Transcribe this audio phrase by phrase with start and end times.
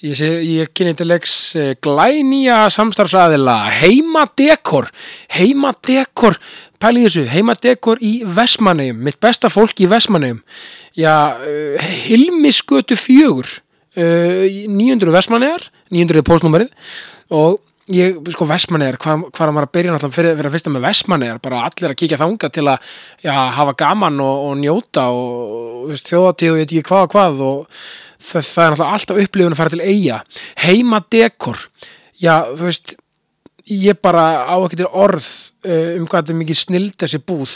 [0.00, 4.86] Ég, ég kynni til leiks eh, glænýja samstarfsaðila heimadekor,
[5.36, 6.38] heimadekor,
[6.80, 10.40] pæli þessu, heimadekor í Vestmannegjum, mitt besta fólk í Vestmannegjum,
[10.96, 13.52] já, uh, Hilmisgötu fjögur,
[14.00, 16.96] uh, 900 Vestmannegar, 900 er postnúmerið
[17.36, 17.60] og
[17.92, 21.44] ég, sko Vestmannegar, hvað hva maður að byrja náttúrulega fyrir, fyrir að fyrsta með Vestmannegar,
[21.44, 25.48] bara allir að kíkja þanga til að já, hafa gaman og, og njóta og,
[25.90, 27.82] og þjóðatíð og ég veit ekki hvað og hvað og
[28.20, 30.22] það, það er alltaf upplifun að fara til eiga
[30.64, 31.64] heimadekor
[32.20, 32.98] já þú veist
[33.70, 35.26] ég bara á ekki til orð
[35.66, 37.54] uh, um hvað þetta mikið snild þessi búð.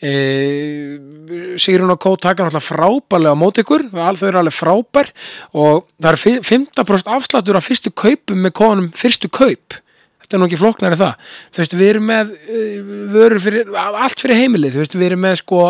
[0.00, 5.10] Uh, Sigrun og Kó taka náttúrulega frábærlega á mót ykkur þau eru alveg frábær
[5.52, 9.76] og það er 15% afsláttur af fyrstu kaupum með konum fyrstu kaup.
[10.20, 11.28] Þetta er nú ekki flóknari það.
[11.50, 14.76] Þú veist við erum með uh, vörur fyrir, allt fyrir heimilið.
[14.76, 15.66] Þú veist við erum með sko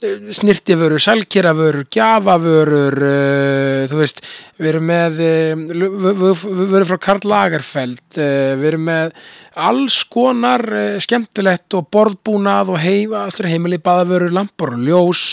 [0.00, 4.22] snirtiförur, sælkýravörur, gjafavörur, uh, þú veist,
[4.56, 9.12] við erum með, uh, við erum frá Karl Lagerfeld, uh, við erum með
[9.60, 10.64] alls konar
[11.04, 15.24] skemmtilegt og borðbúnað og heim, alltaf heimili, baðavörur, lampur og ljós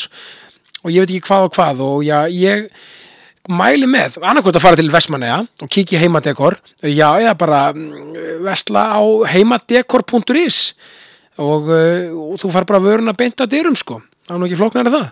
[0.83, 2.67] og ég veit ekki hvað og hvað og já, ég
[3.47, 7.61] mæli með, annarkvæmt að fara til Vestmanneja og kíkja heimadekor, já, eða bara
[8.43, 10.59] vestla á heimadekor.is
[11.39, 14.89] og, og þú far bara vöruna beint að dyrum sko það er nú ekki flóknar
[14.89, 15.09] en það.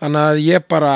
[0.00, 0.94] Þannig að ég bara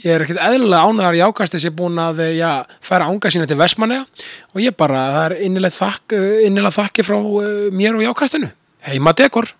[0.00, 2.50] ég er ekkert eðlulega ánæðar í ákastis ég er búin að já,
[2.84, 4.06] færa ánga sína til Vestmanneja
[4.54, 6.16] og ég bara, það er innilega þakk,
[6.48, 7.18] innilega þakki frá
[7.76, 8.50] mér og í ákastinu.
[8.88, 9.52] Heima dekor.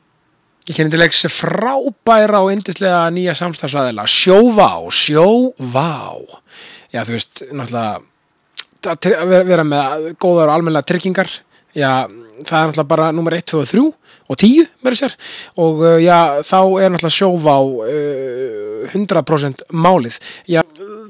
[0.69, 5.91] Ég kynni til leiks frábæra og indislega nýja samstagsæðila sjóvá, sjóvá.
[6.91, 8.01] Já þú veist, náttúrulega
[8.89, 11.31] að vera með góðar og almenna tryggingar.
[11.77, 12.09] Já,
[12.47, 13.85] það er náttúrulega bara nummer 1, 2 og 3
[14.31, 15.15] og 10 verður sér
[15.59, 20.17] og uh, já, þá er náttúrulega sjóvá uh, 100% málið.
[20.49, 20.63] Já,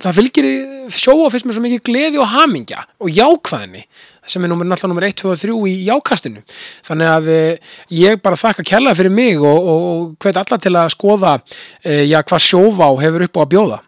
[0.02, 0.48] það fylgir
[0.94, 3.84] sjóvá fyrst með svo mikið gleði og hamingja og jákvæðinni
[4.30, 6.44] sem er náttúrulega nummer 1, 2 og 3 í jákastinu.
[6.88, 10.74] Þannig að uh, ég bara þakka kella fyrir mig og, og, og hvet alla til
[10.76, 13.80] að skoða uh, já, hvað sjóvá hefur upp á að bjóða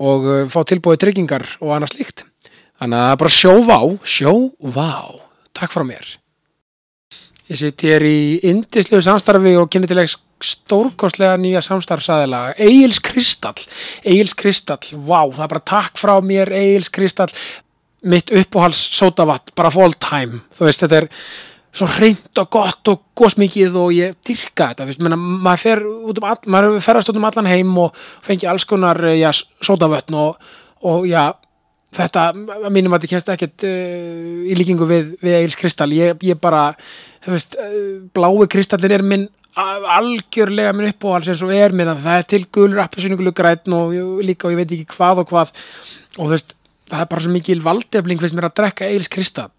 [0.00, 2.24] og uh, fá tilbúið tryggingar og annað slíkt.
[2.80, 3.78] Þannig að bara sjóvá,
[4.08, 4.90] sjóvá
[5.52, 6.19] takk frá mér
[7.50, 12.44] Ég sitt hér í indislegu samstarfi og kynni til ekki stórkostlega nýja samstarfsaðila.
[12.62, 13.58] Egil's Kristall.
[14.06, 14.86] Egil's Kristall.
[14.94, 17.34] Vá, wow, það er bara takk frá mér Egil's Kristall.
[18.06, 20.44] Mitt uppáhals sótavatt, bara for all time.
[20.54, 21.08] Þú veist, þetta er
[21.74, 24.86] svo hreint og gott og góðsmikið og ég dyrka þetta.
[24.86, 27.98] Þú veist, menna, maður fer út um all, maður ferast út um allan heim og
[28.26, 29.32] fengi alls konar, já,
[29.66, 30.52] sótavötn og,
[30.86, 31.32] og já,
[31.96, 32.30] þetta,
[32.60, 35.90] að mínum að þetta kemst ekkert uh, í líkingu við, við Egil's Kristall.
[35.96, 36.70] Ég, ég bara
[37.24, 37.60] þú veist,
[38.16, 39.28] blái kristallin er minn
[39.60, 44.22] algjörlega minn uppáhals eins og er minn að það er til gulur appisyningulu græn og
[44.24, 46.54] líka og ég veit ekki hvað og hvað og þú veist,
[46.90, 49.50] það er bara svo mikil valdefling fyrst mér að drekka eils kristall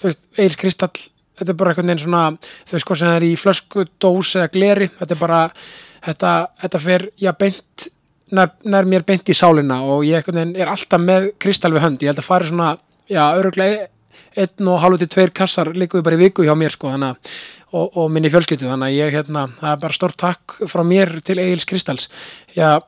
[0.00, 0.96] þú veist, eils kristall
[1.38, 2.24] þetta er bara einhvern veginn svona,
[2.64, 5.42] þú veist hvað sem er í flösku, dós eða gleri þetta er bara,
[6.08, 7.88] þetta, þetta fer já beint,
[8.34, 12.12] nær, nær mér beint í sálina og ég er alltaf með kristall við hönd, ég
[12.12, 12.72] held að fara svona
[13.08, 13.88] já, öruglega
[14.38, 17.14] einn og halv til tveir kassar líkuðu bara í viku hjá mér sko hana,
[17.72, 21.18] og, og minni fjölskyttu þannig að ég hérna, það er bara stort takk frá mér
[21.24, 22.06] til Egil's Kristalls.
[22.56, 22.78] Já,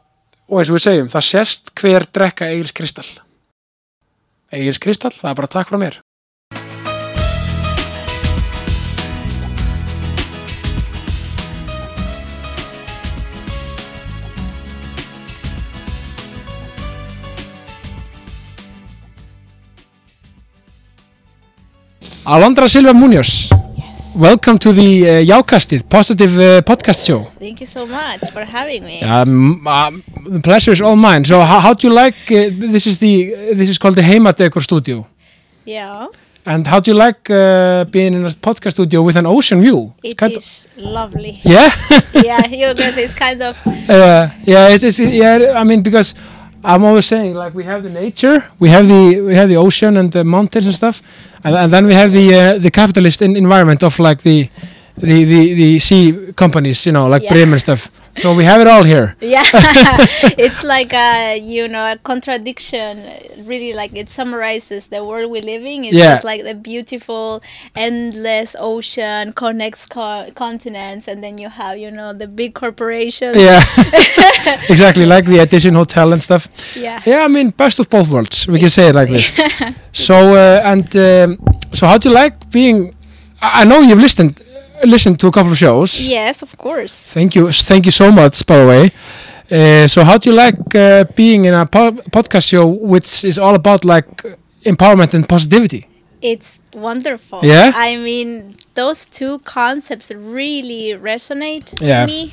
[0.51, 3.11] og eins og við segjum, það sést hver drekka Egil's Kristall.
[4.55, 6.01] Egil's Kristall, það er bara takk frá mér
[22.31, 23.51] Alondra Silva Munoz.
[23.77, 24.15] Yes.
[24.15, 27.27] Welcome to the uh, Jákastið, Positive uh, Podcast Show.
[27.41, 29.03] Thank you so much for having me.
[29.03, 31.25] Um, um, the pleasure is all mine.
[31.25, 32.15] So, how, how do you like?
[32.31, 35.09] Uh, this is the this is called the Heimadekor Studio.
[35.65, 36.07] Yeah.
[36.47, 39.93] And how do you like uh, being in a podcast studio with an ocean view?
[40.05, 41.41] It is of, lovely.
[41.43, 41.69] Yeah.
[42.15, 43.57] yeah, you're gonna say it's kind of.
[43.91, 45.55] Uh, yeah, it's, it's yeah.
[45.57, 46.15] I mean, because
[46.63, 49.97] I'm always saying like we have the nature, we have the we have the ocean
[49.97, 51.03] and the mountains and stuff,
[51.43, 54.51] and, and then we have the uh, the capitalist environment of like the
[55.01, 57.33] the the, the sea companies, you know, like yeah.
[57.33, 57.91] Bremen stuff.
[58.19, 59.17] So we have it all here.
[59.31, 59.45] Yeah,
[60.37, 63.09] it's like a you know a contradiction.
[63.47, 65.85] Really, like it summarizes the world we live in.
[65.85, 66.15] It's yeah.
[66.15, 67.43] just like the beautiful,
[67.77, 73.37] endless ocean connects co continents, and then you have you know the big corporations.
[73.37, 73.63] Yeah,
[74.69, 76.49] exactly like the Edition Hotel and stuff.
[76.77, 77.03] Yeah.
[77.07, 78.49] Yeah, I mean best of both worlds.
[78.49, 79.31] We can say it like this.
[79.93, 81.39] so uh, and um,
[81.73, 82.95] so, how do you like being?
[83.41, 84.43] I know you've listened
[84.85, 86.01] listened to a couple of shows.
[86.01, 87.11] Yes, of course.
[87.13, 88.45] Thank you, thank you so much.
[88.47, 88.93] By the way,
[89.53, 93.37] Uh, so how do you like uh, being in a po podcast show which is
[93.37, 94.09] all about like
[94.65, 95.83] empowerment and positivity?
[96.23, 97.41] It's wonderful.
[97.43, 97.73] Yeah?
[97.75, 102.05] I mean, those two concepts really resonate Yeah.
[102.05, 102.33] with me.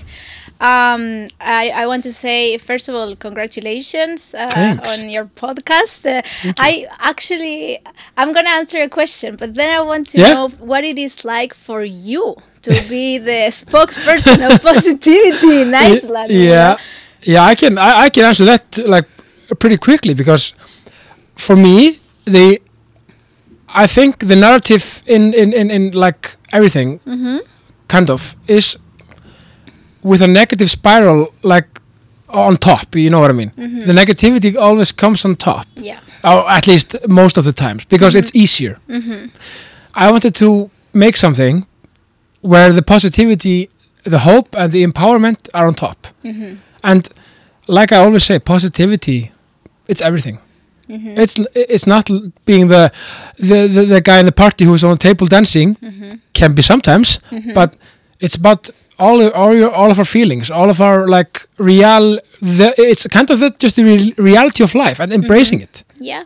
[0.60, 6.06] Um, I, I want to say, first of all, congratulations uh, on your podcast.
[6.06, 6.22] Uh,
[6.58, 7.80] I actually,
[8.18, 10.34] I'm going to answer a question, but then I want to Yeah?
[10.34, 16.32] know what it is like for you to be the spokesperson of positivity in Iceland.
[16.32, 16.78] you yeah know?
[17.24, 19.06] yeah i can I, I can answer that like
[19.60, 20.54] pretty quickly because
[21.36, 22.60] for me the
[23.70, 27.38] i think the narrative in in in, in like everything Mm-hmm.
[27.88, 28.78] kind of is
[30.10, 31.20] with a negative spiral
[31.54, 31.68] like
[32.30, 33.86] on top you know what i mean Mm-hmm.
[33.90, 36.00] the negativity always comes on top Yeah.
[36.24, 39.26] or at least most of the times because it's easier Mm-hmm.
[40.04, 41.66] I wanted to make something
[42.42, 43.70] where the positivity,
[44.04, 45.98] the hope, and the empowerment are on top.
[46.24, 46.54] Mm-hmm.
[46.84, 47.10] And
[47.68, 49.32] like I always say, positivity,
[49.88, 50.38] it's everything.
[50.90, 51.18] Mm-hmm.
[51.24, 52.06] It's it's not
[52.46, 52.92] being the,
[53.50, 56.12] the the the guy in the party who's on the table dancing Mm-hmm.
[56.34, 57.20] can be sometimes,
[57.56, 57.70] but
[58.20, 58.70] it's about
[59.00, 62.20] all all your all of our feelings, all of our like real.
[62.42, 65.64] The, it's kind of the, just the re- reality of life and embracing mm-hmm.
[65.64, 65.84] it.
[66.00, 66.24] Yeah.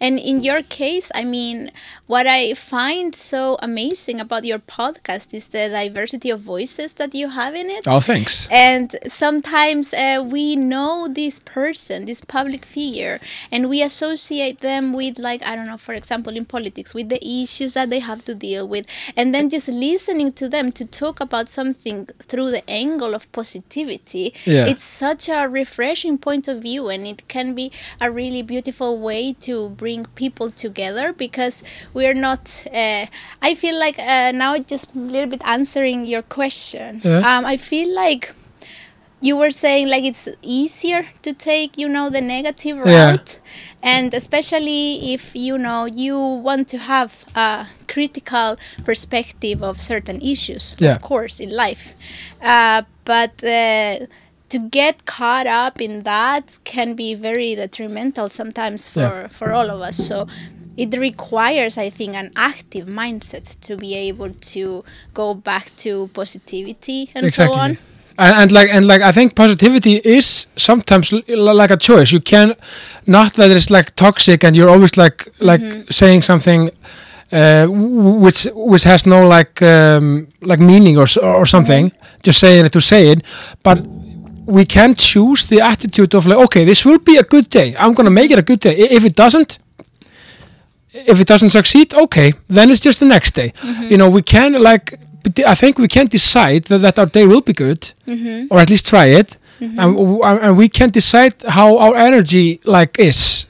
[0.00, 1.72] And in your case, I mean,
[2.06, 7.30] what I find so amazing about your podcast is the diversity of voices that you
[7.30, 7.88] have in it.
[7.88, 8.48] Oh, thanks.
[8.50, 13.18] And sometimes uh, we know this person, this public figure,
[13.50, 17.18] and we associate them with, like, I don't know, for example, in politics, with the
[17.26, 18.86] issues that they have to deal with.
[19.16, 24.32] And then just listening to them to talk about something through the angle of positivity,
[24.44, 24.66] Yeah.
[24.66, 29.32] it's such a refreshing point of view, and it can be a really beautiful way
[29.40, 31.64] to bring people together because
[31.94, 32.64] we're not.
[32.72, 33.06] Uh,
[33.42, 37.00] I feel like uh, now just a little bit answering your question.
[37.04, 37.18] Yeah.
[37.38, 38.34] Um, I feel like
[39.20, 43.10] you were saying like it's easier to take you know the negative Yeah.
[43.10, 43.40] route
[43.82, 50.76] and especially if you know you want to have a critical perspective of certain issues
[50.78, 50.94] Yeah.
[50.94, 51.94] of course in life
[52.40, 54.06] uh, but uh,
[54.48, 59.28] to get caught up in that can be very detrimental sometimes for Yeah.
[59.28, 60.26] for all of us so
[60.76, 64.84] it requires i think an active mindset to be able to
[65.14, 67.78] go back to positivity and so on
[68.18, 72.10] and, and like and like I think positivity is sometimes like a choice.
[72.10, 72.54] You can
[73.06, 76.70] not that it's like toxic and you're always like like saying something
[77.30, 81.92] uh, which which has no like um, like meaning or or something.
[82.24, 83.22] Just saying it to say it,
[83.62, 83.78] but
[84.48, 87.76] we can choose the attitude of like okay, this will be a good day.
[87.78, 88.74] I'm gonna make it a good day.
[88.98, 89.58] If it doesn't,
[90.92, 93.52] if it doesn't succeed, okay, then it's just the next day.
[93.60, 93.84] Mm-hmm.
[93.90, 94.98] You know, we can like,
[95.46, 98.46] I think we can decide that, that our day will be good, mm-hmm.
[98.50, 99.78] or at least try it, mm-hmm.
[99.78, 103.46] and, w- and we can decide how our energy like is,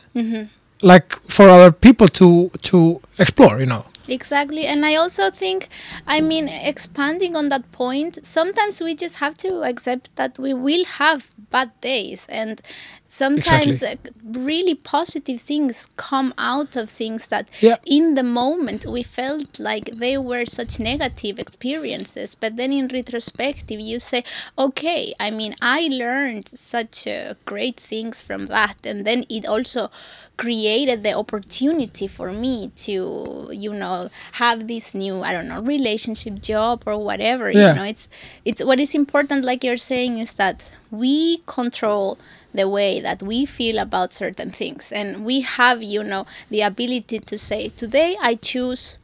[0.82, 3.60] like for other people to to explore.
[3.60, 4.66] You know, Exactly.
[4.66, 5.68] And I also think,
[6.06, 10.84] I mean, expanding on that point, sometimes we just have to accept that we will
[10.84, 12.26] have bad days.
[12.28, 12.60] And
[13.06, 17.76] sometimes uh, really positive things come out of things that Yeah.
[17.84, 22.34] in the moment we felt like they were such negative experiences.
[22.34, 24.24] But then in retrospective, you say,
[24.56, 28.76] okay, I mean, I learned such uh, great things from that.
[28.84, 29.90] And then it also
[30.38, 36.40] created the opportunity for me to you know have this new i don't know relationship
[36.40, 37.70] job or whatever Yeah.
[37.70, 38.08] you know it's
[38.44, 42.18] it's what is important like you're saying is that we control
[42.54, 44.90] the way that we feel about certain things.
[44.90, 48.96] And we have you know the ability to say today i choose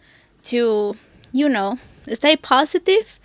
[0.45, 0.97] to
[1.33, 1.79] you know
[2.15, 3.19] stay positive.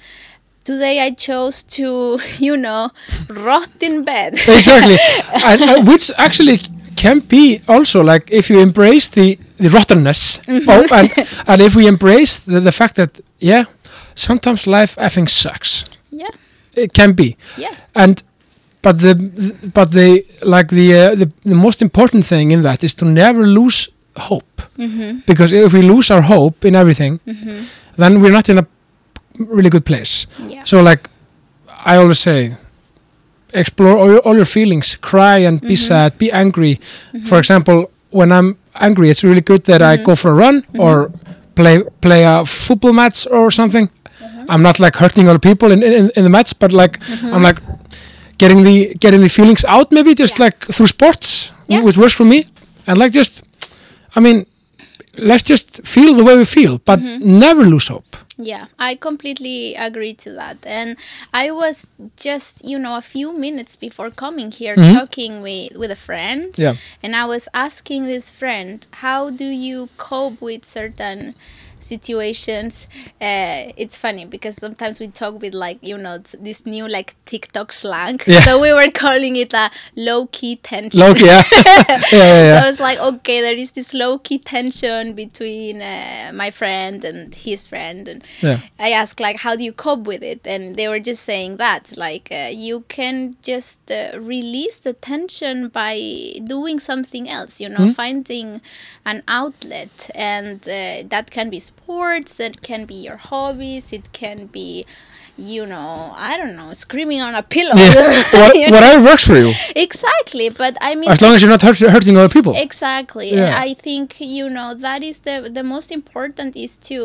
[0.66, 2.92] Today i chose to you know
[3.30, 4.34] rot in bed.
[4.34, 4.98] Exactly,
[5.44, 6.60] and, uh, which actually
[7.02, 11.12] can be also like if you embrace the the rottenness, oh, and
[11.48, 13.64] and if we embrace the, the fact that yeah,
[14.16, 15.84] sometimes life effing sucks.
[16.12, 16.32] yeah
[16.74, 17.36] It can be.
[17.58, 18.24] yeah and
[18.82, 19.14] but the
[19.74, 20.24] but the
[20.56, 24.62] like the uh, the, the most important thing in that is to never lose hope
[24.78, 25.20] mm-hmm.
[25.28, 27.58] because if we lose our hope in everything Mm-hmm.
[27.98, 28.66] then we're not in a
[29.38, 31.10] really good place yeah so like
[31.86, 32.56] i always say
[33.54, 35.88] explore all your, all your feelings cry and be Mhm.
[35.88, 36.80] sad be angry
[37.26, 40.04] for example when i'm angry it's really good that i Mhm.
[40.06, 41.12] go for a run or
[41.56, 43.90] play play a football match or something
[44.50, 47.00] i'm not like hurting other people in, in, in the match but like
[47.34, 47.60] i'm like
[48.38, 50.46] getting the getting the feelings out maybe just Yeah.
[50.46, 51.82] like through sports Yeah.
[51.86, 52.46] which works for me
[52.88, 53.44] and like just
[54.16, 54.46] i mean
[55.18, 57.22] let's just feel the way we feel but Mhm.
[57.46, 60.58] never lose hope Yeah, I completely agree to that.
[60.66, 60.96] And
[61.34, 64.94] I was just, you know, a few minutes before coming here Mhm.
[64.94, 66.58] talking with, with a friend.
[66.58, 66.76] Yeah.
[67.04, 71.36] And I was asking this friend, how do you cope with certain
[71.80, 72.88] situations?
[73.22, 77.72] Uh, it's funny because sometimes we talk with like, you know, this new like TikTok
[77.74, 78.20] slang.
[78.26, 78.42] Yeah.
[78.42, 81.00] So we were calling it a low key tension.
[81.00, 81.44] Loki, yeah.
[81.54, 82.62] yeah, yeah.
[82.62, 87.34] So it's like, okay, there is this low key tension between uh, my friend and
[87.34, 88.08] his friend.
[88.08, 88.60] And Yeah.
[88.80, 90.42] I asked, like, how do you cope with it?
[90.46, 95.68] And they were just saying that, like, uh, you can just uh, release the tension
[95.70, 95.96] by
[96.46, 97.96] doing something else, you know, Mhm.
[97.96, 98.62] finding
[99.06, 100.10] an outlet.
[100.16, 104.86] And uh, that can be sports, that can be your hobbies, it can be.
[105.56, 107.76] You know, I don't know, screaming on a pillow.
[107.76, 108.24] Yeah.
[108.42, 109.54] What, whatever works for you,
[109.86, 112.54] Exactly, but I mean, as long as you're not hurt, hurting other people.
[112.68, 113.28] Exactly.
[113.32, 113.68] And Yeah.
[113.68, 114.08] I think,
[114.38, 116.96] you know, that is the the most important is to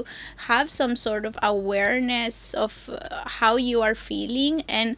[0.50, 2.98] have some sort of awareness of uh,
[3.40, 4.96] how you are feeling and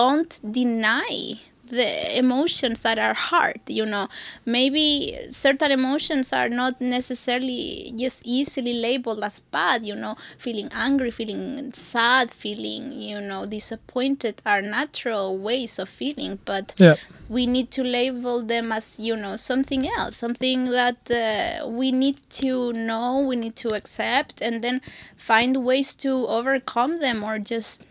[0.00, 4.08] don't deny the emotions that are hard you know
[4.44, 11.10] maybe certain emotions are not necessarily just easily labeled as bad you know feeling angry
[11.10, 16.96] feeling sad feeling you know disappointed are natural ways of feeling but Yeah.
[17.28, 22.18] we need to label them as you know something else something that uh, we need
[22.30, 24.80] to know we need to accept and then
[25.16, 27.82] find ways to overcome them or just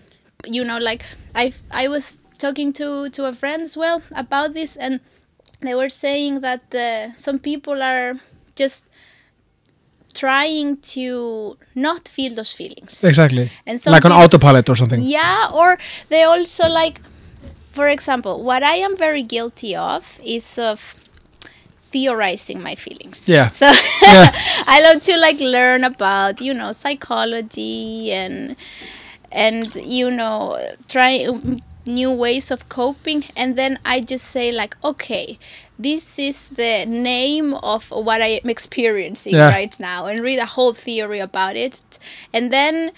[0.45, 1.03] you know like
[1.35, 4.99] i i was talking to to a friend as well about this and
[5.61, 8.13] they were saying that uh, some people are
[8.55, 8.85] just
[10.13, 13.51] trying to not feel those feelings Exactly.
[13.65, 15.01] and some Like on autopilot or something.
[15.01, 15.77] yeah, or
[16.09, 17.01] they also like,
[17.71, 20.95] for example, what I am very guilty of is of
[21.91, 23.29] theorizing my feelings.
[23.29, 23.49] Yeah.
[23.51, 23.67] So
[24.01, 24.31] Yeah.
[24.67, 28.55] I love to like learn about you know psychology and
[29.31, 31.27] and you know try
[31.87, 35.39] new ways of coping and then I just say like okay
[35.79, 39.49] this is the name of what I am experiencing Yeah.
[39.49, 41.79] right now and read a whole theory about it
[42.33, 42.91] and then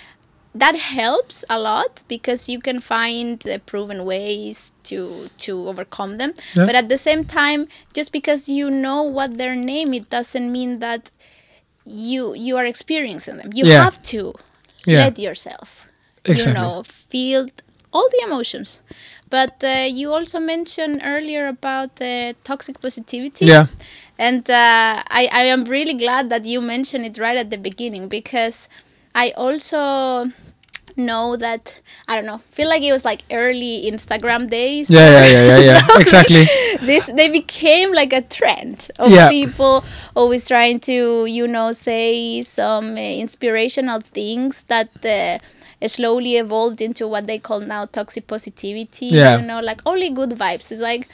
[0.56, 6.34] that helps a lot because you can find uh, proven ways to to overcome them
[6.56, 6.66] Yeah.
[6.66, 10.80] but at the same time just because you know what their name it doesn't mean
[10.80, 11.12] that
[11.86, 13.84] you you are experiencing them you Yeah.
[13.84, 14.34] have to
[14.86, 15.04] Yeah.
[15.06, 15.86] let yourself
[16.26, 16.52] Exactly.
[16.52, 17.48] you know feel
[17.94, 18.82] all the emotions
[19.30, 23.68] but uh, you also mentioned earlier about uh, toxic positivity Yeah.
[24.18, 28.08] and uh, I, I am really glad that you mentioned it right at the beginning
[28.08, 28.68] because
[29.16, 30.32] I also
[30.96, 31.76] know that
[32.08, 34.90] I don't know feel like it was like early Instagram days.
[34.90, 35.88] Yeah, yeah, yeah, yeah, yeah.
[35.94, 36.46] So Exactly.
[36.82, 39.30] This they became like a trend of Yeah.
[39.30, 39.84] people
[40.16, 44.90] always trying to you know say some uh, inspirational things that.
[45.06, 45.40] Uh,
[45.88, 49.38] slowly evolved into what they call now toxic positivity Yeah.
[49.40, 51.08] you know like only good vibes it's like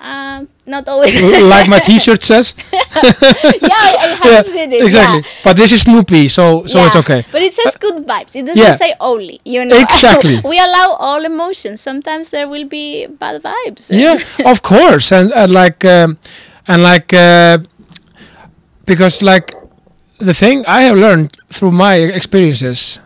[0.00, 2.54] um not always like my T-shirt says.
[2.72, 4.84] yeah, I, I have Yeah, seen it.
[4.84, 5.18] exactly.
[5.22, 5.42] Yeah.
[5.42, 7.24] But this is Snoopy, so so it's okay.
[7.32, 8.36] But it says good vibes.
[8.36, 8.76] It doesn't Yeah.
[8.76, 9.40] say only.
[9.44, 9.76] You know.
[9.76, 10.40] Exactly.
[10.44, 11.80] we allow all emotions.
[11.80, 13.90] Sometimes there will be bad vibes.
[13.90, 14.18] yeah
[14.52, 16.16] of course and, and like um,
[16.68, 17.58] and like uh,
[18.86, 19.54] because like
[20.18, 23.00] the thing i have learned through my experiences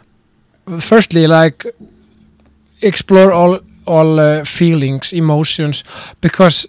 [0.80, 1.66] firstly like
[2.80, 5.84] explore all all uh, feelings emotions
[6.20, 6.68] because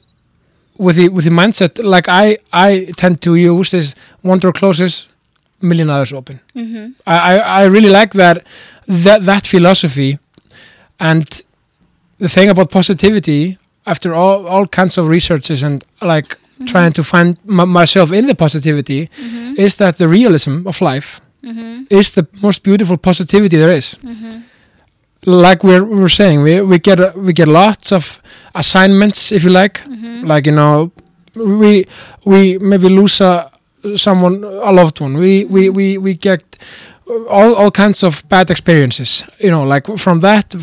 [0.77, 5.07] with the with the mindset like i i tend to use this one door closes
[5.62, 6.91] million others open Mm-hmm.
[7.07, 8.38] I, I I really like that
[9.03, 10.17] that that philosophy
[11.00, 11.23] and
[12.19, 17.38] the thing about positivity after all all kinds of researches and like trying to find
[17.47, 19.53] m- myself in the positivity Mm-hmm.
[19.57, 21.83] is that the realism of life Mm-hmm.
[21.89, 23.95] is the most beautiful positivity there is.
[23.95, 24.41] Mm-hmm.
[25.25, 28.21] like we're, we're saying we, we get uh, we get lots of
[28.55, 29.81] assignments if you like.
[29.81, 30.25] Mm-hmm.
[30.27, 30.91] like you know
[31.35, 31.85] we
[32.25, 33.51] we maybe lose a
[33.95, 35.17] someone a loved one.
[35.17, 36.43] We we we, we get
[37.29, 40.53] all, all kinds of bad experiences you know like from that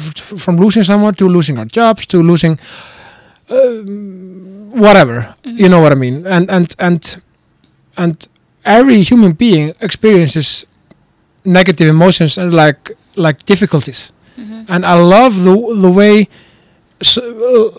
[0.44, 2.58] from losing someone to losing our jobs to losing
[3.50, 5.34] um, whatever.
[5.44, 6.26] You know what i mean?
[6.26, 7.22] And and and
[7.96, 8.28] and
[8.64, 10.66] every human being experiences
[11.44, 14.12] negative emotions and like like difficulties.
[14.38, 14.72] Mm-hmm.
[14.72, 16.28] and I love the the way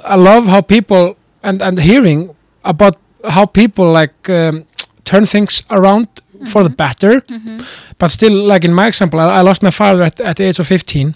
[0.06, 2.96] I love how people and and hearing about
[3.30, 4.66] how people like um,
[5.04, 6.08] turn things around
[6.52, 7.22] for the better.
[7.22, 7.60] Mm-hmm.
[7.98, 10.60] but still like in my example I, I lost my father at, at the age
[10.60, 11.14] of 15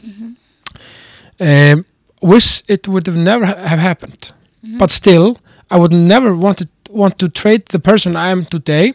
[1.40, 1.86] um,
[2.22, 4.32] wish it would have never ha- have happened.
[4.80, 5.38] But still
[5.70, 8.94] I would never want to want to trade the person I am today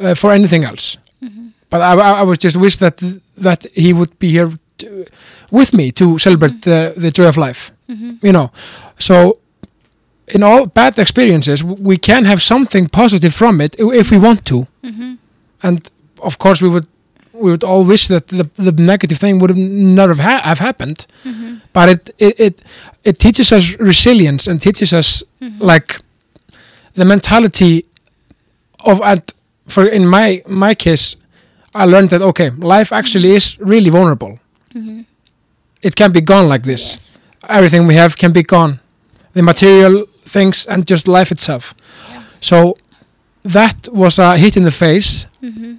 [0.00, 0.98] uh, for anything else
[1.74, 2.96] but I, I, I was just wish that
[3.44, 4.86] that he would be here to,
[5.50, 8.18] with me to celebrate the, the joy of life Mhm.
[8.22, 8.48] you know
[8.98, 9.14] so
[10.34, 14.66] in all bad experiences we can have something positive from it if we want to
[14.82, 15.16] Mhm.
[15.62, 15.78] and
[16.22, 16.86] of course we would
[17.42, 19.58] we would all wish that the, the negative thing would have
[19.98, 21.60] not have, ha- have happened Mhm.
[21.72, 22.54] but it, it it
[23.04, 25.60] it teaches us resilience and teaches us Mhm.
[25.72, 26.00] like
[26.96, 27.84] the mentality
[28.90, 29.22] of and
[29.66, 31.16] for in my my case
[31.74, 34.38] i learned that okay life actually is really vulnerable
[34.74, 35.04] Mhm.
[35.82, 37.20] it can be gone like this Yes.
[37.48, 38.78] everything we have can be gone
[39.34, 42.22] the material things and just life itself Yeah.
[42.40, 42.76] so
[43.56, 45.78] that was a hit in the face Mhm.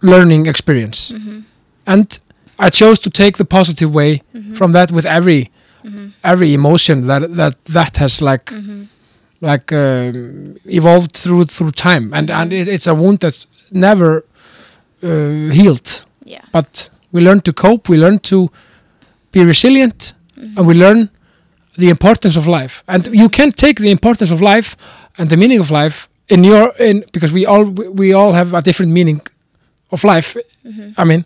[0.00, 1.44] learning experience Mhm.
[1.86, 2.18] and
[2.58, 4.54] i chose to take the positive way Mhm.
[4.56, 5.50] from that with every
[5.84, 6.12] Mhm.
[6.24, 8.86] every emotion that that that has like Mhm.
[9.40, 14.24] like um, evolved through through time and and it, it's a wound that's never
[15.06, 16.44] healed Yeah.
[16.52, 18.48] but we learn to cope we learn to
[19.32, 20.14] be resilient
[20.56, 21.08] and we learn
[21.78, 24.76] the importance of life and you can take the importance of life
[25.18, 28.54] and the meaning of life in your in because we all we we all have
[28.56, 29.20] a different meaning
[29.90, 30.92] of life Mhm.
[30.98, 31.24] i mean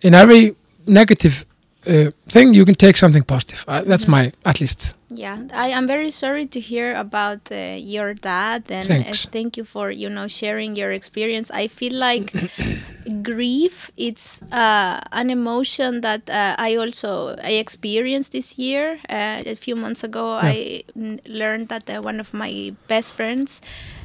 [0.00, 0.54] in every
[0.86, 1.44] negative
[1.86, 4.10] uh, thing you can take something positive uh, that's Mhm.
[4.10, 9.00] my at least Yeah, I am very sorry to hear about uh, your dad, and
[9.00, 11.50] uh, thank you for you know sharing your experience.
[11.50, 12.32] I feel like
[13.22, 19.00] grief it's uh, an emotion that uh, I also I experienced this year.
[19.08, 20.48] Uh, a few months ago, Yeah.
[20.54, 23.60] I n- learned that uh, one of my best friends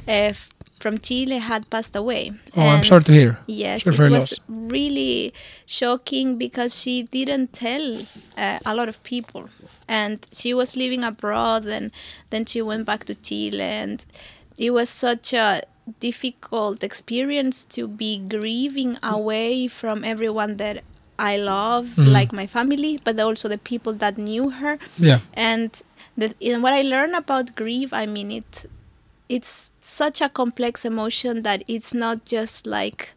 [0.08, 0.32] uh,
[0.78, 2.32] from Chile had passed away.
[2.56, 3.38] oh i'm sorry to hear.
[3.46, 5.32] Yes, Sorry it was really
[5.64, 8.02] shocking because she didn't tell
[8.36, 9.48] uh, a lot of people,
[9.88, 11.90] and she was living abroad, and
[12.30, 14.04] then she went back to Chile, and
[14.58, 15.62] it was such a
[16.00, 20.82] difficult experience to be grieving away from everyone that
[21.18, 22.12] I love, Mhm.
[22.12, 24.78] like my family, but also the people that knew her.
[24.98, 25.20] Yeah.
[25.32, 25.70] And
[26.18, 28.66] the and what I learned about grief, I mean it
[29.28, 33.10] it's such a complex emotion that it's not just like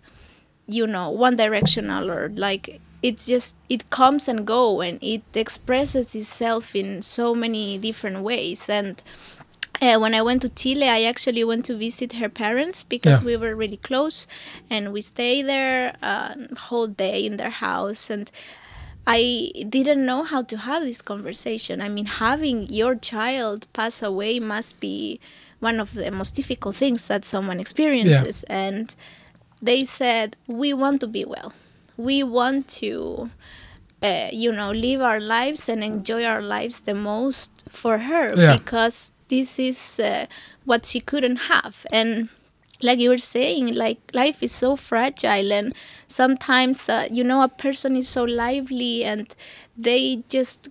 [0.67, 6.13] you know one directional or like it's just it comes and go and it expresses
[6.15, 9.01] itself in so many different ways and
[9.81, 13.25] uh, when I went to Chile, I actually went to visit her parents because Yeah.
[13.27, 14.27] we were really close,
[14.69, 16.33] and we stayed there uh,
[16.67, 18.09] whole day in their house.
[18.09, 18.29] And
[19.07, 21.81] I didn't know how to have this conversation.
[21.81, 25.19] I mean, having your child pass away must be
[25.59, 28.43] one of the most difficult things that someone experiences.
[28.43, 28.93] And
[29.61, 31.53] they said, We want to be well.
[31.97, 33.29] We want to,
[34.03, 38.55] uh, you know, live our lives and enjoy our lives the most for her Yeah.
[38.57, 40.25] because this is uh,
[40.65, 41.85] what she couldn't have.
[41.91, 42.29] And
[42.81, 45.73] like you were saying like life is so fragile and
[46.07, 49.35] sometimes uh, you know a person is so lively and
[49.77, 50.69] they just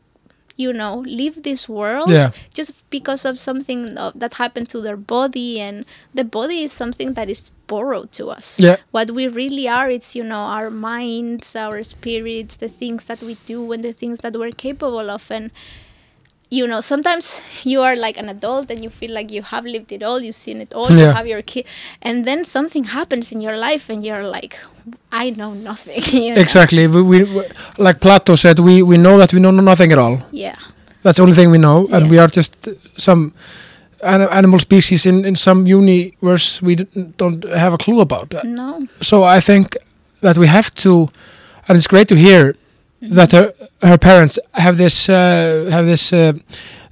[0.57, 2.31] you know leave this world Yeah.
[2.53, 7.15] just because of something uh, that happened to their body and the body is something
[7.15, 8.59] that is borrowed to us.
[8.59, 8.77] Yeah.
[8.91, 13.37] What we really are it's you know our minds our spirits the things that we
[13.47, 15.31] do and the things that we're capable of.
[15.31, 15.51] And
[16.51, 19.93] you know sometimes you are like an adult and you feel like you have lived
[19.93, 21.67] it all you've seen it all you have your kid
[22.03, 24.59] and then something happens in your life and you're like
[25.13, 26.41] i know nothing you know?
[26.41, 26.87] exactly.
[26.87, 27.45] We, we,
[27.77, 30.23] like plato said we we know that we know nothing at all.
[30.31, 30.57] Yeah.
[31.03, 33.33] That's the only thing we know and we are just some
[34.03, 36.75] an- animal species in in some universe we
[37.17, 38.31] don't have a clue about.
[38.31, 38.45] That.
[38.45, 38.87] no.
[39.01, 39.77] So i think
[40.21, 41.11] that we have to
[41.69, 42.55] and it's great to hear
[43.01, 46.33] that her her parents have this uh, have this uh,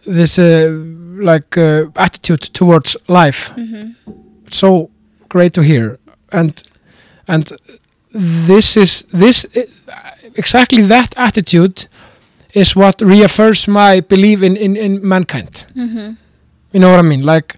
[0.05, 0.71] this uh,
[1.19, 3.51] like uh, attitude towards life.
[3.55, 3.93] Hmm
[4.53, 4.91] so
[5.29, 5.99] great to hear.
[6.33, 6.63] And
[7.29, 7.53] and
[8.13, 9.47] this is this
[10.35, 11.87] exactly that attitude
[12.53, 15.67] is what reaffirms my belief in in, in mankind.
[15.75, 16.11] Hmm
[16.73, 17.23] you know what i mean?
[17.23, 17.57] Like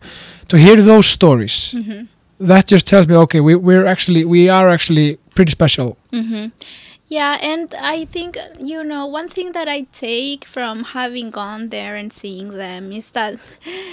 [0.48, 2.02] to hear those stories hmm
[2.40, 5.96] that just tells me okay we, we're actually we are actually pretty special.
[6.12, 6.46] Hmm
[7.08, 11.96] Yeah, and I think you know one thing that I take from having gone there
[11.96, 13.38] and seeing them is that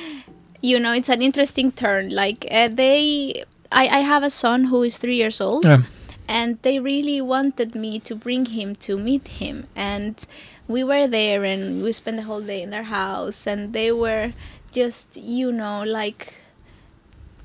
[0.62, 2.10] you know it's an interesting turn.
[2.10, 5.84] Like uh, they, I, I have a son who is three years old, yeah.
[6.28, 10.19] and they really wanted me to bring him to meet him, and
[10.67, 14.34] we were there and we spent the whole day in their house, and they were
[14.71, 16.34] just you know like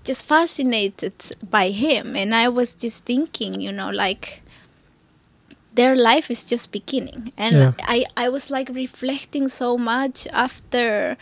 [0.02, 1.12] just fascinated
[1.48, 2.16] by him.
[2.16, 4.42] And i was just thinking you know like
[5.80, 7.72] their life is just beginning and Yeah.
[7.96, 11.16] i i was like reflecting so much after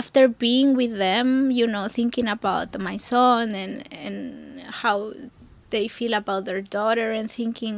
[0.00, 1.26] after being with them
[1.58, 4.16] you know thinking about my son and and
[4.82, 4.96] how
[5.74, 7.76] they feel about their daughter and thinking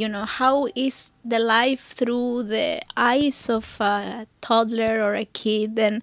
[0.00, 0.54] you know how
[0.86, 0.96] is
[1.32, 2.68] the life through the
[3.12, 5.96] eyes of a toddler or a kid and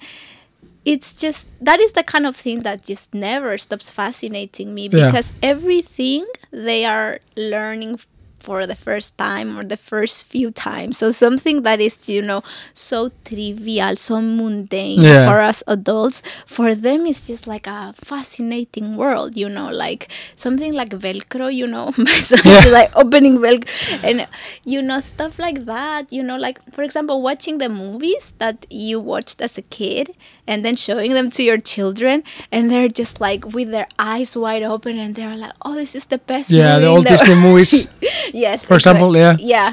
[0.94, 5.06] it's just that is the kind of thing that just never stops fascinating me Yeah.
[5.08, 8.00] because everything they are learning
[8.46, 12.42] for the first time or the first few times so something that is you know
[12.74, 15.26] so trivial so mundane Yeah.
[15.28, 20.74] for us adults for them it's just like a fascinating world you know like something
[20.74, 22.60] like velcro you know my son Yeah.
[22.60, 23.70] is like opening velcro
[24.04, 24.28] and
[24.66, 29.00] you know stuff like that you know like for example watching the movies that you
[29.00, 30.14] watched as a kid
[30.48, 34.64] and then showing them to your children and they're just like with their eyes wide
[34.64, 37.88] open and they're like oh this is the best Yeah, movie old Disney movies.
[38.36, 39.56] yes For example, exact- yeah.
[39.56, 39.70] yeah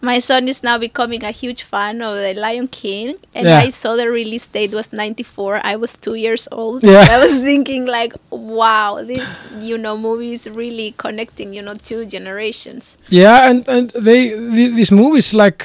[0.00, 3.60] my son is now becoming a huge fan of the lion king and Yeah.
[3.64, 7.04] i saw the release date was 94 i was two years old Yeah.
[7.10, 12.06] i was thinking like wow this you know movie is really connecting you know two
[12.06, 14.20] generations Yeah, and and they
[14.56, 15.60] the, these movies like,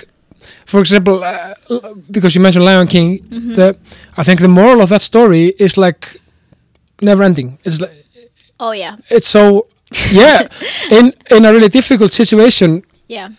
[0.66, 1.54] for example, uh,
[2.12, 3.56] because you mentioned Lion King, Mm-hmm.
[3.56, 3.68] the
[4.20, 6.20] I think the moral of that story is like
[7.02, 7.58] never ending.
[7.64, 7.96] It's like
[8.60, 9.68] oh yeah it's so
[10.12, 10.48] yeah
[10.90, 13.30] in in a really difficult situation yeah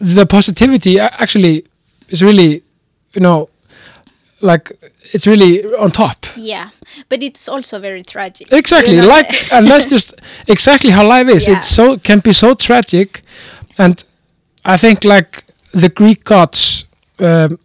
[0.00, 1.64] the positivity actually
[2.08, 2.62] is really
[3.14, 3.48] you know
[4.40, 4.72] like
[5.12, 6.70] it's really on top yeah
[7.08, 9.08] but it's also very tragic exactly you know?
[9.08, 10.14] like and that's just
[10.46, 11.56] exactly how life is Yeah.
[11.56, 13.22] it's so can be so tragic
[13.78, 14.04] and
[14.64, 16.84] i think like the greek gods
[17.18, 17.58] um,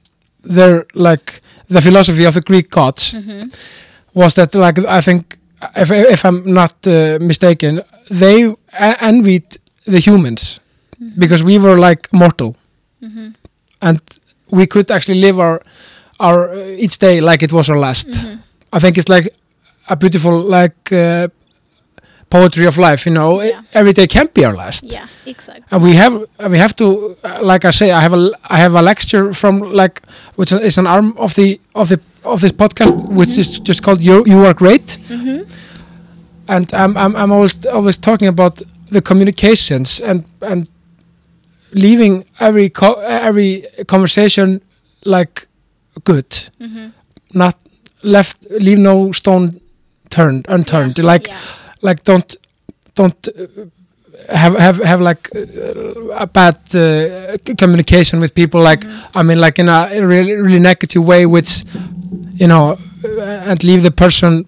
[0.43, 3.53] they're like the philosophy of the greek gods Mhm.
[4.13, 5.38] was that like i think
[5.75, 8.54] if, if i'm not uh, mistaken they
[9.02, 10.60] envied the humans.
[11.18, 12.56] Because we were like mortal.
[13.04, 13.34] Mhm.
[13.82, 14.00] and
[14.50, 15.62] we could actually live our
[16.20, 18.08] our uh, each day like it was our last.
[18.08, 18.39] Mhm.
[18.74, 19.30] i think it's like
[19.89, 21.28] a beautiful like uh,
[22.30, 23.41] poetry of life you know?
[23.41, 23.62] Yeah.
[23.74, 24.84] every day can be our last.
[24.86, 25.65] Yeah exactly.
[25.72, 26.13] And we have
[26.52, 26.86] we have to
[27.24, 30.02] uh, like i say i have a i have a lecture from like
[30.38, 34.02] which is an arm of the of the of this podcast which is just called
[34.02, 34.98] you you are great.
[35.10, 35.41] Mm-hmm.
[36.47, 40.67] And i'm i'm, I'm always always talking about the communications and and
[41.73, 44.62] leaving every co- every conversation
[45.05, 45.47] like
[46.03, 46.29] good
[46.60, 46.88] Mm-hmm.
[47.34, 47.55] not
[48.03, 49.60] left leave no stone
[50.10, 51.38] turned unturned like yeah.
[51.81, 52.36] like don't
[52.95, 53.65] don't uh,
[54.36, 59.17] have have have like uh, a bad uh, communication with people like Mm-hmm.
[59.17, 61.63] i mean like in a really really negative way which
[62.36, 62.77] you know
[63.49, 64.45] and leave the person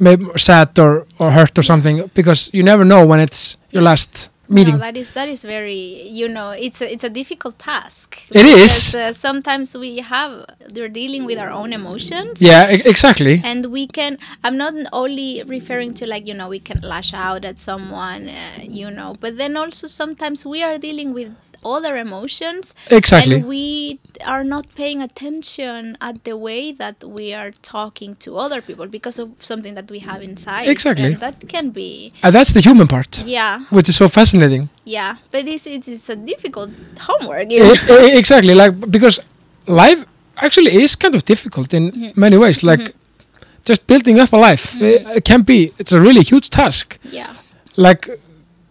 [0.00, 4.30] maybe sad or or hurt or something because you never know when it's your last
[4.48, 5.82] meeting No, that is that is very
[6.20, 8.18] you know it's a, it's a difficult task.
[8.30, 8.94] It is.
[8.94, 12.40] Uh, sometimes we have we're dealing with our own emotions.
[12.42, 14.18] yeah e- exactly And we can.
[14.44, 18.62] I'm not only referring to like you know we can lash out at someone, uh,
[18.80, 21.30] you know, but then also sometimes we are dealing with
[21.64, 27.50] other emotions exactly and we are not paying attention at the way that we are
[27.62, 31.04] talking to other people because of something that we have inside Exactly.
[31.06, 35.16] and that can be and that's the human part yeah which is so fascinating yeah
[35.30, 36.70] but it's it's, it's a difficult
[37.00, 37.74] homework you know?
[38.06, 39.20] E- exactly like because
[39.66, 40.04] life
[40.36, 42.20] actually is kind of difficult in Mm-hmm.
[42.20, 42.94] many ways like
[43.64, 44.84] just building up a life Mm-hmm.
[45.10, 47.34] it, it can be it's a really huge task yeah
[47.76, 48.08] like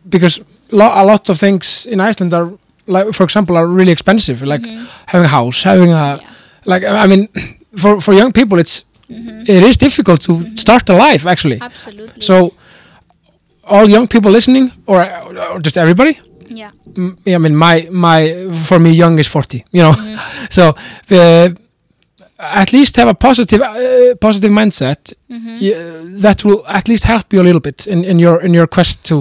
[0.09, 0.39] because
[0.71, 2.49] lo- a lot of things in Iceland are
[2.95, 4.65] like for example are really expensive like
[5.11, 5.95] having a house having a.
[5.95, 6.19] Yeah.
[6.71, 7.27] like I mean
[7.81, 9.49] for for young people it's Mhm.
[9.49, 12.35] it is difficult to start a life actually absolutely so
[13.63, 14.97] all young people listening or,
[15.53, 16.13] or just everybody
[16.61, 18.19] yeah Mm, I mean, my my
[18.67, 19.59] for me, young is forty.
[19.71, 20.45] You know, Mm-hmm.
[20.57, 20.63] so
[21.11, 21.49] uh,
[22.39, 25.13] at least have a positive uh, positive mindset.
[25.29, 25.59] Mhm.
[25.61, 28.67] y- that will at least help you a little bit in, in your in your
[28.67, 29.15] quest to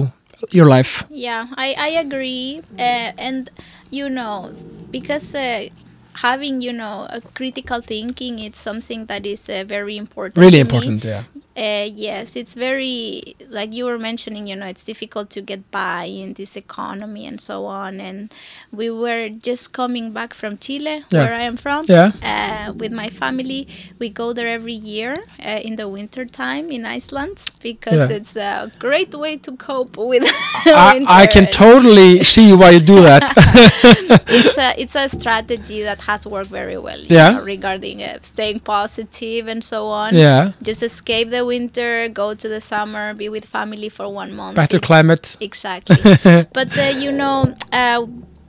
[0.51, 1.03] your life.
[1.09, 2.61] Yeah, I, I agree.
[2.77, 3.49] Uh, and,
[3.89, 4.53] you know,
[4.91, 5.67] because uh,
[6.15, 10.37] having, you know, a critical thinking, it's something that is uh, very important.
[10.37, 10.69] Really to me.
[10.69, 11.03] important.
[11.03, 11.23] Yeah.
[11.59, 16.05] Uh, yes, it's very, like you were mentioning, you know, it's difficult to get by
[16.05, 17.99] in this economy and so on.
[17.99, 18.33] And
[18.71, 21.19] we were just coming back from Chile, Yeah.
[21.23, 22.11] where I am from, Yeah.
[22.23, 23.67] uh, with my family.
[23.99, 28.15] We go there every year uh, in the winter time in Iceland because Yeah.
[28.17, 30.23] it's a great way to cope with
[30.65, 31.03] I.
[31.23, 33.23] I can totally see why you do that.
[34.39, 36.99] it's a it's a strategy that has worked very well.
[37.17, 37.29] Yeah.
[37.31, 40.15] know, regarding uh, staying positive and so on.
[40.15, 40.51] yeah.
[40.61, 44.55] Just escape the winter, go to the summer, be with family for one month.
[44.63, 45.25] Better It's- climate.
[45.49, 45.97] Exactly.
[46.57, 47.37] but uh, you know,
[47.71, 48.05] uh,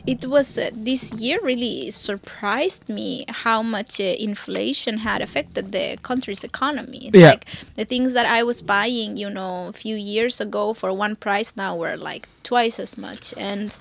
[0.06, 5.86] it was uh, this year really surprised me how much uh, inflation had affected the
[6.02, 7.10] country's economy.
[7.12, 7.30] Yeah.
[7.32, 7.44] Like
[7.76, 11.50] the things that I was buying, you know, a few years ago for one price
[11.56, 13.34] now were like twice as much.
[13.36, 13.76] And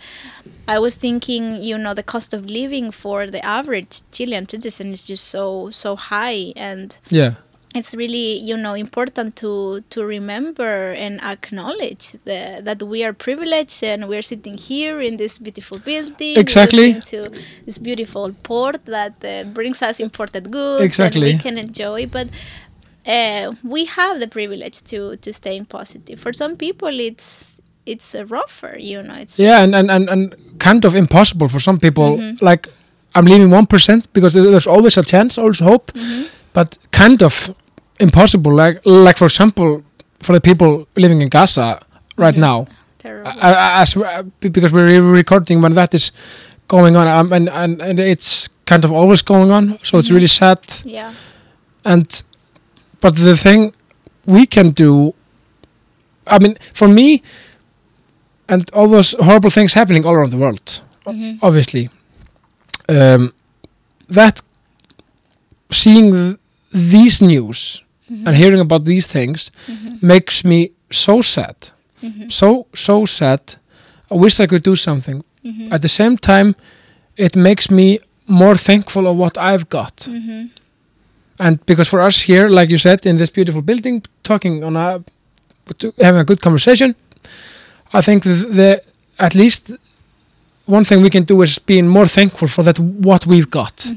[0.67, 5.03] I was thinking, you know, the cost of living for the average Chilean citizen is
[5.11, 7.33] just so so high and yeah
[7.75, 13.83] it's really you know important to to remember and acknowledge the, that we are privileged
[13.83, 16.99] and we're sitting here in this beautiful building Exactly.
[17.01, 17.29] to
[17.65, 21.31] this beautiful port that uh, brings us imported goods Exactly.
[21.31, 22.27] that we can enjoy but
[23.05, 27.53] uh, we have the privilege to to stay in positive for some people it's
[27.85, 31.59] it's uh, rougher you know it's yeah and, and, and, and kind of impossible for
[31.59, 32.43] some people Mm-hmm.
[32.45, 32.67] like
[33.15, 36.23] i'm leaving 1% because there's always a chance always hope Mm-hmm.
[36.53, 37.55] but kind of
[37.99, 39.83] impossible like like for example
[40.21, 41.79] for the people living in gaza
[42.17, 42.41] right Mm-hmm.
[42.41, 42.67] now
[42.99, 46.11] terrible I- I- as uh, because we're recording when that is
[46.67, 49.99] going on um, and, and, and it's kind of always going on so Mm-hmm.
[49.99, 51.13] it's really sad yeah
[51.85, 52.23] and
[53.01, 53.73] but the thing
[54.25, 55.13] we can do
[56.27, 57.21] i mean for me
[58.47, 61.39] and all those horrible things happening all around the world o- Mhm.
[61.41, 61.89] obviously
[62.89, 63.33] um,
[64.09, 64.41] that
[65.71, 66.37] seeing th-
[66.71, 68.27] these news Mm-hmm.
[68.27, 70.07] and hearing about these things mm-hmm.
[70.07, 71.55] makes me so sad.
[72.01, 72.29] Mm-hmm.
[72.29, 73.39] So so sad.
[74.11, 75.23] I wish i could do something.
[75.71, 76.55] At the same time
[77.15, 80.07] it makes me more thankful of what i've got.
[81.39, 85.03] And because for us here like you said in this beautiful building talking on a
[86.01, 86.95] having a good conversation
[87.93, 88.83] i think the, the
[89.19, 89.71] at least
[90.65, 93.91] one thing we can do is being more thankful for that what we've got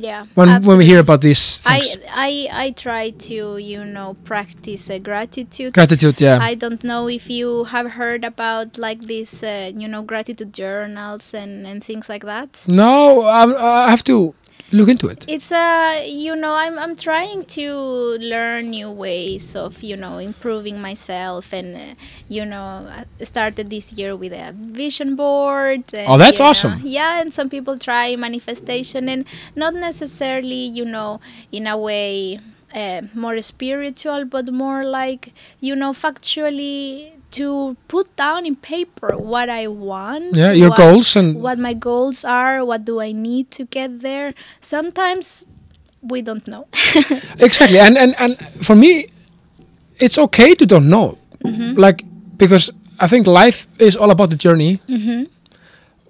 [0.00, 1.80] yeah when when we hear about these I,
[2.10, 5.72] I I try to you know practice uh, gratitude.
[5.72, 10.02] gratitude yeah I don't know if you have heard about like these uh, you know
[10.02, 12.64] gratitude journals and and things like that.
[12.68, 14.34] no I, I have to
[14.72, 17.70] look into it It's uh you know I'm I'm trying to
[18.18, 21.94] learn new ways of you know improving myself and uh,
[22.28, 25.84] you know I started this year with a vision board.
[25.94, 26.80] And, Oh, that's you know, awesome.
[26.84, 29.24] yeah, and some people try manifestation and
[29.54, 31.20] not necessarily you know
[31.52, 32.40] in a way
[32.74, 39.48] uh, more spiritual, but more like you know factually to put down in paper what
[39.48, 40.36] I want.
[40.36, 44.00] yeah your what- goals and what my goals are, what do I need to get
[44.00, 44.32] there.
[44.60, 45.44] Sometimes
[46.02, 46.66] we don't know.
[47.38, 48.32] exactly and, and and
[48.66, 49.06] for me
[49.98, 51.78] it's okay to don't know Mm-hmm.
[51.78, 52.02] like
[52.38, 55.24] because i think life is all about the journey Mm-hmm.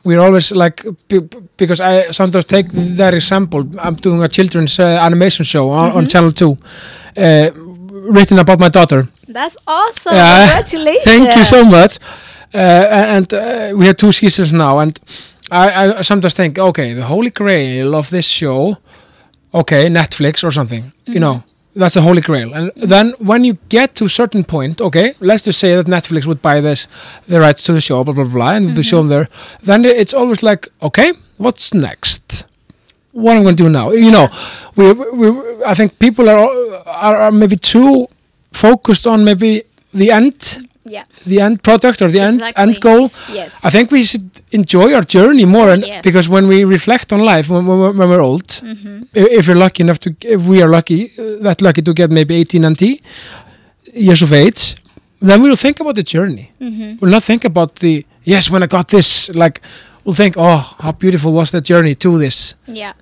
[0.04, 0.78] we're always like
[1.56, 5.98] because i sometimes take that example i'm doing a children's uh, animation show on, Mm-hmm.
[5.98, 6.56] on channel 2
[7.16, 7.50] uh,
[8.16, 10.14] written about my daughter That's awesome.
[10.14, 10.46] Yeah.
[10.46, 11.04] Congratulations.
[11.04, 11.98] thank you so much.
[12.54, 12.58] Uh,
[13.16, 14.98] and uh, we have two seasons now and
[15.50, 18.78] I, I sometimes think okay the holy grail of this show.
[19.52, 21.42] Okay netflix or something you know
[21.74, 22.54] that's the holy grail.
[22.54, 26.26] And then when you get to a certain point okay let's just say that netflix
[26.26, 26.88] would buy this
[27.28, 29.28] the rights to the show blah blah blah and be shown there
[29.62, 32.46] then it's always like okay what's next?
[33.12, 33.86] What am i'm going to do now?
[33.92, 34.28] You know
[34.76, 34.84] we,
[35.20, 35.26] we
[35.72, 36.42] i think people are,
[36.86, 38.08] are are maybe too
[38.60, 39.50] focused on maybe
[39.94, 40.34] the end
[40.88, 41.02] Yeah.
[41.26, 42.62] the end product or the end Exactly.
[42.62, 43.52] end goal Yes.
[43.68, 46.02] I think we should enjoy our journey more, and Yes.
[46.08, 48.96] because when we reflect on life when, when, we're- when we're old, Mm-hmm.
[49.38, 52.34] if we're lucky enough to, if we are lucky, uh, that lucky to get maybe
[52.34, 53.00] 18 and 90
[53.94, 54.60] years of age,
[55.28, 56.50] then we'll think about the journey.
[56.60, 56.96] Mm-hmm.
[57.00, 59.28] We'll not think about the yes when I got this.
[59.34, 59.60] Like
[60.06, 62.54] we'll think, oh, how beautiful was that journey to this.
[62.66, 62.94] Yeah.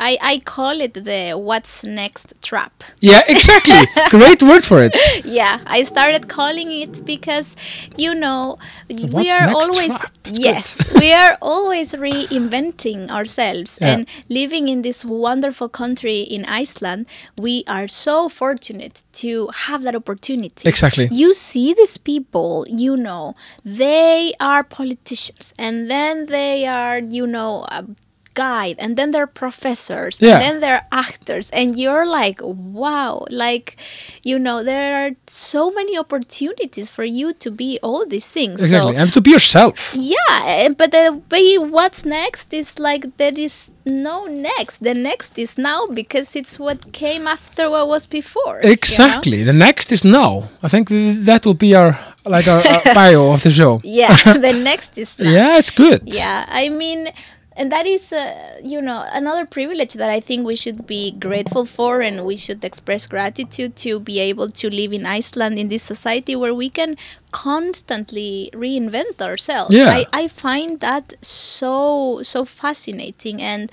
[0.00, 2.82] I, I call it the what's next trap.
[3.00, 3.82] Yeah, exactly.
[4.10, 4.92] Great word for it.
[5.24, 7.54] yeah, I started calling it because
[7.96, 10.12] you know we are always trap?
[10.24, 10.40] That's good.
[10.48, 13.92] yes, we are always reinventing ourselves Yeah.
[13.92, 17.06] and living in this wonderful country in Iceland.
[17.38, 20.68] We are so fortunate to have that opportunity.
[20.68, 21.08] Exactly.
[21.12, 27.52] You see these people, you know, they are politicians and then they are, you know,
[27.78, 27.80] a
[28.34, 30.32] guide and then they're professors Yeah.
[30.36, 33.76] and then they're actors and you're like wow like
[34.22, 38.94] you know there are so many opportunities for you to be all these things Exactly,
[38.94, 39.78] so and to be yourself.
[39.94, 45.38] yeah eh, but the way what's next is like there is no next the next
[45.38, 48.72] is now because it's what came after what was before you know?
[48.72, 49.44] Exactly.
[49.44, 50.48] The next is now.
[50.62, 53.80] I think th- that will be our like a, our bio of the show.
[53.84, 56.02] yeah the next is now Yeah, it's good.
[56.04, 57.08] yeah i mean
[57.54, 61.64] and that is uh, you know another privilege that i think we should be grateful
[61.66, 65.82] for and we should express gratitude to be able to live in iceland in this
[65.82, 66.96] society where we can
[67.32, 69.90] constantly reinvent ourselves Yeah.
[69.90, 73.70] I, I find that so so fascinating and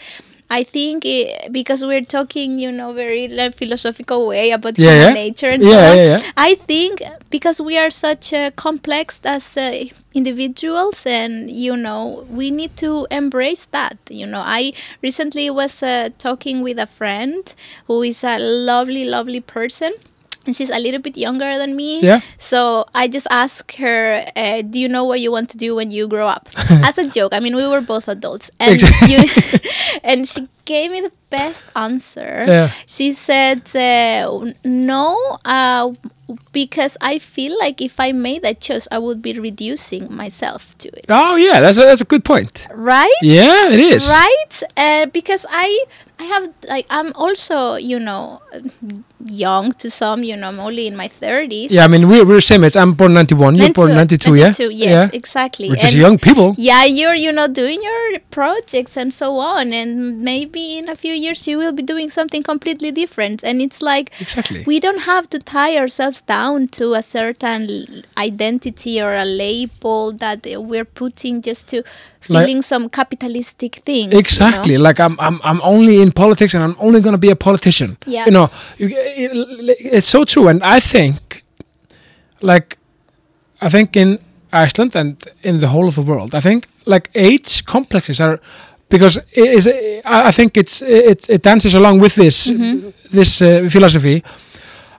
[0.51, 5.07] I think it, because we're talking, you know, very like, philosophical way about Yeah, human
[5.09, 5.13] yeah.
[5.25, 5.97] nature and Yeah, so on.
[5.97, 6.31] yeah, yeah.
[6.35, 12.51] I think because we are such uh, complex as uh, individuals, and you know, we
[12.51, 13.97] need to embrace that.
[14.09, 17.53] You know, I recently was uh, talking with a friend
[17.87, 19.93] who is a lovely, lovely person.
[20.45, 22.02] And she's a little bit younger than me.
[22.02, 22.21] Yeah.
[22.38, 25.91] So I just asked her, uh, "Do you know what you want to do when
[25.91, 27.34] you grow up?" As a joke.
[27.34, 29.23] I mean, we were both adults, and you,
[30.04, 32.45] and she gave me the best answer.
[32.47, 32.71] Yeah.
[32.88, 35.93] She said, uh, "No, uh,
[36.52, 40.89] because I feel like if I made that choice, I would be reducing myself to
[40.97, 42.67] it." Oh yeah, that's a, that's a good point.
[42.73, 43.19] Right?
[43.21, 44.08] Yeah, it is.
[44.08, 44.63] Right?
[44.78, 45.86] Uh, because I
[46.21, 48.41] I have like I'm also you know
[49.25, 50.23] young to some.
[50.23, 51.71] You know, I'm only in my thirties.
[51.71, 52.75] Yeah, I mean we're we're same age.
[52.75, 53.55] I'm born ninety one.
[53.55, 54.36] You're born ninety two.
[54.36, 54.47] Yeah.
[54.51, 55.10] 92, yes, Yeah.
[55.13, 55.69] exactly.
[55.69, 56.55] We're just young people.
[56.58, 61.13] yeah you're you know doing your projects and so on and maybe in a few
[61.13, 64.63] years you will be doing something completely different and it's like Exactly.
[64.65, 70.45] we don't have to tie ourselves down to a certain identity or a label that
[70.69, 71.84] we're putting just to
[72.27, 74.19] Like- some capitalistic things you know?
[74.19, 74.77] Exactly.
[74.77, 77.97] Like I'm, I'm, I'm only in politics, and I'm only gonna be a politician.
[78.05, 78.25] Yeah.
[78.25, 81.43] You know, you, it, it's so true, and I think,
[82.41, 82.77] like,
[83.62, 84.19] I think in
[84.51, 88.39] Iceland and in the whole of the world, I think like age complexes are
[88.89, 89.67] because it is.
[90.05, 92.89] I think it's it, it dances along with this Mm-hmm.
[93.17, 94.23] this uh, philosophy.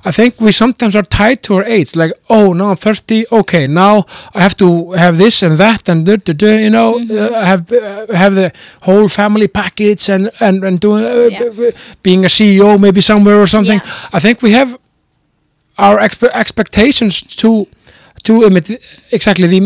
[0.04, 3.66] I think we sometimes are tied to our age, like, oh, now I'm 30, okay,
[3.66, 7.34] now I have to have this and that and duh, you know, Mm-hmm.
[7.34, 8.50] uh, have uh, have the
[8.82, 11.70] whole family package and and and doing uh, Yeah.
[12.02, 13.80] being a CEO maybe somewhere or something.
[13.84, 14.16] Yeah.
[14.16, 14.78] I think we have
[15.78, 17.66] our expe- expectations to
[18.22, 18.32] to
[19.12, 19.60] exactly the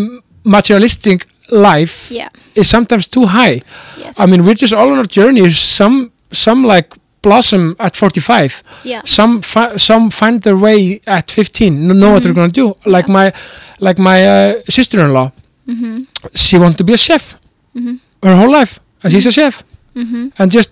[0.45, 3.63] materialistic life yeah is sometimes too high.
[3.99, 5.51] yes I mean, we're just all on a journey.
[5.51, 6.95] Some some like
[7.27, 9.01] blossom at 45 yeah.
[9.05, 9.33] Some
[9.89, 12.67] some find their way at 15 know, know what they're going to do.
[12.97, 13.17] Like Mm-hmm.
[13.17, 13.31] Yeah.
[13.31, 15.29] my like my uh, sister-in-law.
[15.73, 15.97] Mm-hmm.
[16.45, 17.25] she wanted to be a chef.
[17.75, 17.99] Mhm.
[18.23, 19.55] her whole life and she's a chef.
[20.01, 20.25] Mm-hmm.
[20.39, 20.71] and just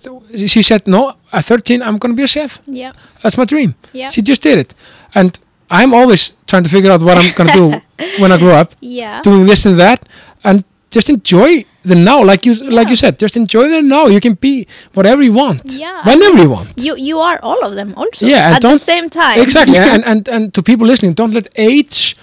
[0.53, 0.99] she said no
[1.31, 2.51] at 13 i'm going to be a chef.
[2.81, 2.91] Yeah.
[3.21, 3.71] That's my dream.
[3.93, 4.09] Yeah.
[4.13, 4.71] She just did it.
[5.15, 5.31] And
[5.79, 7.67] i'm always trying to figure out what i'm going to do
[8.21, 8.69] when i grow up.
[8.81, 9.21] Yeah.
[9.29, 9.99] Doing this and that.
[10.43, 10.57] And
[10.95, 11.51] just enjoy
[11.85, 14.07] the now like you like you said just enjoy the now.
[14.07, 16.69] You can be whatever you want Yeah, whenever you want.
[16.85, 19.39] you you are all of them also Yeah, at the same time.
[19.45, 22.15] Exactly and, and and to people listening don't let age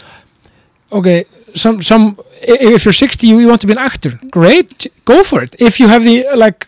[0.92, 4.12] okay some some if you're 60 you, you want to be an actor.
[4.30, 5.54] Great go for it.
[5.58, 6.66] If you have the like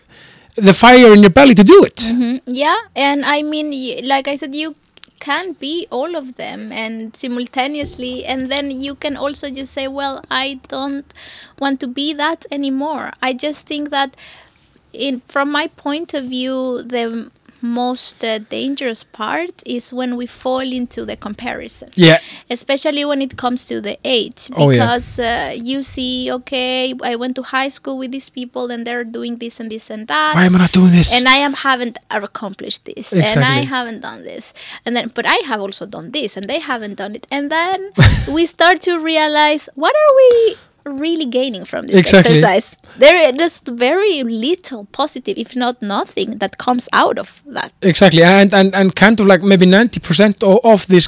[0.55, 1.97] the fire in your belly to do it.
[2.13, 2.41] Mhm.
[2.45, 3.67] Yeah, and I mean,
[4.07, 4.75] like I said, you
[5.23, 10.21] can be all of them and simultaneously, and then you can also just say, well,
[10.29, 11.05] I don't
[11.59, 13.13] want to be that anymore.
[13.21, 14.17] I just think that,
[14.91, 17.31] in from my point of view, the
[17.63, 21.89] most uh, dangerous part is when we fall into the comparison.
[21.95, 22.19] Yeah.
[22.49, 24.83] Especially when it comes to the age Oh, yeah.
[24.85, 29.03] because uh, you see okay i went to high school with these people and they're
[29.05, 31.13] doing this and this and that why am i not doing this?
[31.15, 34.53] and I am haven't accomplished this, and I haven't done this,
[34.85, 37.91] and then but I have also done this, and they haven't done it, and then
[38.35, 42.31] we start to realize what are we really gaining from this Exactly.
[42.33, 42.75] exercise?
[42.97, 47.71] There is very little positive, if not nothing, that comes out of that.
[47.81, 51.07] exactly and and and kind of like maybe 90% of, of this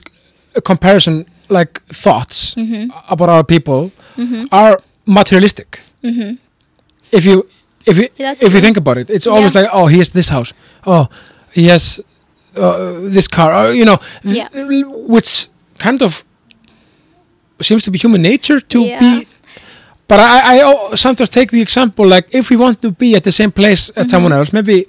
[0.55, 2.89] uh, comparison like thoughts Mm-hmm.
[3.09, 3.91] about our people
[4.51, 5.79] are materialistic
[7.11, 7.43] if you
[7.85, 9.61] if you That's if you think about it it's always Yeah.
[9.61, 10.53] like oh he has this house
[10.85, 11.07] oh
[11.53, 11.99] he has
[12.57, 14.47] uh, this car or, you know Yeah.
[15.07, 16.23] which kind of
[17.61, 18.99] seems to be human nature to Yeah.
[18.99, 19.27] be
[20.07, 23.31] but I, I sometimes take the example like if we want to be at the
[23.31, 24.01] same place Mm-hmm.
[24.01, 24.85] as someone else maybe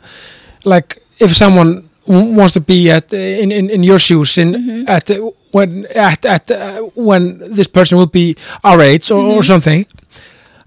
[0.65, 4.89] like if someone wants to be at in, in, in your shoes in Mm-hmm.
[4.89, 9.39] at uh, when at at uh, when this person will be our age or, Mm-hmm.
[9.39, 9.87] or something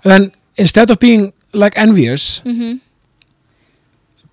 [0.04, 2.78] then instead of being like envious Mm-hmm.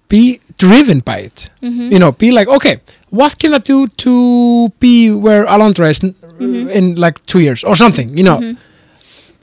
[0.09, 1.93] be driven by it Mm-hmm.
[1.93, 6.15] you know be like okay what can i do to be where alondra is n-
[6.39, 6.69] Mm-hmm.
[6.69, 8.39] in like two years or something you know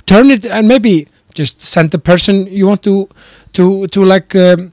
[0.05, 3.09] turn it and maybe just send the person you want to
[3.53, 4.71] to to like um,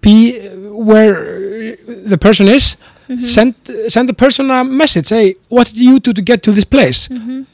[0.00, 2.76] be where the person is
[3.08, 3.24] Mm-hmm.
[3.24, 3.54] send
[3.88, 7.08] send the person a message say what did you do to get to this place
[7.08, 7.44] Mm-hmm.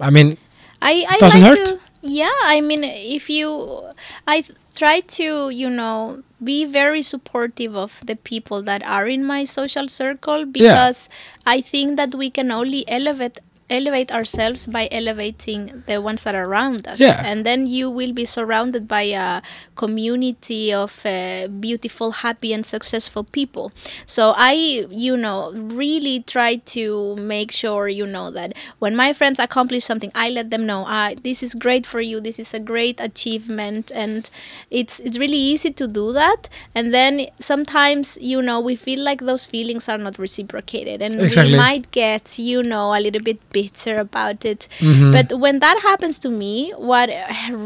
[0.00, 0.36] i mean
[0.82, 1.80] I, I Doesn't like hurt?
[2.02, 3.82] Yeah, I mean, if you,
[4.26, 4.44] I
[4.76, 9.88] try to, you know, be very supportive of the people that are in my social
[9.88, 11.08] circle because
[11.44, 13.38] I think that we can only elevate
[13.70, 17.00] elevate ourselves by elevating the ones that are around us.
[17.00, 17.20] Yeah.
[17.24, 19.42] and then you will be surrounded by a
[19.76, 23.72] community of uh, beautiful happy and successful people.
[24.06, 29.38] So i you know really try to make sure you know that when my friends
[29.38, 32.20] accomplish something i let them know ah, this is great for you.
[32.20, 33.90] This is a great achievement.
[33.94, 34.28] And
[34.70, 36.48] it's it's really easy to do that.
[36.74, 41.02] And then sometimes you know we feel like those feelings are not reciprocated.
[41.02, 41.52] And Exactly.
[41.54, 45.10] we might get you know a little bit bitter about it Mhm.
[45.16, 46.54] but when that happens to me
[46.90, 47.08] what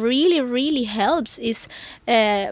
[0.06, 1.58] really really helps is
[2.16, 2.46] uh,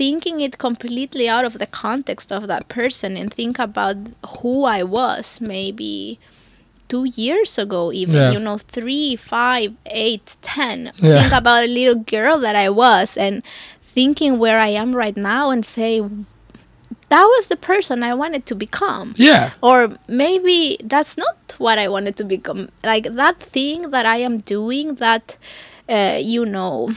[0.00, 3.96] thinking it completely out of the context of that person and think about
[4.38, 6.18] who i was maybe
[6.92, 8.32] two years ago even Yeah.
[8.34, 9.70] you know three five
[10.04, 11.20] eight ten Yeah.
[11.20, 13.34] think about a little girl that i was and
[13.96, 15.92] thinking where i am right now and say
[17.08, 21.86] that was the person i wanted to become yeah or maybe that's not what I
[21.86, 22.68] wanted to become.
[22.82, 25.36] Like that thing that I am doing, that
[25.88, 26.92] uh, you know,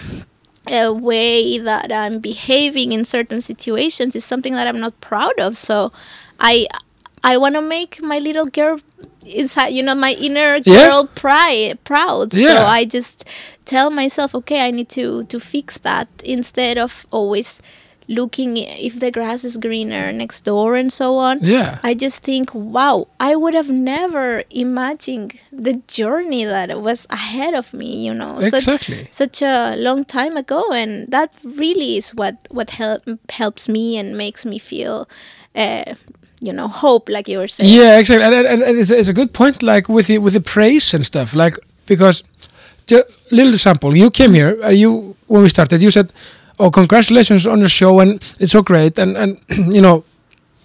[0.70, 5.58] a way that I'm behaving in certain situations is something that I'm not proud of.
[5.58, 5.92] So
[6.40, 6.68] I
[7.24, 8.80] I want to make my little girl
[9.24, 10.88] inside, you know, my inner Yeah.
[10.88, 12.34] girl pride proud.
[12.34, 12.58] Yeah.
[12.58, 13.26] So I just
[13.66, 17.62] tell myself, okay, I need to to fix that instead of always
[18.08, 21.40] looking if the grass is greener next door and so on.
[21.42, 27.54] yeah I just think, wow, I would have never imagined the journey that was ahead
[27.54, 30.72] of me, you know, such, exactly such a long time ago.
[30.72, 35.10] And that really is what, what help, helps me and makes me feel,
[35.56, 35.96] uh,
[36.40, 37.74] you know, hope, like you were saying.
[37.74, 39.64] Yeah, exactly, and, and, and it's, a, it's a good point.
[39.64, 41.56] Like with the with the praise and stuff, like
[41.88, 42.24] because
[42.88, 46.14] the little example, you came here, uh, you when we started, you said,
[46.60, 49.38] "Oh, congratulations on your show, and it's so great," and and
[49.74, 50.04] you know,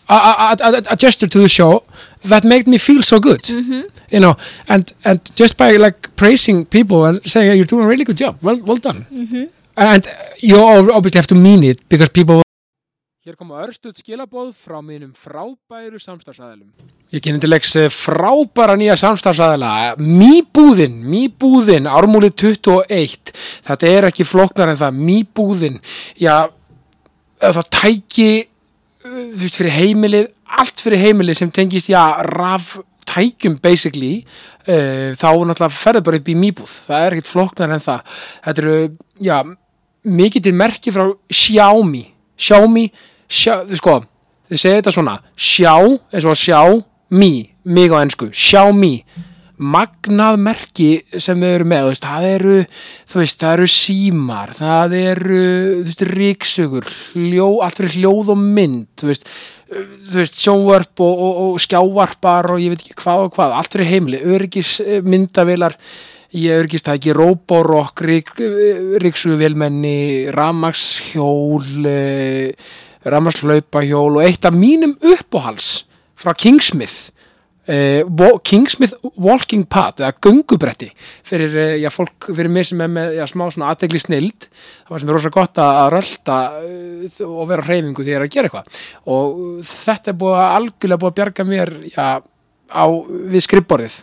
[0.09, 1.83] a, a, a gesture to the show
[2.25, 3.83] that made me feel so good, mm-hmm.
[4.11, 4.37] you know,
[4.69, 8.17] and and just by like praising people and saying hey, you're doing a really good
[8.19, 9.45] job, well well done, mm-hmm.
[9.77, 10.07] and
[10.39, 12.42] you obviously have to mean it because people
[13.23, 16.73] Hér koma örstuð skilabóð frá mínum frábæru samstarfsæðilum.
[17.15, 23.31] Ég kynni til leiks eh, frábæra nýja samstarfsæðila, Mýbúðin, Mýbúðin, ármúli 21.
[23.69, 25.77] Þetta er ekki flóknar en það, Mýbúðin.
[26.19, 26.51] Já,
[27.45, 28.27] það tæki,
[29.05, 30.27] uh, þú veist, fyrir heimilið,
[30.59, 32.73] allt fyrir heimilið sem tengist, já, raf
[33.13, 34.25] tækjum basically,
[34.67, 36.75] uh, þá náttúrulega ferður bara upp í Mýbúð.
[36.89, 38.19] Það er ekkit flóknar en það.
[38.49, 38.77] Þetta eru,
[39.31, 39.39] já,
[40.11, 42.05] mikið til merki frá Xiaomi,
[42.35, 42.87] Xiaomi,
[43.33, 43.99] sjá, sko,
[44.51, 45.75] þið segir þetta svona, sjá,
[46.13, 46.63] eins og sjá,
[47.13, 47.33] mi,
[47.65, 48.99] mig á ennsku, sjá mi,
[49.63, 52.59] magnað merki sem þau eru með, veist, það eru,
[53.11, 55.43] þú veist, það eru símar, það eru,
[55.81, 59.29] þú veist, ríksugur, hljó, allt fyrir hljóð og mynd, þú veist,
[59.73, 63.77] þú veist, sjónvarp og, og, og skjávarpar og ég veit ekki hvað og hvað, allt
[63.77, 65.79] fyrir heimili, öryggis eh, myndavilar,
[66.33, 68.03] ég örgist það ekki Roborok,
[69.05, 71.67] Ríksuvelmenni, Ramagshjól,
[73.05, 75.83] Ramagslaupahjól og eitt af mínum uppáhals
[76.19, 77.11] frá Kingsmith,
[77.67, 80.93] uh, Kingsmith Walking Pad eða göngubretti
[81.27, 84.47] fyrir, uh, já, fólk, fyrir mig sem er með já, smá aðtegli snild,
[84.85, 88.33] það var sem er rosa gott að rölda uh, og vera á hreyfingu er að
[88.37, 88.81] gera eitthvað.
[89.11, 92.07] Og þetta er búið að algjörlega búið að bjarga mér já,
[92.71, 92.85] á,
[93.35, 94.01] við skrifborðið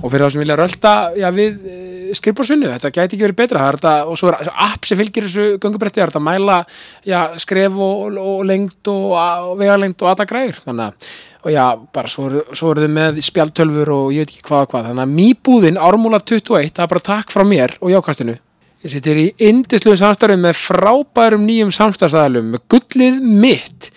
[0.00, 1.78] og fyrir það sem vilja rölda já, við e,
[2.16, 3.64] skrifbórsvinnu, þetta gæti ekki verið betra.
[3.76, 6.60] Þetta, og svo er þessi app sem fylgir þessu göngubretti, það er að mæla
[7.06, 12.10] já, skref og, og lengt og, og vegalengd og alla græður þannig og já, bara
[12.12, 14.88] svo svo eru þið með spjaltölfur og ég veit ekki hvað og hvað.
[14.90, 18.36] Þannig að mýbúðin ármúla 21 það er bara takk frá mér og jákastinu
[18.80, 23.90] ég sittir í indisluðum samstarfum með frábærum nýjum samstarfsæðalum með gullið mitt.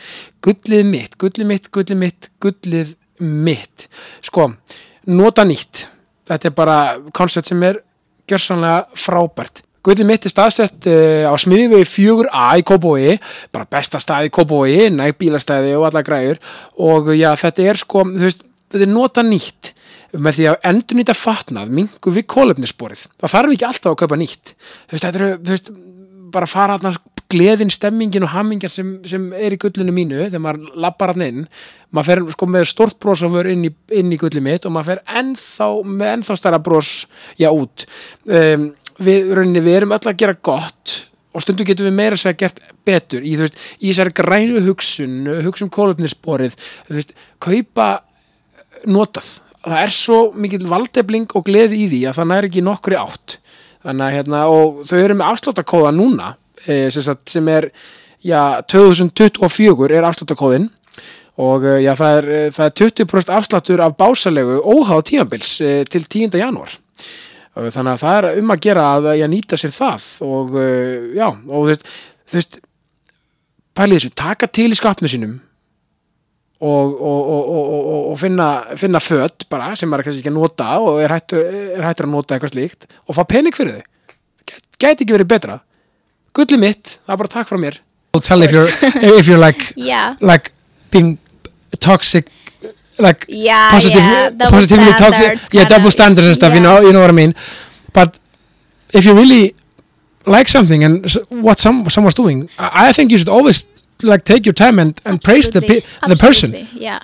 [0.43, 3.87] Gullið mitt, gullið mitt, gullið mitt gullið mitt.
[4.27, 4.49] Sko,
[5.07, 5.85] nota nýtt
[6.29, 6.79] þetta er bara
[7.15, 7.81] koncept sem er
[8.29, 13.17] gjörsanlega frábært Guðli mitt er staðsett uh, á smiðivegi 4A í Kópói,
[13.51, 16.39] bara besta stað í Kópói, næg bílastæði og alla græður
[16.79, 19.73] og já, þetta er sko, þú veist, þetta er nota nýtt
[20.13, 23.07] með því að endur nýta fatnað, mingu við kólefnisborið.
[23.19, 24.53] Það þarf ekki alltaf að kaupa nýtt.
[24.53, 25.71] Þú veist, þetta eru, þú veist,
[26.37, 26.99] bara fara hann
[27.33, 31.47] gleðin, stemmingin og hammingin sem, sem er í gullinu mínu þegar maður lappar hann inn.
[31.93, 34.93] Maður fer sko með stort bros á vör inn inn í gulli mitt og maður
[34.93, 36.93] fer ennþá með ennþá stærra bros
[37.41, 37.87] já út.
[38.25, 38.69] Um,
[38.99, 40.99] við, rauninni, við erum öll að gera gott
[41.33, 45.15] og stundum getum við meira að segja gert betur í, veist, í þessari grænu hugsun
[45.45, 46.57] hugsun kólöfnisborið
[47.41, 47.87] kaupa
[48.89, 49.39] notað.
[49.63, 53.37] Það er svo mikil valdefling og gleði í því að það næri ekki nokkri átt.
[53.83, 56.33] Þannig að hérna og þau eru með afsláttakóða núna
[56.93, 57.69] sagt, sem er
[58.23, 60.69] já, 2024 er afsláttakóðin
[61.41, 65.71] og e, já, það er, e, það er 20% afsláttur af básalegu óháð tímabils e,
[65.89, 66.37] til 10.
[66.39, 66.77] janúar
[67.53, 70.55] þannig að það er um að gera að ég nýta sér það og
[71.13, 71.89] já, og þú veist,
[72.33, 72.61] veist
[73.77, 75.35] pælið þessu, taka til í skapnu sínum
[76.63, 78.47] og, og, og, og, finna,
[78.79, 81.43] finna föt bara sem maður kannski ekki að nota og er hættur,
[81.77, 83.89] er hættur að nota eitthvað slíkt og fá pening fyrir þau
[84.79, 85.59] gæti ekki verið betra
[86.33, 87.77] gulli mitt, það er bara takk frá mér.
[88.13, 88.69] I'll tell if you're,
[89.19, 90.15] if you're like Yeah.
[90.21, 90.51] like
[90.91, 91.17] being
[91.79, 92.27] toxic
[92.99, 97.01] like Yeah, positive, yeah, positively toxic yeah double standards and stuff you know you know
[97.01, 97.33] what I mean?
[97.91, 98.19] But
[98.93, 99.55] if you really
[100.27, 103.65] like something and what some someone's doing I, I think you should always
[104.03, 105.61] like take your time and, and praise the
[106.07, 106.67] the person.
[106.73, 106.99] Yeah.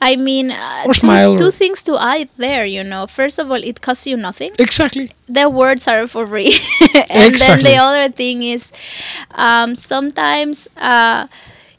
[0.00, 3.06] I mean, uh, Or two, smile or- things to add there, you know.
[3.06, 4.52] First of all, it costs you nothing.
[4.58, 6.58] exactly The words are for free.
[7.10, 7.64] and Exactly.
[7.64, 8.70] then the other thing is
[9.34, 11.26] um, sometimes, uh,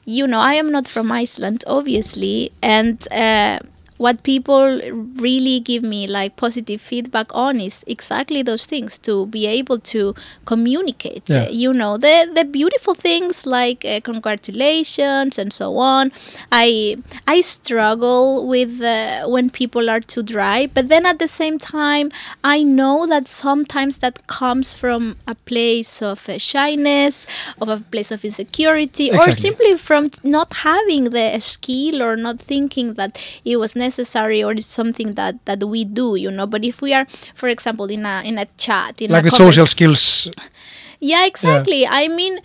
[0.05, 2.51] you know, I am not from Iceland, obviously.
[2.61, 3.59] And uh,
[3.99, 4.79] what people
[5.27, 10.15] really give me like positive feedback on is exactly those things to be able to
[10.45, 11.45] communicate Yeah.
[11.45, 16.11] Uh, you know the the beautiful things like uh, congratulations and so on
[16.51, 16.97] i
[17.27, 22.09] i struggle with uh, when people are too dry but then at the same time
[22.43, 27.25] i know that sometimes that comes from a place of uh, shyness
[27.61, 32.39] of a place of insecurity or simply from t- not having the skill or not
[32.39, 33.88] thinking that it was necessary
[34.43, 37.85] or it's something that that we do you know but if we are for example
[37.85, 40.29] in a in a chat in like a the social skills
[40.99, 41.87] yeah, exactly.
[41.87, 42.41] I mean,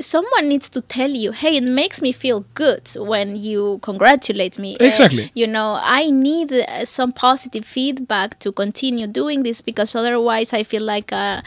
[0.00, 4.76] someone needs to tell you, hey, it makes me feel good when you congratulate me.
[4.78, 5.30] Uh, Exactly.
[5.34, 10.62] you know, I need uh, some positive feedback to continue doing this because otherwise I
[10.62, 11.12] feel like.
[11.12, 11.42] Uh,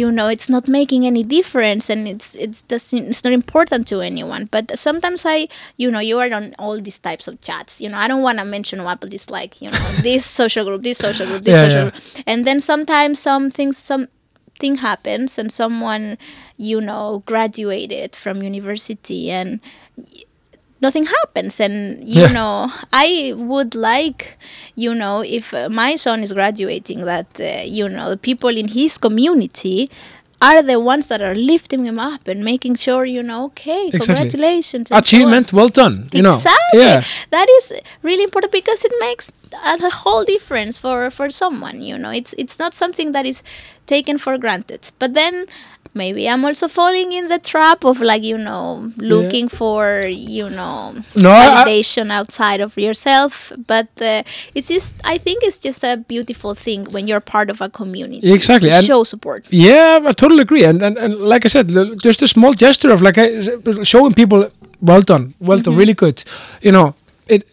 [0.00, 4.00] you know it's not making any difference and it's it's doesn't it's not important to
[4.00, 4.48] anyone.
[4.50, 7.80] But sometimes i you know you are on all these types of chats.
[7.80, 9.78] You know i don't want to mention what but it's like you know
[10.08, 11.90] this social group this social group this Yeah, social yeah.
[11.90, 12.02] group.
[12.26, 14.08] And then sometimes something some
[14.58, 16.16] thing happens and someone
[16.56, 19.60] you know graduated from university and
[20.86, 21.54] nothing happens.
[21.66, 21.74] And
[22.16, 22.32] you Yeah.
[22.38, 22.54] know
[22.92, 23.08] i
[23.50, 24.20] would like
[24.84, 25.46] you know if
[25.82, 29.78] my son is graduating that uh, you know the people in his community
[30.48, 33.98] are the ones that are lifting him up and making sure you know okay Exactly.
[34.06, 36.34] congratulations so achievement well done you know.
[36.34, 36.80] Exactly.
[36.90, 37.02] Yeah.
[37.36, 37.64] That is
[38.08, 39.24] really important because it makes
[39.72, 42.10] a a whole difference for for someone you know.
[42.20, 43.38] It's it's not something that is
[43.94, 44.82] taken for granted.
[45.02, 45.34] But then
[45.94, 50.92] maybe i'm also falling in the trap of like you know looking for you know
[51.14, 54.22] No, I- validation outside of yourself but uh,
[54.54, 58.32] it's just i think it's just a beautiful thing when you're part of a community
[58.32, 60.64] Exactly, and- show support Yeah, I totally agree.
[60.64, 63.16] And, and, and like I said, l- just a small gesture of like
[63.92, 64.40] showing people,
[64.80, 66.22] well done, well done, really good.
[66.66, 66.94] You know,
[67.28, 67.46] it,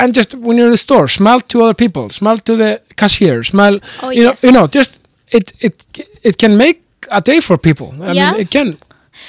[0.00, 3.42] and just when you're in the store, smile to other people, smile to the cashier,
[3.44, 3.78] smile.
[4.02, 4.42] Oh, you yes.
[4.42, 5.00] know, you know, just
[5.38, 5.74] it it
[6.22, 6.76] it can make
[7.10, 7.94] a day for people.
[8.02, 8.32] I Yeah.
[8.32, 8.78] mean, it can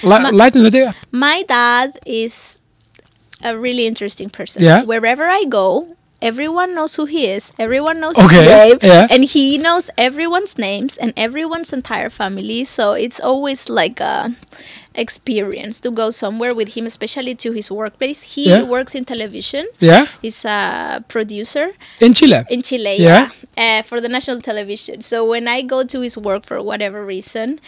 [0.03, 0.95] li- Ma- lighten the day up.
[1.11, 2.59] My dad is
[3.43, 4.63] a really interesting person.
[4.63, 4.84] Yeah.
[4.84, 7.51] Wherever I go, everyone knows who he is.
[7.59, 8.78] Everyone knows Okay, his name.
[8.82, 9.07] yeah.
[9.09, 12.63] And he knows everyone's names and everyone's entire family.
[12.65, 14.36] So it's always like a
[14.95, 18.24] experience to go somewhere with him, especially to his workplace.
[18.36, 18.63] He Yeah.
[18.63, 19.68] works in television.
[19.80, 22.43] Yeah, He's a producer in Chile.
[22.49, 23.30] in Chile, Yeah.
[23.57, 25.01] yeah, uh, for the national television.
[25.01, 27.59] So when I go to his work for whatever reason,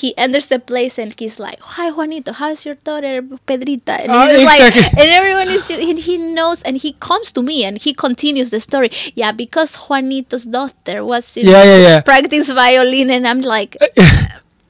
[0.00, 4.26] he enters the place and he's like, "Hi, Juanito, how's your daughter, Pedrita?" And Ah,
[4.28, 4.82] he's exactly.
[4.82, 8.48] like, and everyone is, and he knows, and he comes to me and he continues
[8.50, 8.90] the story.
[9.14, 12.00] Yeah, because Juanito's daughter was in Yeah, yeah, yeah.
[12.00, 13.76] practice violin, and I'm like,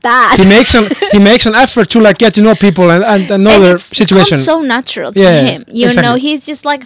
[0.02, 0.36] that.
[0.42, 3.30] he makes an he makes an effort to like get to know people and and,
[3.30, 4.36] and know and situation.
[4.36, 5.64] so natural to Yeah, him.
[5.68, 6.02] You exactly.
[6.08, 6.84] know, he's just like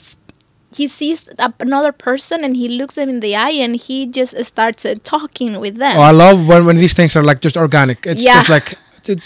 [0.76, 1.28] he sees
[1.60, 5.52] another person and he looks them in the eye and he just starts uh, talking
[5.60, 5.96] with them.
[5.98, 7.98] oh, I love when when these things are like just organic.
[8.06, 8.34] It's Yeah.
[8.40, 8.68] just like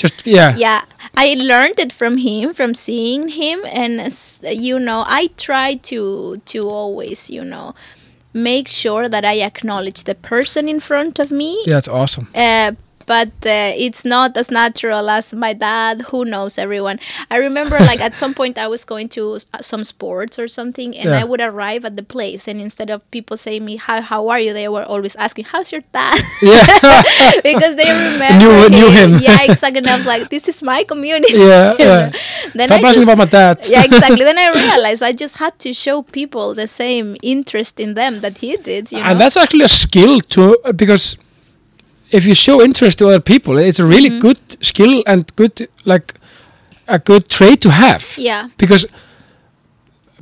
[0.03, 0.55] just yeah.
[0.57, 0.81] yeah,
[1.25, 5.99] I learned it from him, from seeing him, and s- you know, I try to
[6.53, 7.75] to always, you know,
[8.35, 11.51] make sure that I acknowledge the person in front of me.
[11.67, 12.27] Yeah, it's awesome.
[12.35, 12.73] Uh,
[13.11, 16.99] but uh, it's not as natural as my dad who knows everyone
[17.35, 19.23] i remember like at some point i was going to
[19.71, 21.21] some sports or something and Yeah.
[21.21, 24.39] i would arrive at the place and instead of people saying me how, how are
[24.45, 26.19] you they were always asking how's your dad
[26.53, 26.65] Yeah.
[27.51, 29.11] because they remember Knew- knew him.
[29.29, 32.05] yeah exactly and i was like this is my community Yeah, yeah.
[32.59, 33.57] then Stop I asking about my dad.
[33.75, 37.91] yeah exactly then i realized i just had to show people the same interest in
[38.01, 40.51] them that he did you know and that's actually a skill too,
[40.85, 41.17] because
[42.13, 44.21] if you show interest to other people, it's a really Mm-hmm.
[44.29, 46.15] good skill and good like
[46.87, 48.49] a good trait to have Yeah.
[48.59, 48.87] because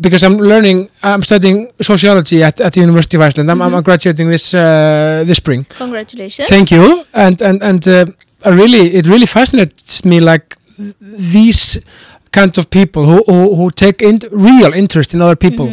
[0.01, 3.51] because I'm learning, I'm studying sociology at, at the University of Iceland.
[3.51, 3.75] I'm, Mm-hmm.
[3.75, 5.67] I'm graduating this uh, this spring.
[5.79, 6.49] Congratulations.
[6.49, 7.05] Thank you.
[7.13, 8.05] And and and uh,
[8.45, 11.81] I really, it really fascinates me, like th- these
[12.31, 15.67] kind of people who who, who take in real interest in other people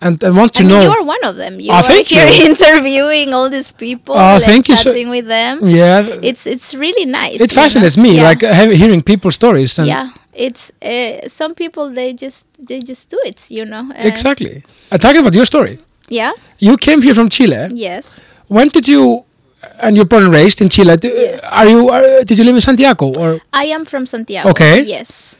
[0.00, 0.62] and, and want to.
[0.62, 0.82] I mean, know.
[0.82, 1.58] you're one of them.
[1.60, 2.46] You Ah, are thank here you.
[2.50, 5.54] interviewing all these people Oh, and thank you so- with them.
[5.66, 7.40] yeah, It's it's really nice.
[7.40, 7.62] it you know?
[7.62, 8.28] fascinates me, Yeah.
[8.28, 9.78] like uh, hearing people's stories.
[9.78, 13.84] And yeah, it's uh, some people they just they just do it, you know.
[13.90, 14.62] Uh, Exactly.
[14.92, 15.78] Uh, talking about your story,
[16.08, 16.32] Yeah.
[16.58, 17.68] you came here from Chile.
[17.74, 18.20] Yes.
[18.48, 19.24] When did you?
[19.80, 20.96] And you're born and raised in Chile.
[20.96, 21.40] Do, Yes.
[21.50, 21.88] Are you?
[21.90, 23.40] Are, did you live in Santiago or?
[23.52, 24.50] I am from Santiago.
[24.50, 24.82] Okay.
[24.82, 25.36] Yes.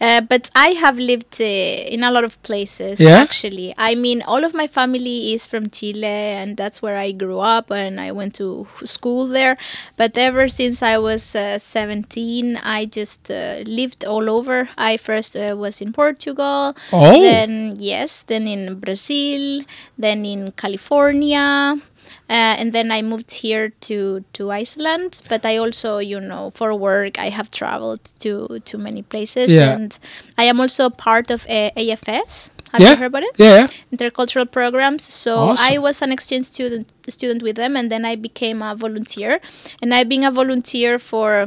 [0.00, 3.16] Uh, but I have lived uh, in a lot of places Yeah?
[3.18, 3.74] actually.
[3.76, 7.70] I mean, all of my family is from Chile, and that's where I grew up,
[7.72, 9.56] and I went to school there.
[9.96, 14.68] But ever since I was uh, 17, I just uh, lived all over.
[14.78, 17.20] I first uh, was in Portugal, Oh.
[17.20, 19.62] then yes, then in Brazil,
[19.98, 21.74] then in California.
[22.28, 26.74] Uh, and then I moved here to, to Iceland, but I also, you know, for
[26.74, 29.50] work, I have traveled to, to many places.
[29.50, 29.72] Yeah.
[29.72, 29.98] And
[30.36, 32.50] I am also a part of uh, AFS.
[32.72, 32.90] Have Yeah.
[32.90, 33.34] you heard about it?
[33.38, 33.58] Yeah.
[33.60, 33.68] yeah.
[33.96, 35.04] Intercultural programs.
[35.04, 35.74] So Awesome.
[35.74, 39.40] I was an exchange student student with them, and then I became a volunteer.
[39.80, 41.46] And I've been a volunteer for,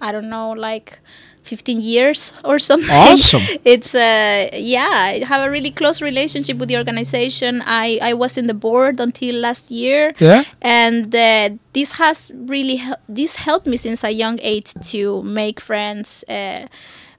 [0.00, 0.98] I don't know, like
[1.44, 2.90] 15 years or something.
[2.90, 3.42] Awesome.
[3.64, 8.36] it's uh yeah i have a really close relationship with the organization i i was
[8.36, 10.44] in the board until last year Yeah.
[10.60, 15.58] and uh, this has really hel- this helped me since a young age to make
[15.60, 16.66] friends uh,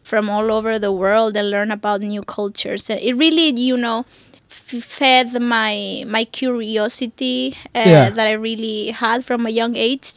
[0.03, 4.05] from all over the world and learn about new cultures and it really you know
[4.47, 8.09] fed my my curiosity uh, Yeah.
[8.11, 10.13] that i really had from a young age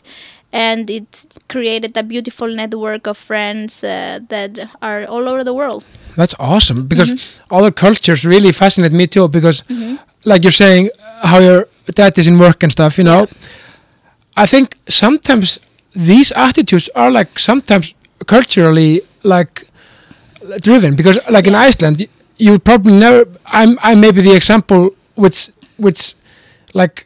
[0.64, 1.08] and it
[1.48, 4.50] created a beautiful network of friends uh, that
[4.80, 5.82] are all over the world
[6.20, 7.54] That's awesome because Mm-hmm.
[7.56, 9.28] other cultures really fascinate me too.
[9.28, 9.62] Because,
[10.24, 10.84] like you're saying,
[11.30, 11.60] how your
[11.98, 13.26] dad is in work and stuff, you know.
[14.36, 15.58] I think sometimes
[15.94, 17.94] these attitudes are like sometimes
[18.26, 19.54] culturally like
[20.60, 23.26] driven because, like in Iceland, you probably never.
[23.46, 26.14] I'm I may be the example which which
[26.74, 27.05] like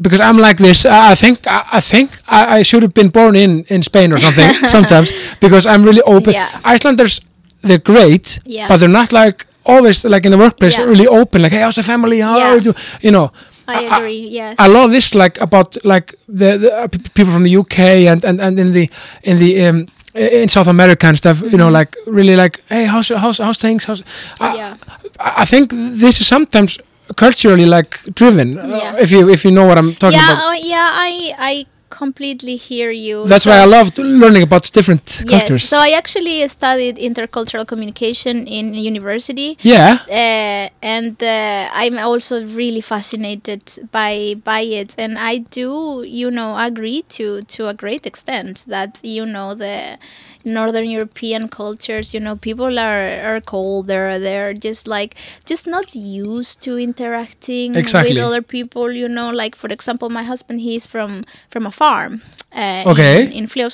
[0.00, 0.84] because I'm like this.
[0.86, 4.18] I think I, I think I, I should have been born in in Spain or
[4.18, 6.32] something sometimes because I'm really open.
[6.34, 6.48] Yeah.
[6.64, 7.20] Icelanders,
[7.62, 8.68] they're great, Yeah.
[8.68, 10.88] but they're not like always like in the workplace Yeah.
[10.90, 11.42] really open.
[11.42, 12.20] Like, hey, how's the family?
[12.20, 12.74] How are you?
[13.02, 13.30] You know.
[13.68, 16.08] i agree yes I love this like about like
[16.40, 17.78] the, the uh, pe- people from the UK
[18.10, 18.90] and, and, and in the
[19.22, 21.40] in the um, in South America and stuff.
[21.52, 23.84] You know, like really like hey, how's how's how's things?
[23.84, 24.02] How's
[24.40, 24.76] I, yeah
[25.20, 25.70] I I think
[26.00, 26.78] this is sometimes
[27.16, 28.58] culturally like driven.
[28.58, 30.44] uh, if you if you know what I'm talking yeah about.
[30.54, 35.04] uh, yeah i i completely hear you That's So- why I loved learning about different
[35.28, 35.62] cultures.
[35.64, 39.58] Yes, so I actually studied intercultural communication in university.
[39.60, 39.98] yeah.
[40.08, 46.50] Uh, and uh, I'm also really fascinated by by it, and I do, you know,
[46.56, 49.98] agree to to a great extent that you know the
[50.44, 54.18] northern European cultures, you know, people are are colder.
[54.18, 55.14] They're just like
[55.44, 58.14] just not used to interacting Exactly.
[58.14, 58.90] with other people.
[58.92, 62.22] You know, like for example, my husband he's from from a farm.
[62.52, 63.26] Uh, Okay.
[63.26, 63.70] In, in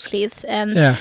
[0.48, 0.96] and Yeah.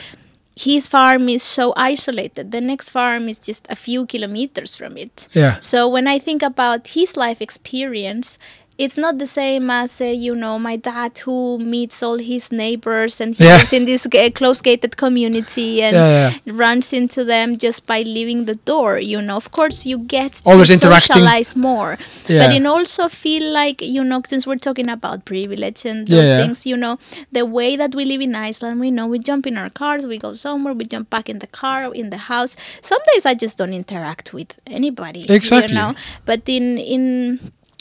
[0.55, 2.51] his farm is so isolated.
[2.51, 5.27] The next farm is just a few kilometers from it.
[5.33, 5.59] Yeah.
[5.59, 8.37] So when I think about his life experience,
[8.77, 13.21] it's not the same as uh, you know my dad who meets all his neighbors
[13.21, 13.57] and he Yeah.
[13.57, 18.45] lives in this ga- close gated community and Yeah, runs into them just by leaving
[18.45, 18.99] the door.
[18.99, 21.97] You know, of course, you get Always to socialize more,
[22.27, 22.39] Yeah.
[22.47, 26.29] but it also feel like you know since we're talking about privilege and Yeah, those
[26.29, 26.37] yeah.
[26.41, 26.99] things, you know,
[27.31, 30.17] the way that we live in Iceland, we know we jump in our cars, we
[30.17, 32.57] go somewhere, we jump back in the car, in the house.
[32.81, 35.25] Some days I just don't interact with anybody.
[35.29, 35.73] Exactly.
[35.73, 35.95] You know,
[36.25, 37.03] but in in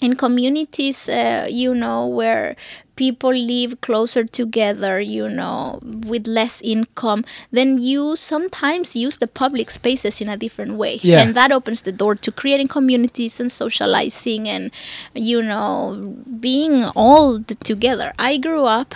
[0.05, 2.57] in communities, uh, you know, where
[2.97, 9.71] people live closer together, you know, with less income, then you sometimes use the public
[9.71, 11.01] spaces in a different way.
[11.03, 11.21] Yeah.
[11.21, 14.71] And that opens the door to creating communities and socializing and,
[15.15, 18.13] you know, being all together.
[18.19, 18.95] I grew up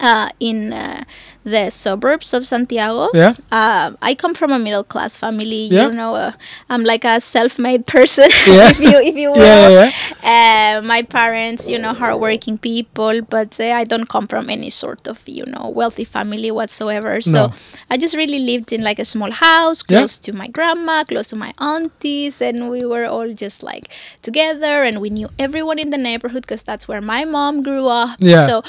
[0.00, 1.04] uh, in uh,
[1.44, 3.10] the suburbs of Santiago.
[3.14, 3.34] Yeah.
[3.52, 5.66] Uh, I come from a middle class family.
[5.70, 5.86] Yeah.
[5.88, 6.32] You know, uh,
[6.70, 8.70] I'm like a self-made person, Yeah.
[8.70, 9.38] if you if you will.
[9.42, 9.90] Yeah,
[10.22, 15.06] Uh, my parents, you know, hardworking people, but uh, I don't come from any sort
[15.06, 17.20] of you know wealthy family whatsoever.
[17.20, 17.52] So No.
[17.90, 19.98] I just really lived in like a small house, Yeah.
[19.98, 23.88] close to my grandma, close to my aunties, and we were all just like
[24.22, 28.16] together, and we knew everyone in the neighborhood because that's where my mom grew up.
[28.18, 28.46] Yeah.
[28.46, 28.62] So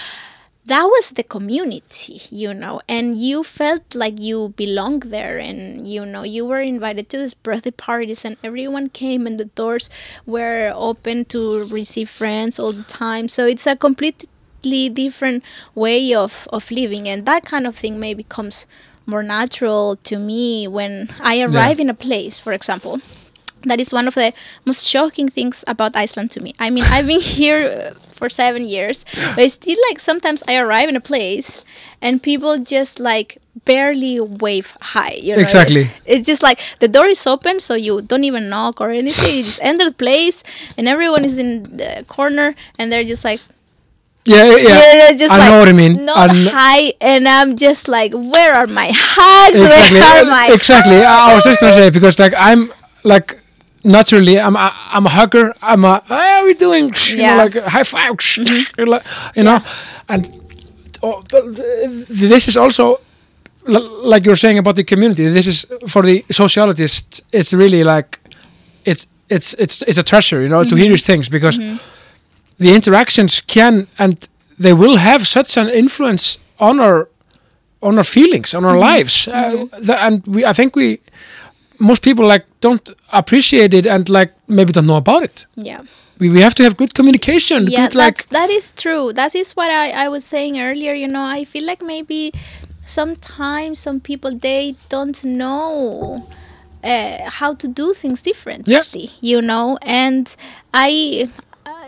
[0.66, 6.06] that was the community, you know, and you felt like you belonged there, and you
[6.06, 9.90] know, you were invited to these birthday parties, and everyone came, and the doors
[10.26, 13.28] were open to receive friends all the time.
[13.28, 15.44] So it's a completely different
[15.76, 18.66] way of of living, and that kind of thing maybe comes
[19.06, 23.02] more natural to me when I arrive in a place, for example
[23.66, 24.34] that is one of the
[24.66, 26.54] most shocking things about Iceland to me.
[26.60, 29.06] I mean, I've been here uh, for seven years,
[29.36, 31.62] but it's still like sometimes I arrive in a place
[32.02, 35.12] and people just like barely wave hi.
[35.14, 35.42] You know?
[35.42, 35.90] Exactly.
[36.06, 39.38] It's just like the door is open, so you don't even knock or anything.
[39.38, 40.44] You just enter the place,
[40.78, 43.42] and everyone is in the corner, and they're just like.
[44.28, 45.12] Yeah, yeah, yeah.
[45.14, 46.04] just I like, know what I mean.
[46.04, 49.60] Not I'm- hi, and I'm just like, where are my hugs?
[49.62, 53.38] exactly Where are my exactly I was just gonna say because like i'm like
[53.86, 55.54] naturally i'm I, i'm a hugger.
[55.62, 56.86] I'm a how are we doing?
[57.08, 57.38] You Yeah.
[57.38, 58.18] know like high five.
[58.18, 58.90] Mm-hmm.
[58.90, 59.04] Like,
[59.36, 59.60] you know?
[60.10, 60.22] And
[61.04, 61.42] oh, uh,
[62.10, 63.00] this is also
[63.68, 68.20] like you're saying about the community this is for the sociologists it's really like
[68.86, 70.92] it's it's it's it's a treasure you know to hear mm-hmm.
[70.94, 71.78] these things because mm-hmm.
[72.60, 74.28] the interactions can and
[74.60, 77.10] they will have such an influence on our
[77.82, 79.28] on our feelings on our lives.
[79.28, 81.00] Uh, the, and we i think we
[81.80, 85.82] most people like don't appreciate it and like maybe don't know about it Yeah.
[86.20, 89.36] we, we have to have good communication yeah good like that's that is true that
[89.36, 92.34] is what I, I was saying earlier you know i feel like maybe
[92.86, 96.28] sometimes some people they don't know
[96.84, 99.10] uh, how to do things differently yeah.
[99.22, 100.36] you know and
[100.74, 101.28] i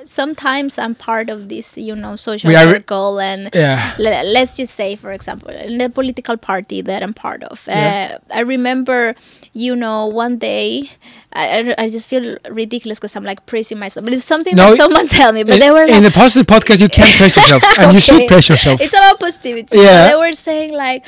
[0.07, 4.73] sometimes i'm part of this you know social are- circle and yeah le- let's just
[4.73, 8.17] say for example in the political party that i'm part of Yeah.
[8.19, 9.15] uh, i remember
[9.53, 10.89] you know one day
[11.37, 14.03] i, I- just feel ridiculous because i'm like praising myself.
[14.05, 16.47] But it's something No, that someone tell me but in, they were in the positive
[16.53, 18.81] podcast you can't praise yourself and you should praise yourself.
[18.81, 19.77] It's about positivity.
[19.77, 20.07] Yeah.
[20.09, 21.05] they were saying like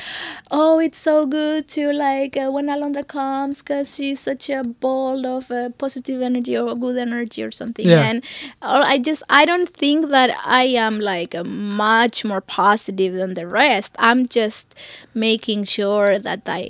[0.50, 5.26] oh it's so good to like uh, when alondra comes because she's such a ball
[5.26, 7.86] of uh, positive energy or good energy or something.
[7.86, 8.02] Yeah.
[8.10, 8.24] and
[8.62, 13.34] uh, i just i don't think that i am like uh, much more positive than
[13.34, 13.94] the rest.
[13.98, 14.74] I'm just
[15.14, 16.62] making sure that i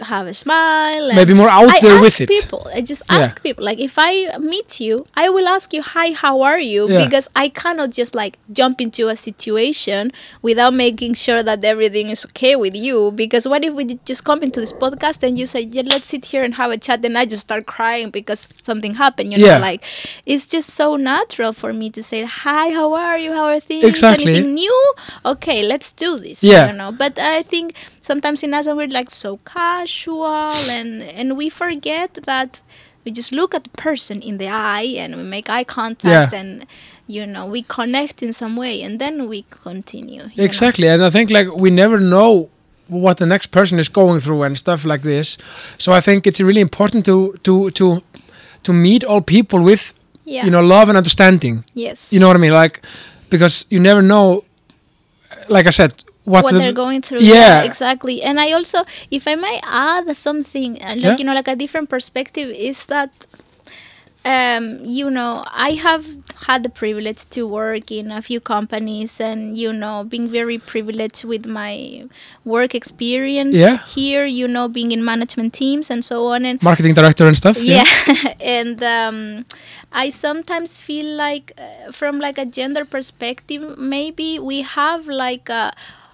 [0.00, 2.28] have a smile and Maybe more out I there ask with it.
[2.28, 3.18] people i just Yeah.
[3.18, 6.88] ask people like if i meet you i will ask you hi how are you
[6.90, 7.04] Yeah.
[7.04, 12.24] because i cannot just like jump into a situation without making sure that everything is
[12.26, 15.60] okay with you because what if we just come into this podcast and you say
[15.60, 18.94] yeah let's sit here and have a chat and i just start crying because something
[18.94, 19.58] happened you know Yeah.
[19.58, 19.82] like
[20.26, 23.84] it's just so natural for me to say hi how are you how are things
[23.84, 24.26] Exactly.
[24.32, 24.94] anything new
[25.24, 26.70] okay let's do this Yeah.
[26.70, 31.48] you know but i think sometimes in us we're like so casual and and we
[31.48, 32.62] forget that
[33.04, 36.40] we just look at the person in the eye and we make eye contact Yeah.
[36.40, 36.66] and
[37.06, 40.44] you know we connect in some way and then we continue you know.
[40.44, 42.48] exactly and i think like we never know
[42.88, 45.38] what the next person is going through and stuff like this.
[45.78, 48.02] So i think it's really important to to to
[48.64, 49.92] to meet all people with
[50.24, 50.44] yeah.
[50.44, 51.64] you know love and understanding.
[51.74, 52.12] Yes.
[52.12, 52.52] You know what i mean?
[52.52, 52.80] Like
[53.28, 54.42] because you never know
[55.48, 55.92] like i said
[56.30, 57.20] what, what the, they're going through.
[57.20, 57.62] Yeah.
[57.62, 58.22] exactly.
[58.22, 58.78] And I also,
[59.10, 61.16] if I may add something, uh, like Yeah.
[61.18, 63.10] you know, like a different perspective, is that,
[64.24, 66.04] um, you know, I have
[66.46, 71.24] had the privilege to work in a few companies, and you know, being very privileged
[71.24, 72.04] with my
[72.44, 73.78] work experience Yeah.
[73.78, 74.26] here.
[74.26, 77.84] You know, being in management teams and so on, and marketing director and stuff yeah
[78.40, 79.44] and um,
[79.92, 85.72] i sometimes feel like uh, from like a gender perspective maybe we have like a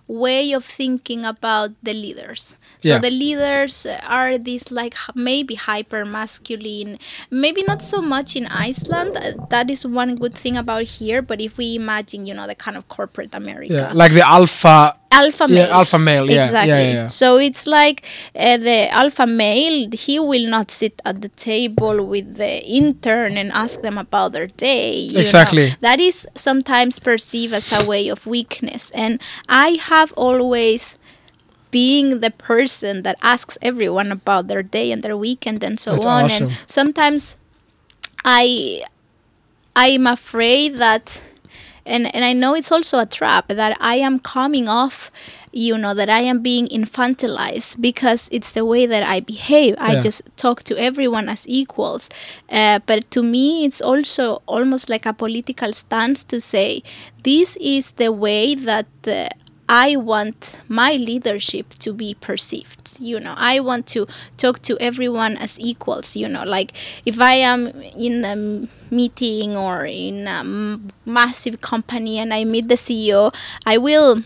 [0.09, 2.55] way of thinking about the leaders.
[2.81, 2.99] So Yeah.
[2.99, 6.99] the leaders are these like maybe hyper masculine
[7.31, 9.19] maybe not so much in iceland.
[9.51, 12.77] That is one good thing about here but if we imagine you know the kind
[12.77, 13.73] of corporate america.
[13.75, 15.67] Yeah like the alpha alpha male.
[15.69, 16.71] Yeah, alpha male, yeah, exactly.
[16.71, 17.09] yeah, yeah.
[17.09, 18.05] So it's like
[18.35, 19.89] uh, the alpha male.
[19.93, 24.47] He will not sit at the table with the intern and ask them about their
[24.49, 24.93] day.
[24.99, 25.21] you know.
[25.21, 25.75] Exactly.
[25.81, 30.97] That is sometimes perceived as a way of weakness, and I have always
[31.71, 36.07] being the person that asks everyone about their day and their weekend and so That's
[36.07, 36.47] on awesome.
[36.49, 37.37] and sometimes
[38.25, 38.83] i
[39.75, 41.21] i'm afraid that
[41.87, 45.11] and and i know it's also a trap that i am coming off
[45.53, 49.93] you know that i am being infantilized because it's the way that i behave i
[49.95, 50.01] Yeah.
[50.01, 52.09] just talk to everyone as equals
[52.51, 56.83] uh, but to me it's also almost like a political stance to say
[57.23, 59.29] this is the way that uh,
[59.69, 62.99] I want my leadership to be perceived.
[63.01, 64.07] You know, I want to
[64.37, 66.15] talk to everyone as equals.
[66.15, 66.73] You know, like
[67.05, 67.67] if I am
[67.97, 70.45] in a meeting or in a
[71.05, 73.35] massive company and I meet the CEO,
[73.65, 74.23] I will,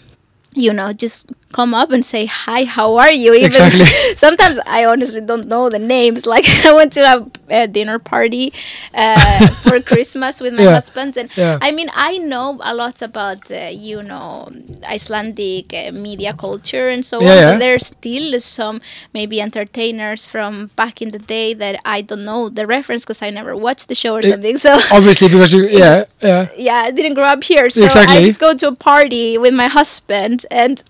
[0.55, 3.85] you know, just come up and say hi how are you even Exactly.
[4.17, 7.27] sometimes i honestly don't know the names like i went to a,
[7.63, 8.53] a dinner party
[8.95, 10.71] uh, for christmas with my Yeah.
[10.71, 11.59] husband and Yeah.
[11.61, 14.51] i mean i know a lot about uh, you know
[14.87, 18.81] icelandic uh, media culture and so Yeah, on but there's still some
[19.13, 23.31] maybe entertainers from back in the day that i don't know the reference because i
[23.31, 26.91] never watched the show or Eh, something so Obviously, because you, yeah, yeah, yeah, I
[26.91, 28.21] didn't grow up here, so I Exactly.
[28.21, 30.83] just go to a party with my husband and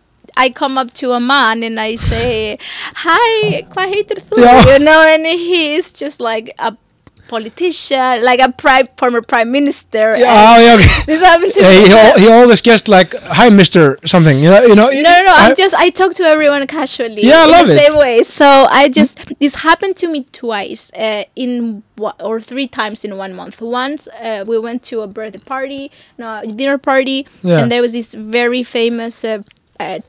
[0.44, 2.58] I come up to a man and I say,
[3.06, 4.60] "Hi, hvað heitir þú?" Yeah.
[4.72, 6.70] You know, and he's just like a
[7.34, 10.16] politician, like a prime former prime minister.
[10.18, 10.34] yeah.
[10.56, 10.74] Oh, yeah.
[10.74, 11.02] Okay.
[11.06, 11.86] This happened to Yeah, me.
[11.88, 14.38] he, al- he always gets like, "Hi, Mister," something.
[14.44, 14.88] You know, you know.
[14.90, 15.34] no, no, no.
[15.42, 17.22] I'm just I talk to everyone casually.
[17.22, 17.86] Yeah, I love the it.
[17.86, 18.16] same way.
[18.22, 18.48] So
[18.80, 21.82] I just this happened to me twice uh, in
[22.18, 23.60] or three times in one month.
[23.62, 27.60] Once uh, we went to a birthday party, no dinner party, Yeah.
[27.62, 29.24] and there was this very famous.
[29.24, 29.42] Uh,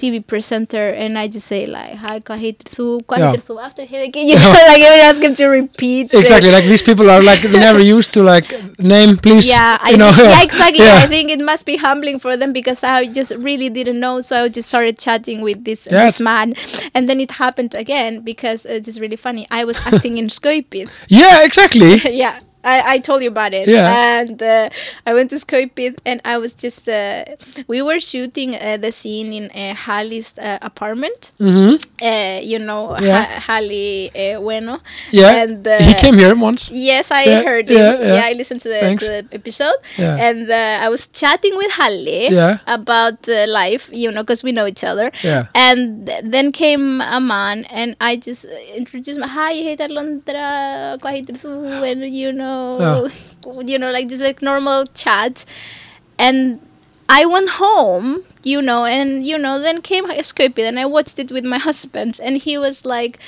[0.02, 3.60] TV presenter and I just say like hi þú hvað Yeah.
[3.68, 6.20] after him again you know like I would ask him to repeat it.
[6.20, 8.48] Exactly, like these people are like they never used to like
[8.80, 9.48] name, please.
[9.48, 10.12] yeah, I know.
[10.12, 10.84] think- yeah, exactly.
[10.86, 11.02] Yeah.
[11.04, 14.22] I think it must be humbling for them because I just really didn't know.
[14.22, 16.18] So I just started chatting with this Yes.
[16.18, 16.56] this man,
[16.94, 19.48] and then it happened again because uh, it is really funny.
[19.52, 20.90] I was acting in Skaupið.
[21.08, 22.02] Yeah, exactly.
[22.24, 22.40] yeah.
[22.64, 23.68] I, I told you about it.
[23.68, 24.20] Yeah.
[24.22, 24.70] And uh,
[25.05, 27.26] I went to Skaupið and I was just, uh,
[27.68, 31.32] we were shooting uh, the scene in uh, Halli's uh, apartment.
[31.38, 33.24] hmm Uh, you know, Yeah.
[33.24, 34.80] ha- Halli uh, Bueno.
[35.12, 36.70] Yeah, And, uh, he came here once.
[36.74, 38.26] Yes, I Yeah, heard yeah, Yeah, yeah.
[38.30, 42.57] I listened to the, to the episode, and uh, I was chatting with Halli Yeah.
[42.66, 45.12] about uh, life, you know, because we know each other.
[45.24, 45.45] Yeah.
[45.53, 48.45] And th- then came a man, and I just
[48.76, 51.53] introduced my hi, heitir Londra, hvað heitir þú,
[51.91, 52.51] and you know,
[53.66, 55.45] you know, like just like normal chat,
[56.18, 56.60] and
[57.10, 61.32] I went home, you know, and you know, then came Skaup, and I watched it
[61.32, 63.20] with my husband, and he was like.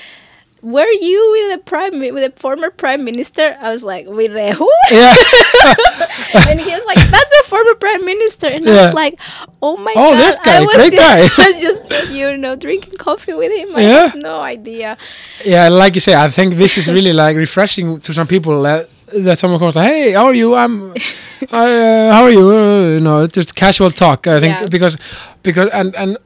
[0.75, 3.57] Were you with a prime with the former prime minister?
[3.59, 4.69] I was like, with the who?
[4.91, 5.11] Yeah.
[6.49, 9.19] and he was like, "That's a former prime minister," and I was like,
[9.61, 11.19] "Oh my Oh, god!" this I guy, was great just, guy.
[11.43, 13.75] I was just you know drinking coffee with him.
[13.75, 14.07] I Yeah.
[14.07, 14.97] had no idea.
[15.43, 18.83] Yeah, like you say, I think this is really like refreshing to some people uh,
[19.15, 20.55] that someone comes like, "Hey, how are you?
[20.55, 20.93] I'm,
[21.51, 21.65] I,
[22.07, 24.27] uh, how are you?" Uh, you know, just casual talk.
[24.27, 24.67] I think Yeah.
[24.67, 24.97] because,
[25.43, 26.17] because and and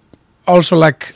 [0.47, 1.13] also like,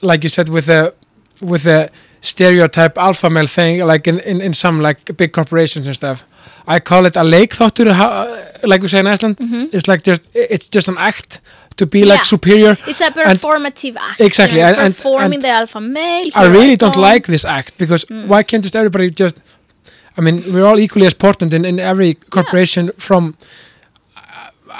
[0.00, 0.94] like you said with the
[1.40, 5.94] with the stereotype alpha male thing, like in in, in some like big corporations and
[5.94, 6.24] stuff.
[6.66, 8.26] I call it a leikþáttur, ha-
[8.62, 9.36] like we say in Iceland.
[9.74, 11.40] It's like just it's just an act
[11.76, 12.36] to be like Mm-hmm.
[12.36, 12.76] Superior.
[12.86, 14.20] It's a And- performative act.
[14.20, 16.28] Exactly, you know, and- and- performing and the alpha male.
[16.34, 18.28] I really don't like this act because Mm.
[18.28, 19.36] why can't just everybody just?
[20.16, 23.36] I mean, we're all equally as important in, in every corporation from.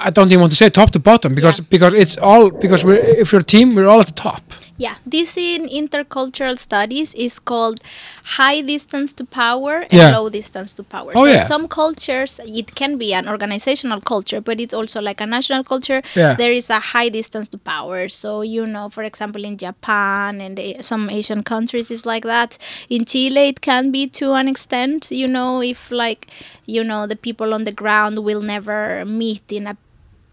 [0.06, 1.66] I don't even want to say top to bottom because Yeah.
[1.70, 4.42] because it's all because we're if you're a team we're all at the top.
[4.76, 7.80] Yeah, this in intercultural studies is called
[8.24, 10.16] high distance to power and Yeah.
[10.18, 11.12] low distance to power.
[11.14, 11.42] Oh, so yeah.
[11.44, 16.02] some cultures it can be an organizational culture, but it's also like a national culture.
[16.16, 16.34] Yeah.
[16.34, 18.08] There is a high distance to power.
[18.08, 22.58] So you know, for example, in Japan and some Asian countries is like that.
[22.90, 25.08] In Chile, it can be to an extent.
[25.10, 26.26] You know, if like
[26.66, 29.76] you know the people on the ground will never meet in a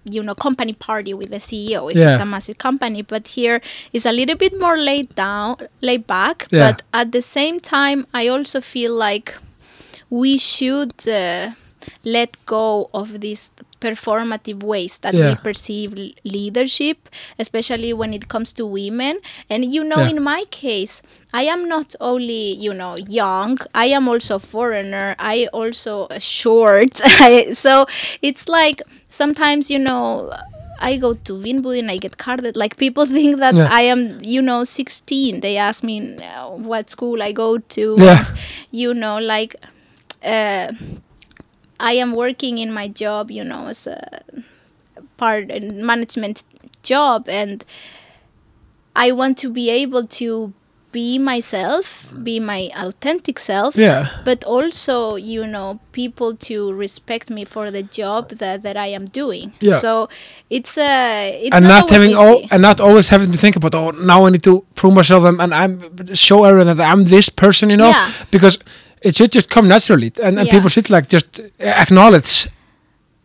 [0.06, 2.12] you know company party with the CEO if Yeah.
[2.14, 3.62] it's a massive company but here
[3.94, 6.72] is a little bit more laid down laid back Yeah.
[6.72, 9.36] but at the same time I also feel like
[10.10, 11.52] we should uh,
[12.04, 18.54] let go of these performative ways that we perceive l- leadership especially when it comes
[18.54, 20.10] to women and you know Yeah.
[20.10, 21.02] in my case
[21.34, 23.58] I am not only, you know, young.
[23.74, 25.16] I am also a foreigner.
[25.18, 27.00] I also short.
[27.54, 27.86] So
[28.22, 28.82] it's like
[29.12, 30.34] sometimes, you know,
[30.80, 32.58] I go to Vinbud and I get carded.
[32.58, 33.70] Like people think that Yeah.
[33.72, 35.42] I am, you know, 16.
[35.42, 37.96] They ask me uh, what school I go to.
[38.00, 38.20] Yeah.
[38.28, 38.38] And,
[38.72, 39.56] you know, like
[40.24, 40.74] uh,
[41.80, 44.22] I am working in my job, you know, as a
[45.18, 46.44] part in management
[46.84, 47.64] job and
[48.96, 50.54] I want to be able to
[50.92, 57.46] be myself, be my authentic self, Yeah, but also, you know, people to respect me
[57.46, 59.54] for the job that, that I am doing.
[59.62, 59.80] Yeah.
[59.80, 60.10] So
[60.50, 63.74] it's a it's and not, always having all and not always having to think about
[63.76, 67.30] oh now I need to prove myself and, and I'm show everyone that I'm this
[67.30, 68.10] person, you know, Yeah.
[68.32, 68.60] because
[69.02, 70.54] it should just come naturally and, and Yeah.
[70.54, 72.48] people should like just acknowledge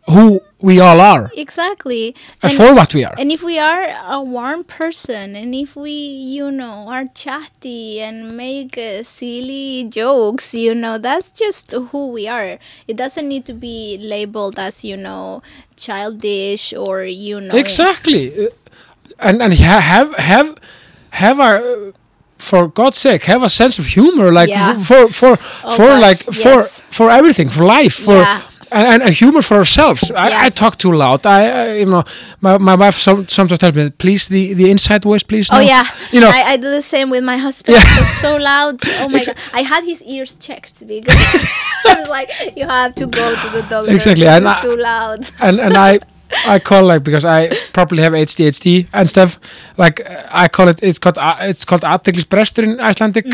[0.09, 1.31] who we all are.
[1.35, 2.15] Exactly.
[2.41, 3.13] And, and, for what we are.
[3.17, 8.35] and if we are a warm person and if we you know are chatty and
[8.37, 12.57] make uh, silly jokes you know that's just who we are.
[12.87, 15.41] It doesn't need to be labeled as you know
[15.75, 17.55] childish or you know.
[17.55, 18.47] Exactly.
[18.47, 18.49] Uh,
[19.19, 20.57] and and ha- have have
[21.11, 21.91] have our uh,
[22.37, 24.77] for God's sake have a sense of humor like Yeah.
[24.79, 28.41] for for Oh for gosh, like for for everything for life for Yeah.
[28.71, 30.45] And, and, humor for ourselves I, Yeah.
[30.45, 32.03] I talk too loud I, I you know
[32.41, 35.85] my, my wife some, sometimes tells me please the the inside voice please Oh yeah,
[36.11, 37.77] you know I, I do the same with my husband.
[37.77, 38.05] Yeah.
[38.21, 38.75] So loud.
[39.01, 41.15] Oh my god, I had his ears checked because
[41.85, 43.91] I was like, you have to go to the doctor.
[43.93, 45.19] Exactly, and I- too loud.
[45.39, 45.99] and and I
[46.45, 49.39] I call like because I probably have ADHD and stuff
[49.77, 53.25] like uh, I call it it's called uh, it's called athyglisbrestur in Icelandic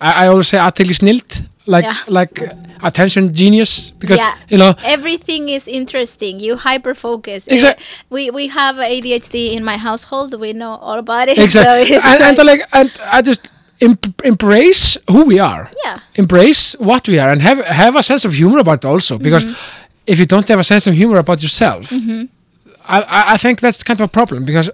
[0.00, 1.84] I, I always say athyglisnilld like.
[1.84, 1.96] Yeah.
[2.08, 2.34] like
[2.82, 4.34] attention genius because Yeah.
[4.52, 6.40] you know Everything is interesting.
[6.40, 7.46] You hyper focus.
[7.48, 10.28] Exact- we we have ADHD in my household.
[10.38, 11.38] We know all about it.
[11.46, 13.42] exactly So and, and like- and I just
[13.80, 18.24] imp- embrace who we are yeah, embrace what we are and have have a sense
[18.28, 20.12] of humor about it also because Mm-hmm.
[20.12, 23.82] if you don't have a sense of humor about yourself I, I I think that's
[23.88, 24.68] kind of a problem because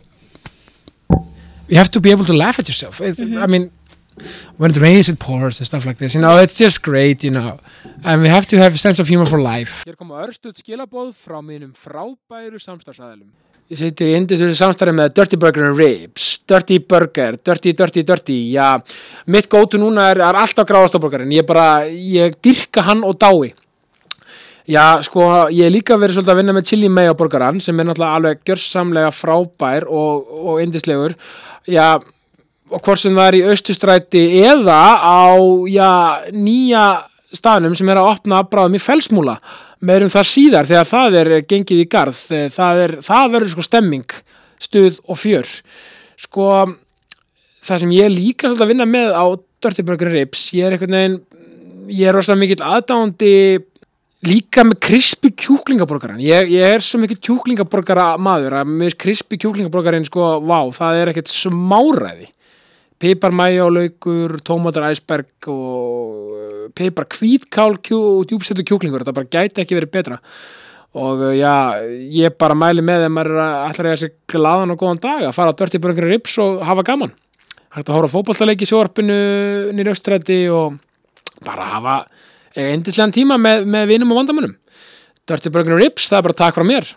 [1.68, 3.38] you have to be able to laugh at yourself it, Mm-hmm.
[3.44, 3.70] I mean
[4.58, 6.14] when it rains it pours and stuff like this.
[6.14, 7.58] You know it's just great you know.
[8.04, 9.84] And we have to have a sense of humor for life.
[9.86, 13.30] Hér koma örstuð skilabóð frá mínum frábæru samstarfsæðilum
[13.72, 18.36] Ég sittir í indisöðu samstarfi með Dirty Burger and Ribs, Dirty Burger, Dirty, Dirty, Dirty,
[18.52, 18.74] já,
[19.32, 23.54] mitt gótu núna er, er alltaf gráðastofburgarinn, ég bara, ég dyrka hann og dái.
[24.68, 27.88] Já, sko, ég hef líka verið svolítið að vinna með chili mayo burgaran sem er
[27.88, 31.16] náttúrulega alveg gjörsamlega frábær og, og indislegur.
[31.64, 31.96] Já,
[32.72, 35.36] og hvort sem það er í austustræti eða á,
[35.68, 35.90] já,
[36.32, 36.84] nýja
[37.32, 39.38] staðnum sem er að opna bráðum í felsmúla.
[39.82, 42.20] Meirum það síðar þegar það er gengið í garð.
[42.54, 44.16] Það, er, það verður sko stemming,
[44.62, 45.50] stuð og fjör.
[46.22, 46.48] Sko,
[47.66, 49.24] það sem ég líka svolítið að vinna með á
[49.62, 51.20] Dirty Burger Ribs, ég er einhvern veginn,
[51.90, 53.34] ég er rosalega mikill aðdáandi
[54.26, 60.06] líka með krispi kjúklingaborgaran ég, ég er svo mikill kjúklingaborgara maður að með krispi kjúklingaborgarin
[60.06, 62.28] sko, vá, það er ekkert smáræði
[63.02, 69.02] pipar laukur, tómatar æsberg og pipar hvítkál kjú, og djúbstættu kjúklingur.
[69.02, 70.18] Þetta bara gæti ekki verið betra.
[70.92, 71.80] Og uh, já,
[72.12, 75.22] ég bara mæli með þeim maður er að að eiga sér glaðan og góðan dag
[75.24, 77.14] að fara á Dirty Burger Rips og hafa gaman.
[77.72, 79.20] Hægt að hóra fótballtaleik í sjóarpinu
[79.72, 80.76] nýri austræti og
[81.42, 81.94] bara hafa
[82.52, 84.58] eindislegan tíma með, með vinum og vandamönnum.
[85.28, 86.92] Dirty Burger Rips, það er bara takk frá mér.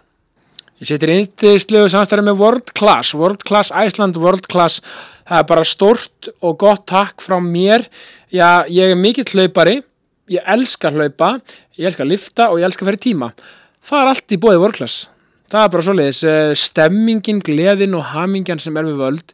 [0.83, 4.81] Ég setir eindislegu samstæði með World Class, World Class Iceland, World Class,
[5.25, 7.87] það er bara stórt og gott takk frá mér.
[8.33, 9.81] Já, ég er mikill hlaupari,
[10.31, 11.35] ég elska hlaupa,
[11.77, 13.31] ég elska lifta og ég elska fyrir tíma.
[13.85, 15.07] Það er allt í bóði World Class.
[15.51, 19.33] Það er bara svoleiðis, eh, stemmingin, gleðin og hamingjan sem er við völd,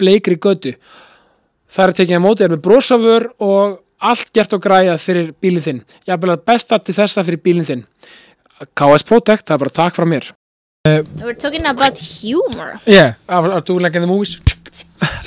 [0.00, 0.74] bleikri götu.
[1.74, 5.64] Það er tekið að móti er með brosafur og allt gert og græjað fyrir bílinn
[5.64, 5.82] þinn.
[6.06, 7.84] Ég vil að besta til þessa fyrir bílinn þinn.
[8.78, 10.32] KS Protect, það er bara takk frá mér.
[10.84, 12.78] We're talking about humor.
[12.84, 14.38] Yeah, are, like in the movies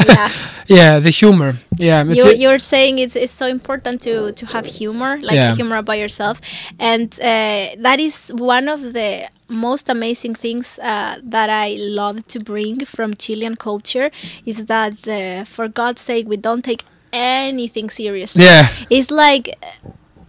[0.07, 0.29] yeah.
[0.67, 4.65] yeah the humor yeah it's you're, you're saying it's, it's so important to, to have
[4.65, 5.55] humor, like Yeah.
[5.55, 6.41] humor about yourself.
[6.79, 12.39] And uh, that is one of the most amazing things uh, that I love to
[12.39, 14.09] bring from Chilean culture
[14.45, 16.83] is that, uh, for God's sake, we don't take
[17.13, 18.43] anything seriously.
[18.43, 19.45] yeah It's like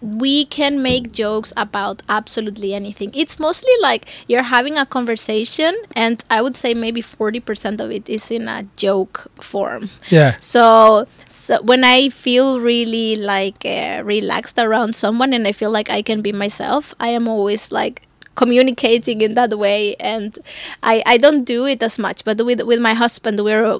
[0.01, 3.11] we can make jokes about absolutely anything.
[3.13, 8.07] It's mostly like you're having a conversation, and I would say maybe 40% of it
[8.09, 9.89] is in a joke form.
[10.09, 15.71] yeah So, so when I feel really like uh, relaxed around someone and I feel
[15.71, 18.03] like I can be myself, I am always like
[18.41, 19.95] communicating in that way.
[19.99, 20.39] And
[20.81, 23.77] I, I don't do it as much but with with my husband we're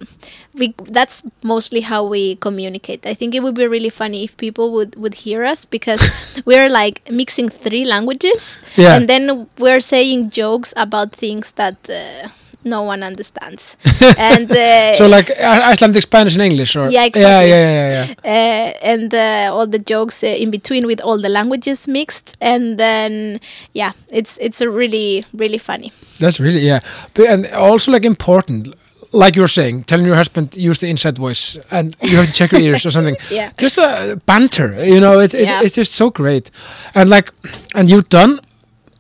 [0.60, 3.06] we that's mostly how we communicate.
[3.06, 6.02] I think it would be really funny if people would would hear us because
[6.46, 8.58] we're like mixing three languages.
[8.76, 8.96] Yeah.
[8.96, 12.30] and then we're saying jokes about things that uh,
[12.64, 13.78] no one understands
[14.18, 17.50] and uh, so like Icelandic Spanish and English or Yeah, yeah exactly.
[17.50, 18.14] yeah yeah yeah, yeah.
[18.24, 22.78] uh, and uh, all the jokes uh, in between with all the languages mixed and
[22.78, 23.40] then
[23.74, 26.80] yeah it's it's a really really funny That's really yeah,
[27.14, 28.74] but, and also like important,
[29.14, 32.34] like you were saying, telling your husband use the inside voice, and you have to
[32.34, 33.16] check your ears or something.
[33.32, 33.52] Yeah.
[33.58, 35.64] just uh, banter, you know, it's it's, Yeah.
[35.64, 36.52] it's just so great,
[36.94, 37.32] and like,
[37.74, 38.40] and you've done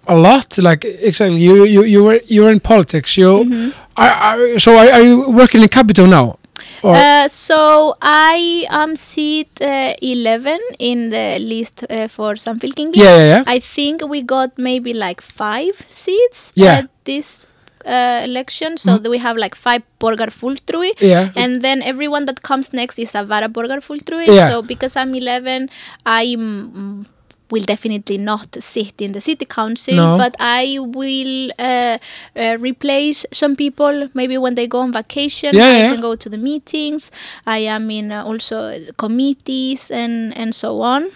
[0.10, 1.39] a lot, like exactly.
[1.47, 3.18] You you you were you were in politics.
[3.18, 3.70] You, Mm-hmm.
[3.97, 6.38] are, are, so are, are you working in capital now?
[6.84, 12.95] Uh, so I am seat uh, 11 in the list uh, for Samfylkingin.
[12.95, 13.43] yeah yeah yeah.
[13.47, 16.78] I think we got maybe like five seats Yeah.
[16.80, 17.45] at this
[17.86, 18.78] uh, election.
[18.78, 20.91] So that we have like five borgarfulltrúi.
[21.01, 21.32] Yeah.
[21.36, 24.28] And then everyone that comes next is a varaborgarfulltrúi.
[24.28, 24.47] Yeah.
[24.49, 25.70] So because I'm 11,
[26.05, 27.05] I mm,
[27.52, 30.18] will definitely not sit in the city council, No.
[30.18, 31.97] but I will uh,
[32.36, 34.10] uh, replace some people.
[34.14, 35.91] Maybe when they go on vacation, Yeah, I yeah.
[35.93, 37.12] can go to the meetings.
[37.45, 38.58] I am in uh, also
[38.97, 41.10] committees and and so on.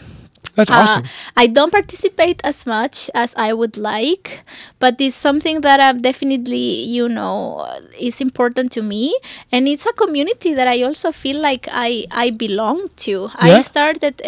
[0.56, 1.04] That's Uh, awesome.
[1.36, 4.44] I don't participate as much as I would like,
[4.80, 7.66] but it's something that I'm definitely, you know,
[8.00, 9.18] is important to me,
[9.52, 13.30] and it's a community that I also feel like I I belong to.
[13.42, 13.58] Yeah.
[13.58, 14.22] I started.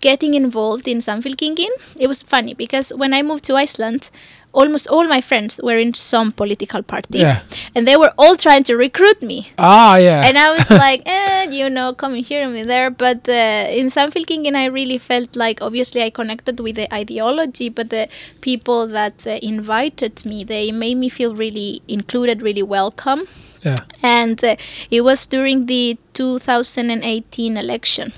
[0.00, 4.08] Getting involved in Samfylkingin, it was funny because when I moved to Iceland,
[4.52, 7.40] almost all my friends were in some political party, Yeah.
[7.74, 10.26] and they were all trying to recruit me Ah yeah.
[10.26, 12.90] and I was like, eh, you know, coming here and there.
[12.90, 17.90] But uh, in Samfylkingin, I really felt like, obviously, I connected with the ideology, but
[17.90, 18.08] the
[18.40, 23.28] people that uh, invited me, they made me feel really included, really welcome.
[23.62, 23.76] yeah.
[24.02, 24.56] And uh,
[24.90, 28.12] it was during the 2018 election.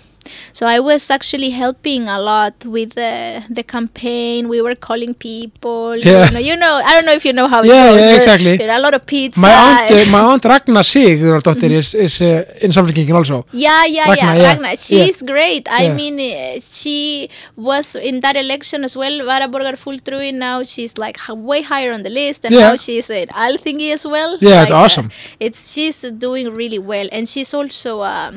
[0.53, 4.49] So I was actually helping a lot with the the campaign.
[4.49, 5.97] We were calling people.
[5.97, 6.27] Yeah.
[6.27, 8.03] You, know, you know, I don't know if you know how it Yeah, goes.
[8.05, 8.57] yeah, exactly.
[8.57, 9.41] There are a lot of pizza.
[9.41, 11.79] My aunt, uh, my aunt Ragnar Sigurðardóttir Mm-hmm.
[11.83, 13.47] is is uh, in Samfylkingin also.
[13.53, 14.49] Yeah, yeah, Ragnar, yeah, yeah.
[14.53, 14.77] Ragnar.
[14.77, 15.65] She's great.
[15.71, 15.95] I Yeah.
[15.95, 19.17] mean, uh, she was in that election as well.
[19.25, 20.33] Vara Borgar Fulltrúi.
[20.35, 22.69] Now she's like way higher on the list, and Yeah.
[22.71, 24.39] now she's in Alþingi as well.
[24.41, 25.09] Yeah, it's Like, uh, awesome.
[25.41, 28.33] it's she's doing really well, and she's also a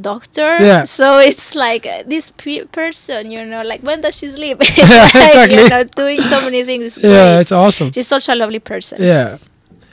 [0.00, 0.56] doctor.
[0.60, 0.84] Yeah.
[0.84, 4.58] So it's like uh, this pe- person, you know, like when does she sleep?
[4.60, 5.56] It's like, Exactly.
[5.62, 6.98] You know, doing so many things.
[7.02, 7.40] Yeah, great.
[7.40, 7.92] it's awesome.
[7.92, 9.02] She's such a lovely person.
[9.02, 9.38] Yeah,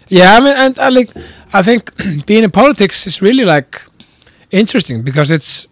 [0.08, 0.36] yeah.
[0.36, 1.12] I mean, and I like,
[1.54, 1.92] I think
[2.26, 3.82] being in politics is really like
[4.52, 5.68] interesting because it's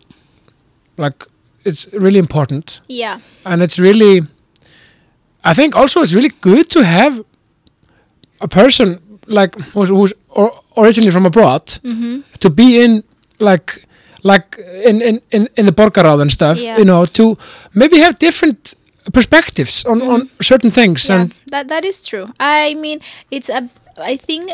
[0.97, 1.23] like
[1.63, 3.19] it's really important, Yeah.
[3.43, 4.21] and it's really,
[5.43, 7.23] I think also it's really good to have
[8.41, 12.19] a person like who's, who's or, originally from abroad Mm-hmm.
[12.39, 13.03] to be in
[13.39, 13.87] like
[14.31, 14.57] like
[14.89, 16.77] in in in, in the borgarráð and stuff, Yeah.
[16.79, 17.23] you know, to
[17.73, 18.75] maybe have different
[19.13, 21.13] perspectives on on certain things Mm-hmm.
[21.13, 22.25] yeah, and that that is true.
[22.39, 22.99] I mean,
[23.31, 23.61] it's a.
[24.13, 24.51] I think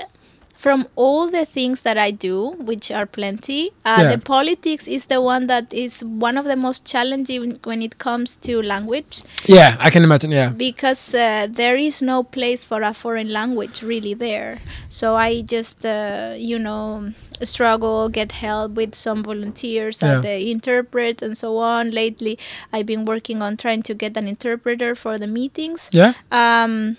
[0.62, 4.12] from all the things that I do, which are plenty, uh, Yeah.
[4.16, 8.36] the politics is the one that is one of the most challenging when it comes
[8.46, 9.24] to language
[9.58, 10.50] yeah, I can imagine, yeah.
[10.50, 14.60] because uh, there is no place for a foreign language really there.
[14.90, 17.12] So I just, uh, you know,
[17.44, 20.08] struggle, get help with some volunteers Yeah.
[20.16, 21.90] that they interpret and so on.
[21.90, 22.38] Lately,
[22.72, 25.90] I've been working on trying to get an interpreter for the meetings.
[25.92, 26.14] Yeah.
[26.32, 26.98] Um,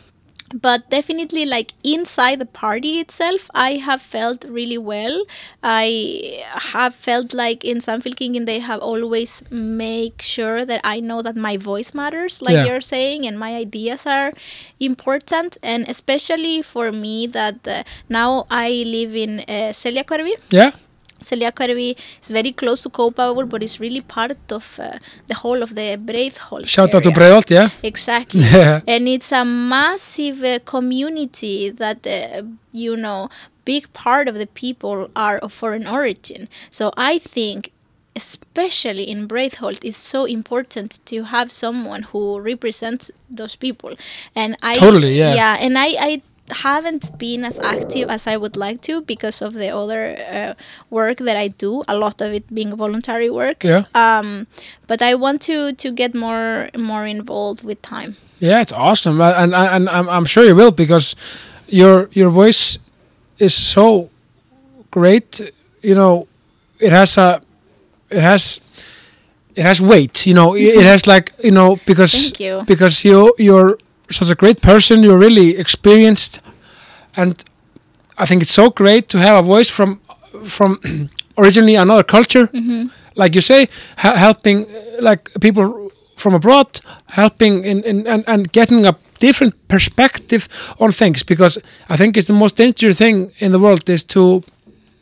[0.54, 5.24] but definitely, like inside the party itself, I have felt really well.
[5.62, 6.42] I
[6.74, 11.56] have felt like in Samfylkingin they have always make sure that I know that my
[11.56, 12.64] voice matters, like Yeah.
[12.66, 14.32] you're saying, and my ideas are
[14.80, 15.56] important.
[15.62, 20.72] And especially for me, that uh, now I live in uh, Seljahverfi, Yeah.
[21.22, 25.74] Seljahverfi is very close to Kópavogur, but it's really part of uh, the whole of
[25.74, 27.18] the Breiðholt Shout out to area.
[27.20, 27.68] Breiðholt, yeah.
[27.82, 28.42] Exactly.
[28.52, 28.80] Yeah.
[28.86, 32.42] and it's a massive uh, community that uh,
[32.72, 33.28] you know
[33.64, 37.70] big part of the people are of foreign origin so i think
[38.16, 43.94] especially in Breiðholt it's so important to have someone who represents those people
[44.34, 45.34] and i Totally, yeah.
[45.34, 46.22] yeah and i i
[46.52, 50.54] haven't been as active as i would like to because of the other uh,
[50.90, 53.84] work that i do a lot of it being voluntary work Yeah.
[53.94, 54.46] um
[54.86, 59.32] but i want to to get more more involved with time Yeah, it's awesome, Uh,
[59.42, 61.14] and and, and I'm, I'm sure you will because
[61.68, 62.78] your your voice
[63.38, 64.08] is so
[64.90, 65.40] great.
[65.82, 66.26] You know,
[66.80, 67.40] it has a
[68.10, 68.60] it has
[69.54, 70.26] it has weight.
[70.26, 72.62] You know, it it has like you know because Thank you.
[72.66, 73.78] because you you're
[74.12, 75.02] such a great person.
[75.02, 76.40] You're really experienced,
[77.16, 77.42] and
[78.18, 80.00] I think it's so great to have a voice from
[80.44, 80.78] from
[81.38, 82.86] originally another culture Mm-hmm.
[83.14, 84.70] like you say, helping uh,
[85.00, 90.48] like people from abroad, helping in, in and, and getting a different perspective
[90.78, 91.58] on things because
[91.88, 94.42] I think it's the most dangerous thing in the world is to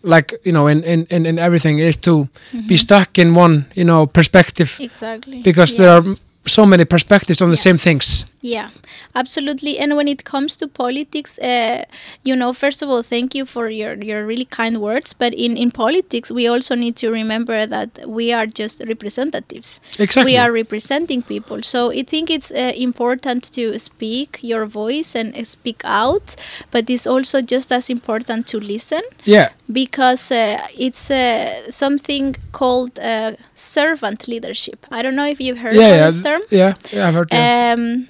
[0.03, 2.27] like you know in in, in, in everything is to
[2.69, 5.43] be stuck in one you know perspective Exactly.
[5.43, 5.78] because yeah.
[5.82, 6.16] there are
[6.47, 7.62] so many perspectives on the Yeah.
[7.62, 8.70] same things Yeah,
[9.14, 9.78] absolutely.
[9.78, 11.84] And when it comes to politics, uh,
[12.22, 15.12] you know, first of all, thank you for your, your really kind words.
[15.12, 19.80] But in, in politics, we also need to remember that we are just representatives.
[19.98, 21.62] exactly We are representing people.
[21.62, 26.34] So I think it's uh, important to speak your voice and uh, speak out.
[26.70, 32.98] But it's also just as important to listen yeah because uh, it's uh, something called
[32.98, 34.86] uh, servant leadership.
[34.90, 36.42] I don't know if you've heard yeah of yeah this term.
[36.50, 37.72] yeah yeah I've heard yeah.
[37.76, 38.08] Um,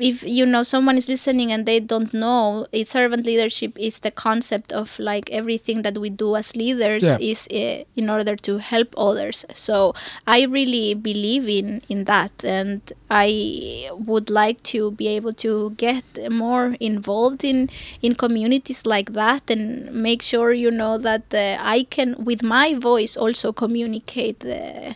[0.00, 4.10] if you know someone is listening and they don't know, it's servant leadership is the
[4.10, 7.16] concept of like everything that we do as leaders Yeah.
[7.20, 9.44] is uh, in order to help others.
[9.54, 9.94] So
[10.26, 12.80] I really believe in in that, and
[13.10, 17.68] I would like to be able to get more involved in
[18.02, 22.74] in communities like that and make sure you know that uh, I can with my
[22.74, 24.94] voice also communicate the.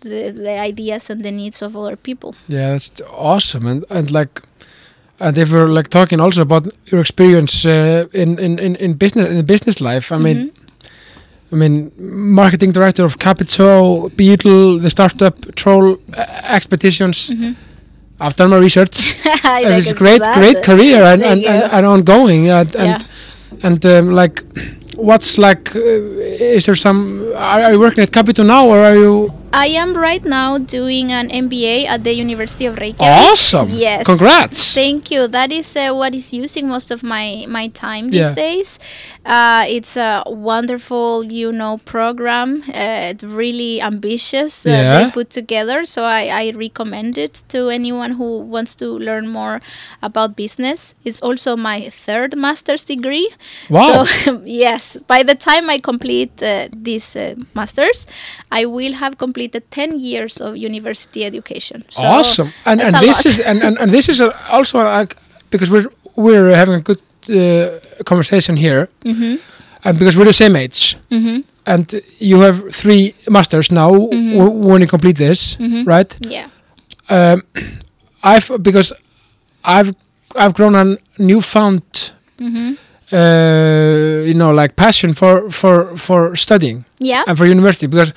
[0.00, 2.34] The, the ideas and the needs of other people.
[2.48, 4.42] Yeah, that's awesome, and and like,
[5.18, 9.28] and if we're like talking also about your experience uh, in, in in in business
[9.30, 10.50] in the business life, I mean, Mhm.
[11.52, 11.92] I mean,
[12.34, 17.30] marketing director of Capito, Beetle, the startup Troll uh, Expeditions.
[17.30, 17.54] Mhm.
[18.20, 19.14] I've done my research.
[19.44, 22.84] It's a great, great career and and, and, and ongoing, and Yeah.
[22.84, 23.04] and,
[23.64, 24.42] and um, like,
[24.96, 25.74] what's like?
[25.76, 27.22] Uh, is there some?
[27.34, 29.30] Are, are you working at Capito now, or are you?
[29.52, 33.00] I am right now doing an MBA at the University of Reykjavik.
[33.30, 33.68] Awesome!
[33.70, 34.04] Yes.
[34.04, 34.74] Congrats!
[34.74, 35.28] Thank you.
[35.28, 38.34] That is uh, what is using most of my my time these Yeah.
[38.34, 38.78] days.
[39.24, 42.62] Uh, it's a wonderful, you know, program.
[42.68, 45.04] Uh, it's really ambitious that Yeah.
[45.04, 45.84] they put together.
[45.84, 49.60] So I, I recommend it to anyone who wants to learn more
[50.02, 50.94] about business.
[51.04, 53.30] It's also my third master's degree.
[53.70, 54.04] Wow.
[54.04, 58.06] So yes, by the time I complete uh, this uh, master's,
[58.52, 61.84] I will have completed ten years of university education.
[61.88, 63.26] So awesome and and this lot.
[63.26, 64.20] is and, and, and this is
[64.50, 65.16] also like
[65.50, 65.86] because we're
[66.16, 67.68] we're having a good uh,
[68.04, 69.38] conversation here Mhm.
[69.84, 71.42] and because we're the same age Mhm.
[71.66, 74.52] and you have three masters now Mhm.
[74.68, 75.86] when you complete this Mhm.
[75.86, 76.46] right Yeah.
[77.10, 77.42] um,
[78.22, 78.92] i've because
[79.64, 79.92] i've
[80.36, 81.82] i've grown a newfound
[82.40, 82.76] Mhm.
[83.12, 87.22] Uh, you know like passion for for for studying Yeah.
[87.26, 88.12] and for university because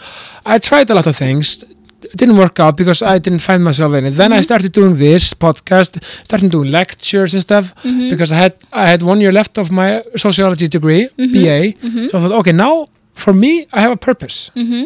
[0.46, 1.64] I tried a lot of things
[2.02, 4.44] it didn't work out because I didn't find myself in it then I Mhm.
[4.44, 5.92] started doing this podcast
[6.24, 8.10] started doing lectures and stuff Mhm.
[8.10, 11.32] because I had I had one year left of my sociology degree Mhm.
[11.34, 12.10] BA Mhm.
[12.10, 12.76] so I thought okay now
[13.24, 14.86] for me I have a purpose Mhm.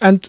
[0.00, 0.28] and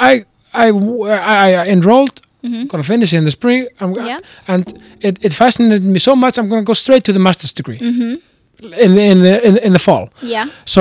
[0.00, 0.24] I
[0.54, 2.68] I, I, I enrolled Mhm.
[2.68, 4.20] gonna finish in the spring I'm, Yeah.
[4.46, 4.64] and
[5.00, 8.20] it, it fascinated me so much I'm gonna go straight to the master's degree Mhm.
[8.84, 10.46] in the, in the in, in the fall Yeah.
[10.64, 10.80] So,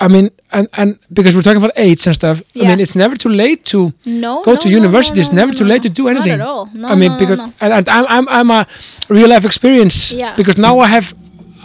[0.00, 3.16] I mean, and and because we're talking about age and stuff, I mean, it's never
[3.16, 4.42] too late to No.
[4.44, 5.20] go no, to university.
[5.20, 6.38] it's no, never too late to do anything.
[6.38, 6.68] Not at all.
[6.74, 7.40] No, I mean, no, no, because.
[7.60, 8.66] And, and I'm I'm I'm a
[9.08, 9.96] real life experience.
[10.14, 10.36] Yeah.
[10.36, 11.06] Because now I have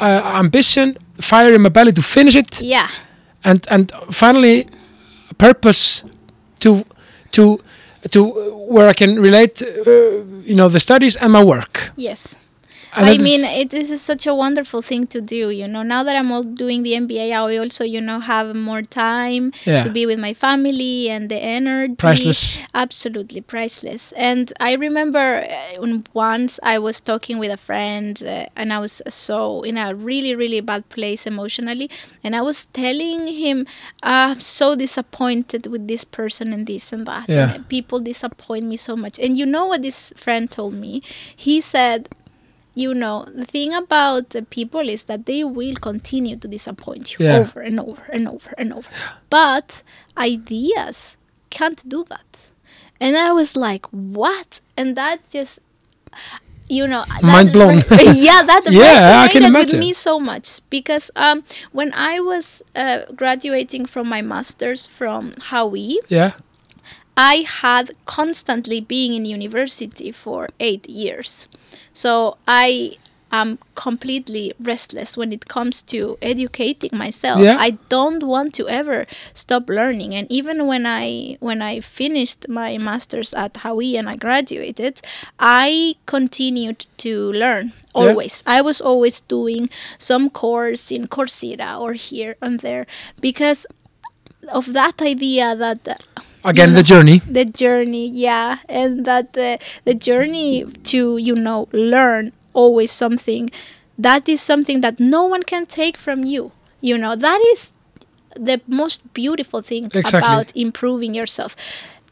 [0.01, 2.87] uh, ambition, fire in my belly to finish it, Yeah.
[3.43, 4.65] and and finally,
[5.37, 6.03] purpose
[6.59, 6.83] to
[7.31, 7.59] to
[8.11, 11.91] to uh, where I can relate, uh, you know, the studies and my work.
[11.95, 12.37] Yes.
[12.95, 15.49] And I mean, it this is such a wonderful thing to do.
[15.49, 18.81] You know, now that I'm all doing the MBA, I also, you know, have more
[18.83, 19.83] time Yeah.
[19.83, 21.95] to be with my family and the energy.
[21.95, 22.59] Priceless.
[22.73, 24.11] Absolutely priceless.
[24.15, 29.01] And I remember uh, once I was talking with a friend, uh, and I was
[29.09, 31.89] so in a really, really bad place emotionally,
[32.23, 33.65] and I was telling him,
[34.03, 37.27] "I'm so disappointed with this person and this and that.
[37.29, 37.53] Yeah.
[37.55, 41.01] And people disappoint me so much." And you know what this friend told me?
[41.35, 42.09] He said
[42.75, 47.25] you know the thing about the people is that they will continue to disappoint you
[47.25, 47.37] Yeah.
[47.39, 48.89] over and over and over and over
[49.29, 49.83] but
[50.17, 51.17] ideas
[51.49, 52.25] can't do that
[52.99, 55.59] and i was like what and that just
[56.69, 57.75] you know Mind blown.
[57.91, 62.63] yeah that Yeah, I can resonated with me so much because um when i was
[62.75, 66.31] uh, graduating from my masters from hawaii Yeah.
[67.15, 71.47] I had constantly being in university for eight years.
[71.93, 72.97] So I
[73.31, 77.41] am completely restless when it comes to educating myself.
[77.41, 77.57] Yeah.
[77.59, 80.13] I don't want to ever stop learning.
[80.13, 85.01] And even when I when I finished my masters at Hawaii and I graduated,
[85.39, 88.09] I continued to learn Yeah.
[88.09, 88.43] always.
[88.45, 92.85] I was always doing some course in Coursera or here and there
[93.21, 93.65] because
[94.49, 96.03] of that idea that
[96.43, 97.21] Again, you the journey.
[97.25, 103.49] the journey yeah and that the, the journey to you know learn always something
[103.97, 106.51] that is something that no one can take from you
[106.81, 107.71] you know that is
[108.35, 110.37] the most beautiful thing Exactly.
[110.37, 111.55] about improving yourself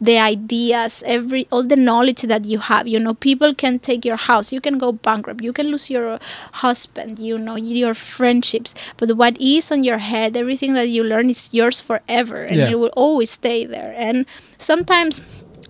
[0.01, 4.17] the ideas every all the knowledge that you have you know people can take your
[4.17, 6.19] house you can go bankrupt you can lose your
[6.53, 11.29] husband you know your friendships but what is on your head everything that you learn
[11.29, 12.69] is yours forever and Yeah.
[12.71, 14.25] it will always stay there and
[14.57, 15.21] sometimes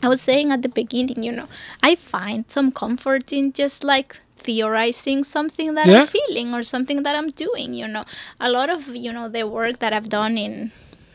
[0.02, 1.48] i was saying at the beginning you know
[1.84, 6.02] i find some comfort in just like theorizing something that Yeah.
[6.02, 8.06] i'm feeling or something that i'm doing you know
[8.40, 10.72] a lot of you know the work that i've done in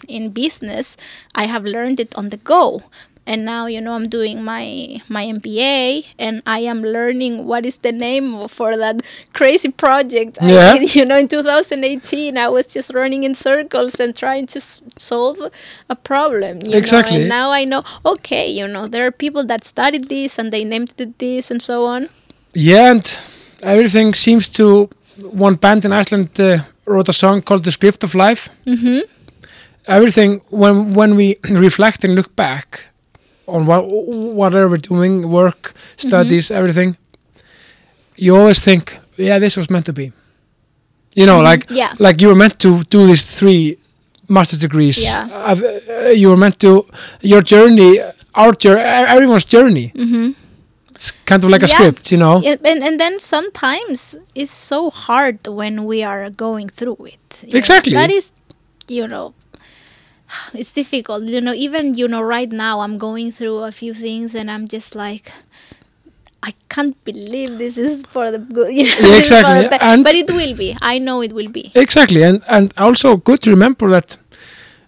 [0.08, 0.96] in business
[1.34, 2.82] i have learned it on the go
[3.28, 7.78] and now you know i'm doing my my mba and i am learning what is
[7.78, 9.02] the name for that
[9.32, 10.78] crazy project Yeah.
[10.78, 14.80] did, you know in 2018 i was just running in circles and trying to s-
[14.96, 15.38] solve
[15.88, 17.16] a problem Exactly.
[17.16, 20.52] know and now i know okay you know there are people that studied this and
[20.52, 22.08] they named it this and so on
[22.54, 23.04] Yeah, and
[23.62, 24.88] everything seems to.
[25.46, 29.00] One band in Iceland uh, wrote a song called "The Script of Life." mm-hmm.
[29.86, 32.86] Everything when when we reflect and look back
[33.46, 36.96] on what whatever we're doing, work, studies, everything,
[38.16, 40.12] you always think, "Yeah, this was meant to be."
[41.14, 43.78] You know, like yeah like you were meant to do these three
[44.28, 45.02] master's degrees.
[45.02, 45.28] Yeah.
[45.30, 45.56] Uh,
[45.88, 46.86] uh, you were meant to
[47.20, 48.00] your journey,
[48.34, 49.92] our journey, everyone's journey.
[49.94, 50.32] mm-hmm.
[50.90, 52.40] It's kind of like a script, you know.
[52.40, 57.42] Yeah, and, and then sometimes it's so hard when we are going through it.
[57.42, 57.58] know.
[57.58, 57.92] Exactly.
[57.92, 58.32] That is,
[58.88, 59.34] you know,
[60.54, 61.24] it's difficult.
[61.24, 64.66] You know, even, you know, right now I'm going through a few things and I'm
[64.66, 65.32] just like,
[66.42, 68.72] I can't believe this is for the good.
[68.78, 69.68] You know, Yeah, this is for exactly.
[69.68, 69.84] the.
[69.84, 70.76] And- but it will be.
[70.80, 71.72] I know it will be.
[71.74, 74.16] Exactly, and and also good to remember that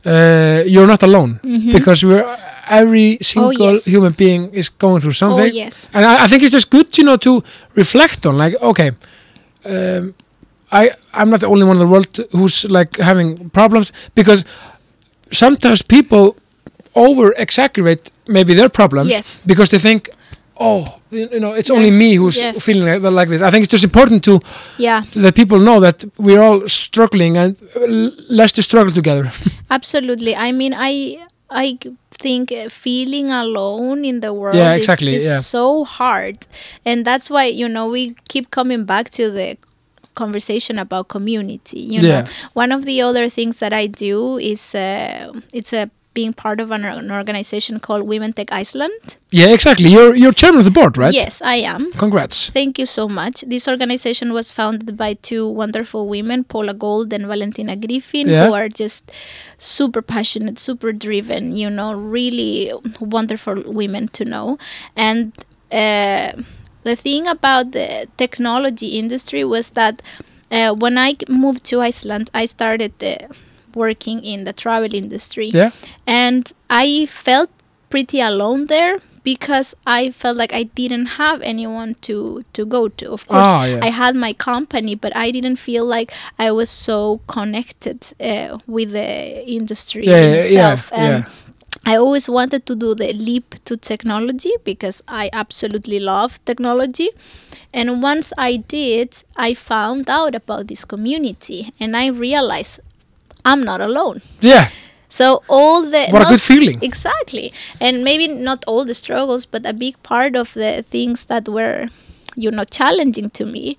[0.06, 1.72] uh, you're not alone Mhm.
[1.72, 2.24] because we're
[2.68, 3.86] every single yes.
[3.86, 5.90] human being is going through Oh, something, yes.
[5.94, 7.42] and I, I think it's just good, you know, to
[7.74, 8.90] reflect on like, okay,
[9.64, 10.14] um,
[10.70, 14.44] I I'm not the only one in the world who's like having problems because
[15.32, 16.36] sometimes people
[16.94, 19.42] over exaggerate maybe their problems Yes.
[19.46, 20.10] because they think.
[20.60, 21.76] Oh, you know, it's Yeah.
[21.76, 22.64] only me who's Yes.
[22.64, 23.42] feeling like, like this.
[23.42, 24.40] I think it's just important to
[24.76, 25.02] Yeah.
[25.22, 29.30] that people know that we're all struggling and uh, let's just struggle together.
[29.70, 30.34] Absolutely.
[30.34, 31.18] I mean, I
[31.50, 31.78] I
[32.18, 35.40] think uh, feeling alone in the world Yeah, exactly, is just yeah.
[35.40, 36.36] so hard,
[36.84, 39.56] and that's why you know we keep coming back to the
[40.22, 41.80] conversation about community.
[41.94, 42.20] You Yeah.
[42.22, 42.28] know,
[42.62, 45.84] one of the other things that I do is uh, it's a
[46.18, 49.00] being part of an, an organization called Women Tech Iceland.
[49.40, 49.88] yeah, exactly.
[49.94, 51.14] You're you're chairman of the board, right?
[51.14, 51.82] Yes, I am.
[52.04, 52.38] Congrats.
[52.58, 53.36] Thank you so much.
[53.52, 58.46] This organization was founded by two wonderful women, Paula Gould and Valentina Griffin, Yeah.
[58.46, 59.02] who are just
[59.58, 62.72] super passionate, super driven, you know, really
[63.16, 64.46] wonderful women to know.
[64.96, 65.32] And
[65.82, 66.32] uh,
[66.88, 69.94] the thing about the technology industry was that
[70.50, 73.28] uh, when I moved to Iceland, I started uh,
[73.74, 75.70] working in the travel industry Yeah.
[76.06, 77.50] and I felt
[77.90, 82.16] pretty alone there because I felt like I didn't have anyone to
[82.56, 83.06] to go to.
[83.12, 83.80] Of course, Ah, yeah.
[83.88, 86.08] I had my company, but I didn't feel like
[86.38, 89.10] I was so connected uh, with the
[89.58, 90.92] industry Yeah, yeah, yeah, itself.
[90.92, 91.26] And.
[91.88, 97.08] I always wanted to do the leap to technology because I absolutely love technology.
[97.72, 102.80] And once I did, I found out about this community and I realized
[103.42, 104.20] I'm not alone.
[104.40, 104.68] yeah
[105.08, 107.46] So all the what a good feeling Exactly.
[107.80, 111.88] And maybe not all the struggles, but a big part of the things that were,
[112.36, 113.78] you know, challenging to me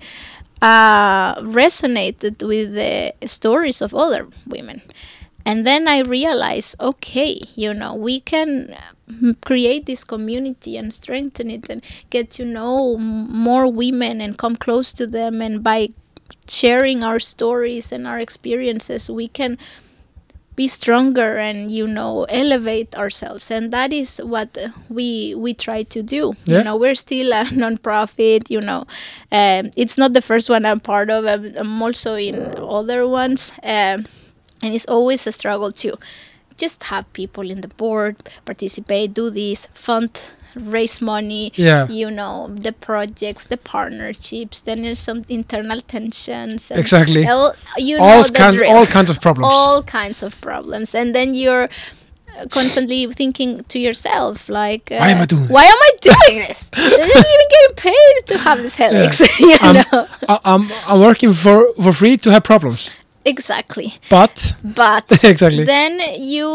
[0.61, 4.81] uh, resonated with the stories of other women.
[5.45, 8.75] And then I realized, okay, you know, we can
[9.09, 14.37] mm, create this community and strengthen it and get to know m- more women and
[14.37, 15.41] come close to them.
[15.41, 15.89] And by
[16.47, 19.57] sharing our stories and our experiences, we can
[20.55, 24.57] be stronger and you know elevate ourselves and that is what
[24.89, 26.57] we we try to do Yeah.
[26.57, 28.85] you know we're still a non-profit you know
[29.31, 33.53] um, it's not the first one i'm part of i'm, I'm also in other ones
[33.63, 34.05] um,
[34.61, 35.97] and it's always a struggle to
[36.57, 38.15] just have people in the board
[38.45, 41.87] participate do this fund raise money Yeah.
[41.87, 47.25] you know the projects the partnerships then there's some internal tensions and Exactly.
[47.27, 49.53] all, you all know kinds all kinds of problems.
[49.53, 50.95] All kinds of problems.
[50.95, 51.69] And then you're
[52.37, 56.39] uh, constantly thinking to yourself like uh, Why am I doing why am i doing
[56.47, 56.69] this?
[56.73, 60.07] I didn't even get paid to have these headaches you Um, know?
[60.27, 62.89] I, I'm, I'm working for for free to have problems
[63.29, 63.89] exactly.
[64.09, 64.55] But?
[64.63, 65.63] But exactly.
[65.63, 66.47] then you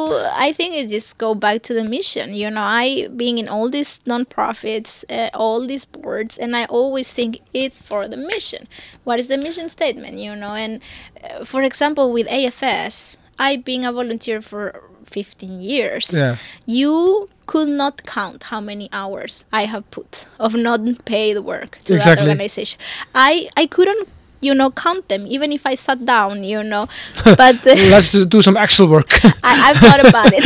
[0.46, 2.34] i think it just go back to the mission.
[2.34, 7.08] You know i being in all these non-profits uh, all these boards and i always
[7.12, 8.62] think it's for the mission.
[9.04, 10.54] What is the mission statement you know?
[10.64, 10.80] And
[11.22, 14.62] uh, for example with afs i being a volunteer for
[15.04, 16.36] 15 years yeah.
[16.66, 22.24] you could not count how many hours I have put of non-paid work to Exactly.
[22.26, 22.80] that organization.
[23.14, 24.08] I I couldn't
[24.44, 26.86] you know count them even if I sat down you know.
[27.24, 29.10] But uh, let's do some Excel work.
[29.42, 30.44] I, I've thought about it.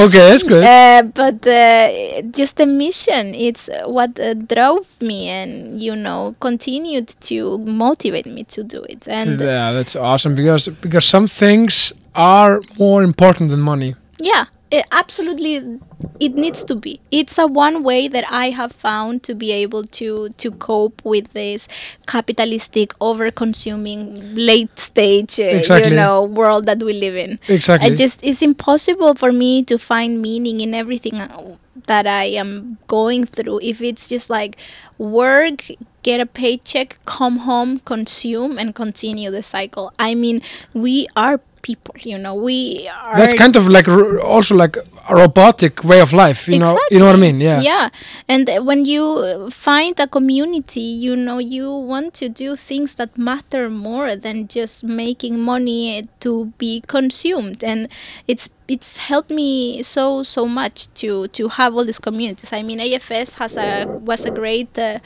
[0.00, 0.64] Okay that's good.
[0.64, 3.34] Uh, but uh, just the mission.
[3.34, 9.06] It's what uh, drove me and you know continued to motivate me to do it.
[9.08, 13.94] And yeah that's awesome because because some things are more important than money.
[14.18, 14.46] Yeah,
[14.78, 15.80] it absolutely.
[16.20, 17.00] It needs to be.
[17.10, 21.32] It's a one way that I have found to be able to to cope with
[21.32, 21.66] this
[22.06, 25.90] capitalistic, over-consuming, late stage, uh, Exactly.
[25.90, 27.38] you know, world that we live in.
[27.48, 31.56] exactly I just it's impossible for me to find meaning in everything uh,
[31.86, 33.60] that I am going through.
[33.62, 34.56] If it's just like
[34.98, 35.70] work
[36.02, 39.92] get a paycheck come home consume and continue the cycle.
[39.98, 40.42] I mean
[40.72, 42.34] we are people you know.
[42.34, 44.76] We are that's kind of like r- also like
[45.08, 47.40] a robotic way of life you know you know what I mean?
[47.40, 47.60] Yeah.
[47.60, 47.88] Yeah.
[48.28, 53.68] And when you find a community you know you want to do things that matter
[53.68, 57.64] more than just making money to be consumed.
[57.64, 57.88] And
[58.28, 62.78] it's it's helped me so so much to to have all these communities i mean
[62.80, 64.98] afs has a was a great uh,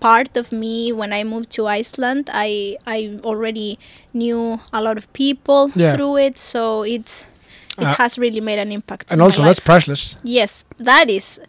[0.00, 3.78] part of me when i moved to iceland i i already
[4.12, 5.94] knew a lot of people Yeah.
[5.96, 7.24] through it so it's
[7.78, 11.40] it Uh, has really made an impact and also that's priceless Yes, that is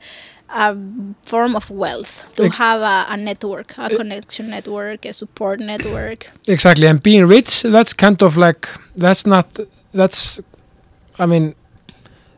[0.50, 0.76] a
[1.24, 6.32] form of wealth to have a, a network, a connection network, a support network.
[6.48, 9.46] exactly and being rich that's kind of like that's not
[9.94, 10.40] that's
[11.20, 11.56] I mean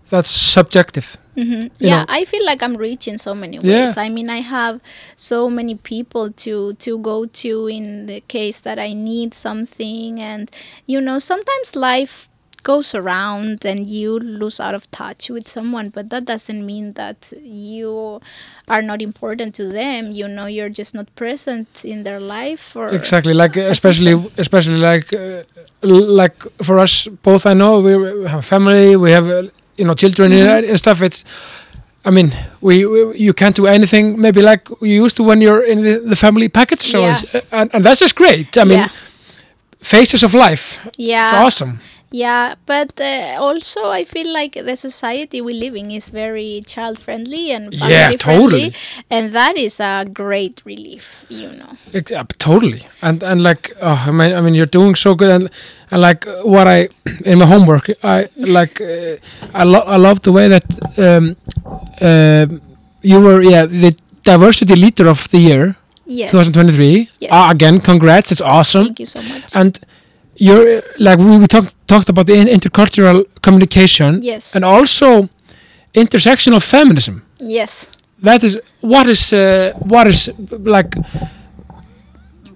[0.10, 3.86] that's subjective hmm Yeah, know- I feel like I'm rich in so many Yeah.
[3.86, 3.98] ways.
[3.98, 4.80] I mean, I have
[5.16, 10.50] so many people to to go to in the case that I need something, and
[10.88, 12.28] you know, sometimes life
[12.64, 17.32] goes around and you lose out of touch with someone but that doesn't mean that
[17.44, 18.20] you
[18.68, 20.12] are not important to them.
[20.12, 25.14] You know you're just not present in their life or exactly like especially especially like
[25.14, 25.44] uh,
[25.84, 29.44] like for us both I know we have family we have uh,
[29.78, 30.70] you know children Mhm.
[30.70, 31.02] and stuff.
[31.02, 31.24] It's
[32.06, 34.20] I mean we, we you can't do anything.
[34.20, 37.22] Maybe like you used to when you're in the, the family package so Yeah.
[37.34, 38.58] uh, and, and that's just great.
[38.58, 38.90] I mean yeah.
[39.82, 40.80] phases of life.
[40.98, 41.26] Yeah.
[41.26, 41.80] it's awesome
[42.12, 46.98] Yeah, but uh, also I feel like the society we live in is very child
[47.00, 48.74] friendly and family Yeah, friendly,
[49.10, 51.78] and that is a great relief, you know.
[51.94, 55.30] Ex- uh, totally and and like oh, I mean I mean you're doing so good
[55.30, 55.50] and
[55.92, 56.90] and like uh, what I
[57.26, 59.18] in my homework I like uh,
[59.54, 60.66] I lo- I love the way that
[60.98, 61.36] um,
[62.02, 62.46] uh,
[63.02, 65.76] you were yeah the diversity leader of the year
[66.06, 66.32] Yes.
[66.32, 67.32] 2023 Yes.
[67.34, 69.56] uh, again congrats it's awesome Thank you so much.
[69.56, 69.80] and
[70.38, 74.56] you're uh, like we, we talked talked about the in- intercultural communication yes.
[74.56, 75.30] and also
[75.94, 77.88] intersectional feminism yes.
[78.22, 80.96] that is what is uh, what is like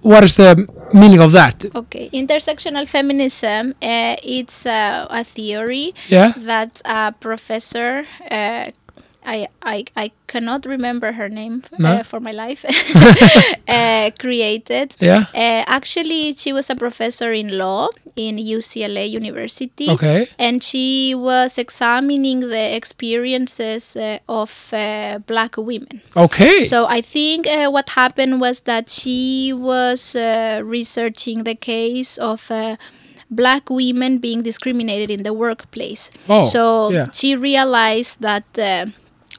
[0.02, 1.64] what is the meaning of that?
[1.74, 3.74] Okay, intersectional feminism.
[3.80, 6.32] Uh, it's uh, a theory Yeah.
[6.36, 8.04] that a professor.
[9.24, 11.92] Uh, I, I, I cannot remember her name No.
[11.92, 12.64] uh, for my life.
[13.68, 14.96] uh, created.
[15.00, 15.26] Yeah.
[15.34, 19.88] Uh, actually, she was a professor in law in UCLA University.
[19.90, 20.28] Okay.
[20.38, 26.02] And she was examining the experiences uh, of uh, black women.
[26.16, 26.60] Okay.
[26.60, 32.50] So I think uh, what happened was that she was uh, researching the case of
[32.50, 32.76] uh,
[33.30, 36.10] black women being discriminated in the workplace.
[36.28, 37.06] Oh, so yeah.
[37.12, 38.44] she realized that.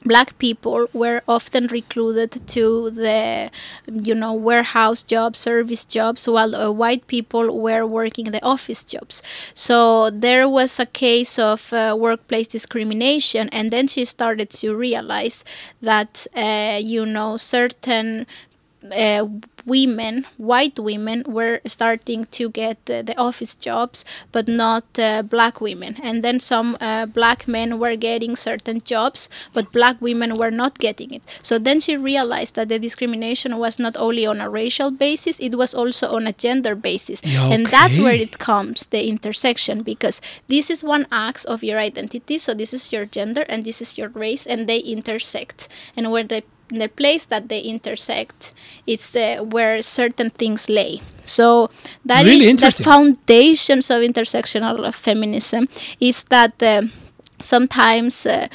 [0.05, 3.49] Black people were often recruited to the,
[3.87, 9.21] you know, warehouse jobs, service jobs, while uh, white people were working the office jobs.
[9.53, 15.45] So there was a case of uh, workplace discrimination, and then she started to realize
[15.81, 18.27] that, uh, you know, certain
[18.91, 19.27] uh,
[19.65, 25.61] women, white women, were starting to get uh, the office jobs, but not uh, black
[25.61, 25.97] women.
[26.03, 30.79] And then some uh, black men were getting certain jobs, but black women were not
[30.79, 31.23] getting it.
[31.41, 35.55] So then she realized that the discrimination was not only on a racial basis, it
[35.55, 37.21] was also on a gender basis.
[37.23, 37.55] Yeah, okay.
[37.55, 42.37] And that's where it comes, the intersection, because this is one axe of your identity.
[42.37, 45.67] So this is your gender and this is your race, and they intersect.
[45.95, 48.53] And where they the place that they intersect
[48.87, 51.01] is uh, where certain things lay.
[51.25, 51.69] So
[52.05, 55.67] that is Really the foundations of intersectional feminism
[55.99, 56.83] is that uh,
[57.39, 58.47] sometimes uh,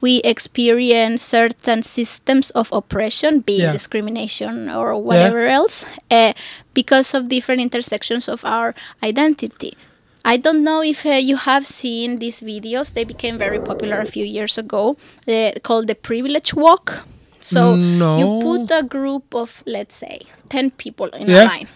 [0.00, 3.72] we experience certain systems of oppression, be it Yeah.
[3.72, 6.32] discrimination or whatever else, uh,
[6.74, 9.76] because of different intersections of our identity.
[10.24, 12.92] I don't know if uh, you have seen these videos.
[12.94, 14.96] They became very popular a few years ago,
[15.28, 17.06] uh, called the Privilege Walk.
[17.44, 18.18] So No.
[18.18, 21.42] you put a group of, let's say, 10 people in Yeah.
[21.42, 21.68] a line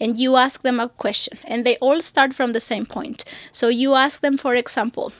[0.00, 3.24] and you ask them a question and they all start from the same point.
[3.52, 5.12] So you ask them, for example,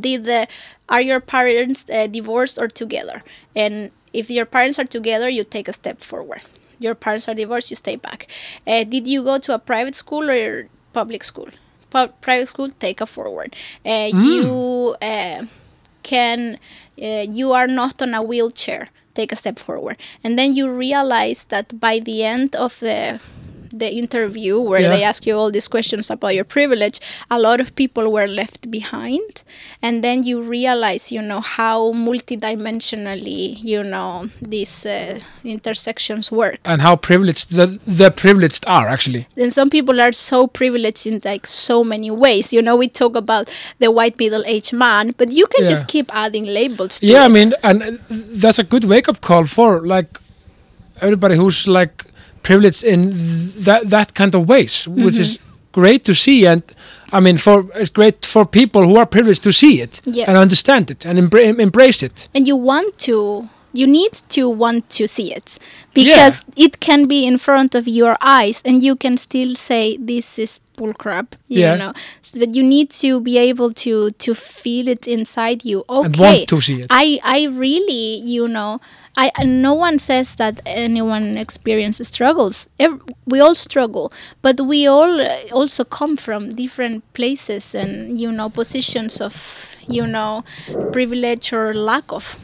[0.00, 0.46] did the,
[0.88, 3.22] are your parents uh, divorced or together?
[3.54, 6.42] And if your parents are together, you take a step forward.
[6.78, 8.26] Your parents are divorced, you stay back.
[8.66, 11.48] Uh, did you go to a private school or public school?
[11.90, 13.54] Pu- private school, take a forward.
[13.84, 15.44] Uh, You uh,
[16.02, 16.58] can,
[17.00, 19.96] uh, you are not on a wheelchair, take a step forward.
[20.22, 23.20] And then you realize that by the end of the
[23.78, 24.90] the interview where Yeah.
[24.96, 26.98] they ask you all these questions about your privilege,
[27.30, 29.42] a lot of people were left behind.
[29.82, 31.92] And then you realize, you know, how
[32.60, 36.58] multidimensionally, you know, these uh, intersections work.
[36.64, 39.26] and how privileged the the privileged are actually.
[39.36, 42.52] And some people are so privileged in like so many ways.
[42.52, 45.70] You know, we talk about the white middle-aged man, but you can Yeah.
[45.74, 47.98] just keep adding labels to Yeah, I mean, and
[48.42, 50.18] that's a good wake up call for like
[51.00, 52.04] everybody who's like
[52.46, 54.74] privileged in th- that that kind of ways,
[55.04, 55.80] which is Mm-hmm.
[55.82, 56.46] great to see.
[56.52, 56.62] And
[57.16, 60.28] I mean, for it's great for people who are privileged to see it Yes.
[60.28, 62.28] and understand it and embra- embrace it.
[62.34, 63.16] and you want to
[63.80, 65.58] you need to want to see it
[65.92, 70.38] because it can be in front of your eyes and you can still say this
[70.38, 71.76] is bullcrap you Yeah.
[71.82, 71.92] know
[72.24, 73.92] S- but you need to be able to
[74.24, 76.86] to feel it inside you okay And want to see it.
[77.04, 77.06] i
[77.36, 78.04] i really
[78.34, 78.72] you know
[79.16, 82.68] I, no one says that anyone experiences struggles.
[82.78, 84.12] Ev- we all struggle,
[84.42, 90.06] but we all uh, also come from different places and you know positions of you
[90.06, 90.44] know
[90.92, 92.36] privilege or lack of.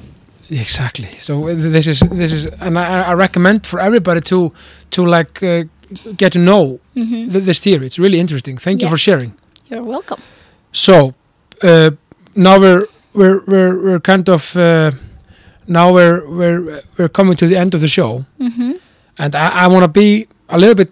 [0.51, 1.09] Exactly.
[1.19, 4.53] So uh, this is this is, and I, I recommend for everybody to
[4.91, 5.65] to like uh,
[6.17, 7.87] get to know th- this theory.
[7.87, 8.57] It's really interesting.
[8.59, 9.35] Thank you for sharing.
[9.71, 10.21] You're welcome.
[10.73, 11.15] So
[11.63, 11.91] uh,
[12.35, 14.91] now we're we're we're we're kind of uh,
[15.73, 18.73] now we're we're we're coming to the end of the show, hmm
[19.19, 20.91] and I, I want to be a little bit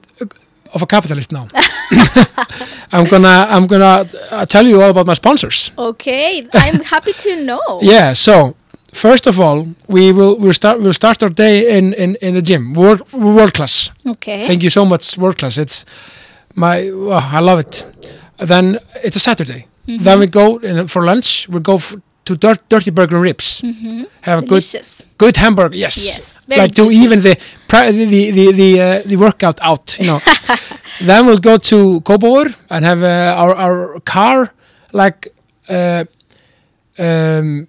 [0.74, 1.46] of a capitalist now.
[2.92, 5.70] I'm gonna I'm gonna uh, tell you all about my sponsors.
[5.76, 7.80] Okay, I'm happy to know.
[7.82, 8.14] Yeah.
[8.14, 8.54] So
[8.92, 12.42] first of all, we will we'll start we'll start our day in in, in the
[12.42, 12.74] gym.
[12.74, 13.90] World world class.
[14.06, 14.46] Okay.
[14.46, 15.58] Thank you so much, world class.
[15.58, 15.84] It's
[16.54, 17.84] my oh, I love it.
[18.38, 19.66] Then it's a Saturday.
[19.86, 21.48] Then we go in, for lunch.
[21.48, 23.60] We go f- to Dirt, Dirty Burger and Ribs.
[23.60, 25.02] hmm Have a good Delicious.
[25.18, 25.76] good hamburger.
[25.76, 25.96] Yes.
[25.96, 27.04] Yes, very like do juicy.
[27.04, 27.36] even the
[27.68, 29.96] pri- the the the the, uh, the workout out.
[30.00, 30.20] You know.
[31.06, 34.52] then we'll go to Kópavogur and have uh, our our car
[34.92, 35.28] like.
[35.68, 36.04] Uh,
[36.98, 37.66] um,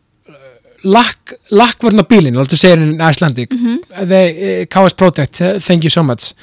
[0.83, 3.49] Lack, lakkvarna bílinn, I'll to say it in Icelandic.
[3.51, 4.05] Mm-hmm.
[4.07, 4.21] The
[4.61, 6.33] uh, KS Protect, uh, thank you so much.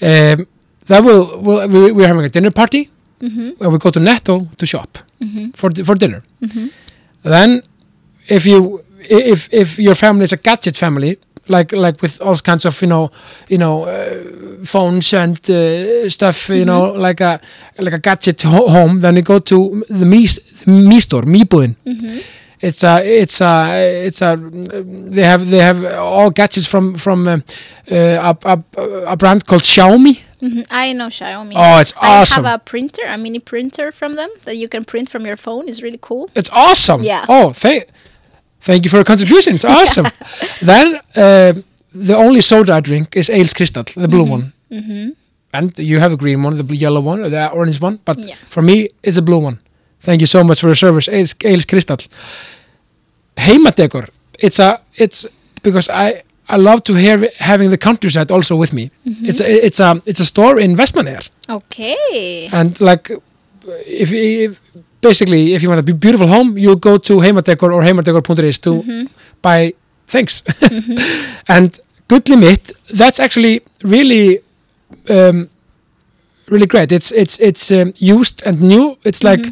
[0.00, 0.46] Um,
[0.86, 2.88] that will, will we, we're having a dinner party
[3.20, 6.22] hmm where we go to Netto to shop hmm for di- for dinner.
[7.24, 7.62] Hmm Then,
[8.28, 11.18] if you if if your family is a gadget family,
[11.48, 13.10] like like with all kinds of you know
[13.48, 17.40] you know uh, phones and uh, stuff you know like a
[17.78, 21.44] like a gadget ho- home then you go to the me the me store Mi
[21.44, 21.74] búðin
[22.60, 24.36] it's a it's a it's a
[25.10, 27.42] they have they have all gadgets from from um,
[27.90, 30.66] uh, a, a, a brand called Xiaomi Mhm.
[30.70, 31.52] I know Xiaomi.
[31.56, 32.44] Oh, it's awesome.
[32.44, 35.36] I have a printer, a mini printer from them that you can print from your
[35.36, 35.68] phone.
[35.68, 36.30] It's really cool.
[36.34, 37.02] It's awesome.
[37.04, 37.24] Yeah.
[37.28, 37.86] Oh, thank,
[38.60, 39.54] thank you for your contribution.
[39.58, 40.06] It's awesome.
[40.60, 40.86] then
[41.16, 41.52] uh,
[42.06, 44.52] the only soda I drink is Egils Kristall, the blue one.
[44.70, 45.10] hmm
[45.54, 47.98] And you have a green one, the blue, yellow one, or the orange one.
[48.04, 48.36] But Yeah.
[48.48, 49.58] for me, it's a blue one.
[50.00, 52.08] Thank you so much for your service, Egils, Egils Kristall.
[53.36, 54.08] Heimadekor.
[54.38, 55.26] It's a it's
[55.62, 58.90] because I I love to hear having the countryside also with me.
[59.04, 61.30] It's a, it's a it's a store in Vestmannaeyjar.
[61.48, 62.48] Okay.
[62.52, 63.10] and like
[63.86, 64.60] if, if
[65.00, 68.82] basically if you want a be- beautiful home you go to heimadekor or heimadekor.is to
[69.42, 69.72] buy
[70.06, 70.42] things.
[71.48, 74.40] And good limit that's actually really
[75.08, 75.48] um,
[76.48, 76.92] really great.
[76.92, 78.96] It's it's it's um, used and new.
[79.04, 79.44] It's like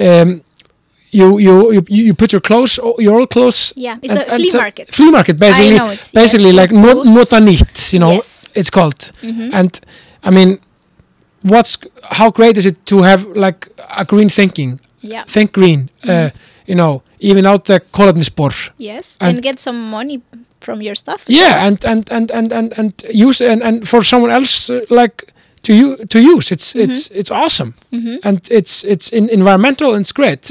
[0.00, 0.42] um,
[1.20, 4.50] you, you you you put your clothes your old clothes Yeah, it's and- a flea
[4.62, 4.86] market.
[4.94, 8.48] flea market basically know it's- basically yes, like not, not a neat you know Yes.
[8.54, 9.50] it's called Mhm.
[9.58, 9.80] and
[10.28, 10.58] i mean
[11.42, 11.78] what's
[12.18, 15.24] how great is it to have like a green thinking Yeah.
[15.26, 16.28] think green uh,
[16.66, 19.16] you know even out the kolefnisspor Yes.
[19.20, 20.20] And- And, get some money
[20.60, 21.22] from your stuff.
[21.26, 22.92] yeah and and and and and, and
[23.28, 25.32] use and, and for someone else uh, like
[25.62, 28.18] to you to use it's it's it's awesome Mhm.
[28.22, 30.50] and it's it's in environmental and it's great.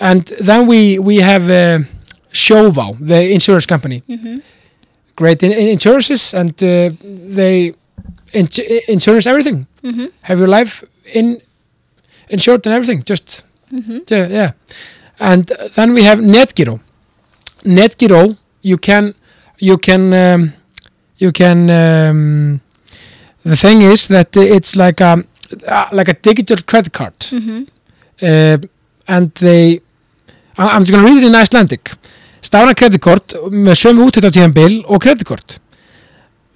[0.00, 1.84] And then we we have uh,
[2.32, 4.40] Sjóvá the insurance company Mhm.
[5.16, 6.90] great in, in insurances and uh,
[7.36, 7.72] they
[8.32, 8.48] in,
[8.88, 10.08] insurance everything Mhm.
[10.22, 11.40] have your life in
[12.28, 14.02] insured and everything just Mhm.
[14.10, 14.50] yeah, yeah.
[15.18, 15.44] and
[15.74, 16.78] then we have netgiro
[17.64, 19.14] netgiro you can
[19.58, 20.52] you can um,
[21.18, 22.60] you can um,
[23.44, 25.24] the thing is that it's like a
[25.92, 27.66] like a digital credit card Mhm.
[28.22, 28.58] uh,
[29.08, 29.80] and they
[30.58, 31.92] I'm just gonna read it in Icelandic.
[32.44, 35.58] Stafna kreditkort með sömu útætt á tíðanbil og kreditkort.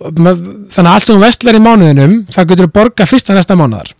[0.00, 3.90] Þannig að allt sem vestlar í mánuðinum það getur þú borga fyrsta næsta mánuðar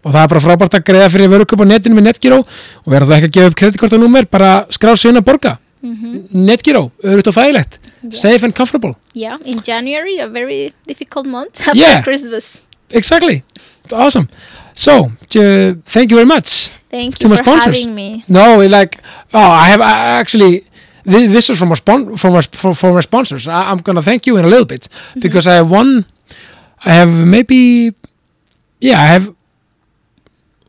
[0.00, 3.10] og það er bara frábært að greiða fyrir vöruköp á netinu með Netgyro og verða
[3.10, 5.58] það ekki að gefa upp kreditkortanúmer bara skrá inn að borga.
[5.82, 6.28] Mhm.
[6.46, 7.78] Netgyro, auðvitað og þægilegt
[8.12, 9.36] safe and comfortable, Yeah.
[9.44, 12.02] In January, a very difficult month after Yeah.
[12.02, 12.62] Christmas.
[12.90, 13.42] exactly.
[13.92, 14.28] Awesome.
[14.74, 17.76] So uh, thank you very much Thank To you my for sponsors.
[17.78, 18.24] having me.
[18.28, 19.00] No, like
[19.32, 20.64] oh, I have I actually
[21.04, 23.46] this, this is from our spon- from our from, from our sponsors.
[23.48, 24.88] I, I'm gonna thank you in a little bit
[25.18, 26.04] because I have one.
[26.84, 27.94] I have maybe
[28.80, 28.98] yeah.
[29.00, 29.34] I have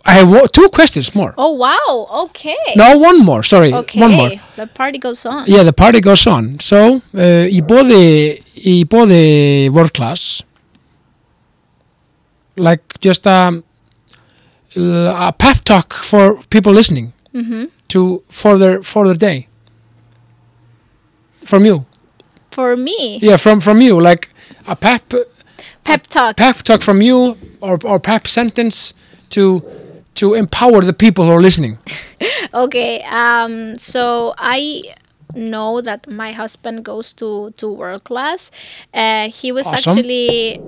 [0.05, 1.33] I have two questions more.
[1.37, 2.07] Oh wow.
[2.25, 2.55] Okay.
[2.75, 3.43] No, one more.
[3.43, 3.99] Sorry, Okay.
[3.99, 4.31] one more.
[4.55, 5.45] The party goes on.
[5.47, 6.59] Yeah, the party goes on.
[6.59, 10.43] So uh, í bóði í bóði world class
[12.57, 13.63] like just um,
[14.75, 19.47] a pep talk for people listening hmm to for their for their day.
[21.45, 21.85] From you.
[22.51, 24.29] For me, yeah from from you like
[24.67, 25.13] a pep
[25.83, 26.37] pep talk.
[26.37, 28.93] pep talk from you or or pep sentence
[29.29, 29.61] to
[30.15, 31.77] to empower the people who are listening.
[32.53, 34.83] Okay, um, so I
[35.35, 38.51] know that my husband goes to to world class.
[38.93, 39.97] Uh, he was Awesome.
[39.97, 40.61] actually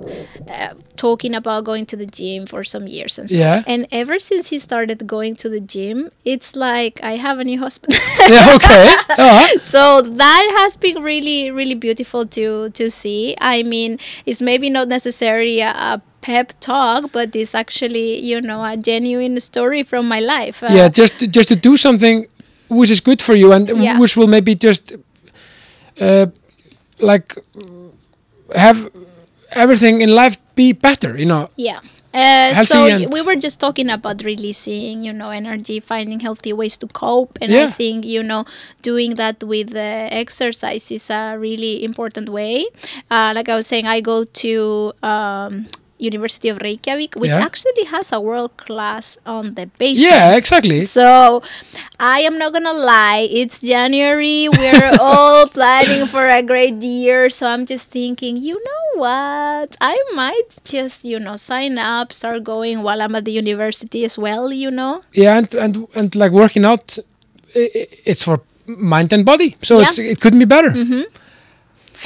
[0.48, 3.36] uh, talking about going to the gym for some years and so.
[3.38, 3.62] Yeah.
[3.66, 7.58] And ever since he started going to the gym, it's like I have a new
[7.58, 7.94] husband.
[8.28, 8.86] yeah okay
[9.18, 9.48] yeah.
[9.58, 14.88] so that has been really really beautiful to to see i mean it's maybe not
[14.88, 20.20] necessarily a, a pep talk but it's actually you know a genuine story from my
[20.20, 22.26] life Uh, yeah just to, just to do something
[22.68, 23.98] which is good for you and Yeah.
[23.98, 24.92] which will maybe just
[26.00, 26.26] uh,
[26.98, 27.36] like
[28.54, 28.90] have
[29.52, 31.50] everything in life be better you know?
[31.56, 31.80] Yeah.
[32.14, 36.86] Uh, so we were just talking about releasing you know energy finding healthy ways to
[36.86, 38.44] cope and i think you know
[38.82, 42.66] doing that with uh, exercise is a really important way.
[43.10, 45.66] Uh, like i was saying i go to um,
[46.10, 47.48] university of reykjavik which Yeah.
[47.48, 51.42] actually has a world class on the basement yeah exactly So,
[51.98, 54.48] I am not gonna lie, it's January.
[54.60, 57.30] We're all planning for a great year.
[57.30, 59.68] So, I'm just thinking, you know what?
[59.80, 64.14] I might just, you know, sign up, start going while I'm at the university as
[64.18, 64.94] well, you know?
[65.22, 66.98] yeah and and, and like working out
[67.54, 68.36] it's for
[68.66, 69.86] mind and body so Yeah.
[69.86, 71.02] it's it couldn't be better Mm-hmm.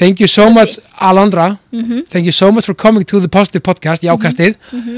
[0.01, 0.73] Thank you so much
[1.09, 2.01] alondra Mm-hmm.
[2.13, 4.53] thank you so much for coming to the positive podcast jákastið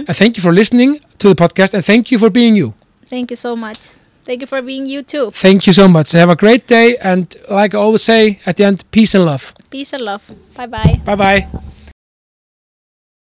[0.09, 0.91] and thank you for listening
[1.23, 2.69] to the podcast and thank you for being you
[3.11, 3.79] Thank you so much.
[4.27, 5.27] Thank you for being you too.
[5.33, 7.25] thank you so much have a great day and
[7.59, 10.23] like i always say at the end peace and love Peace and love.
[10.57, 10.95] Bye bye.
[11.05, 11.41] bye bye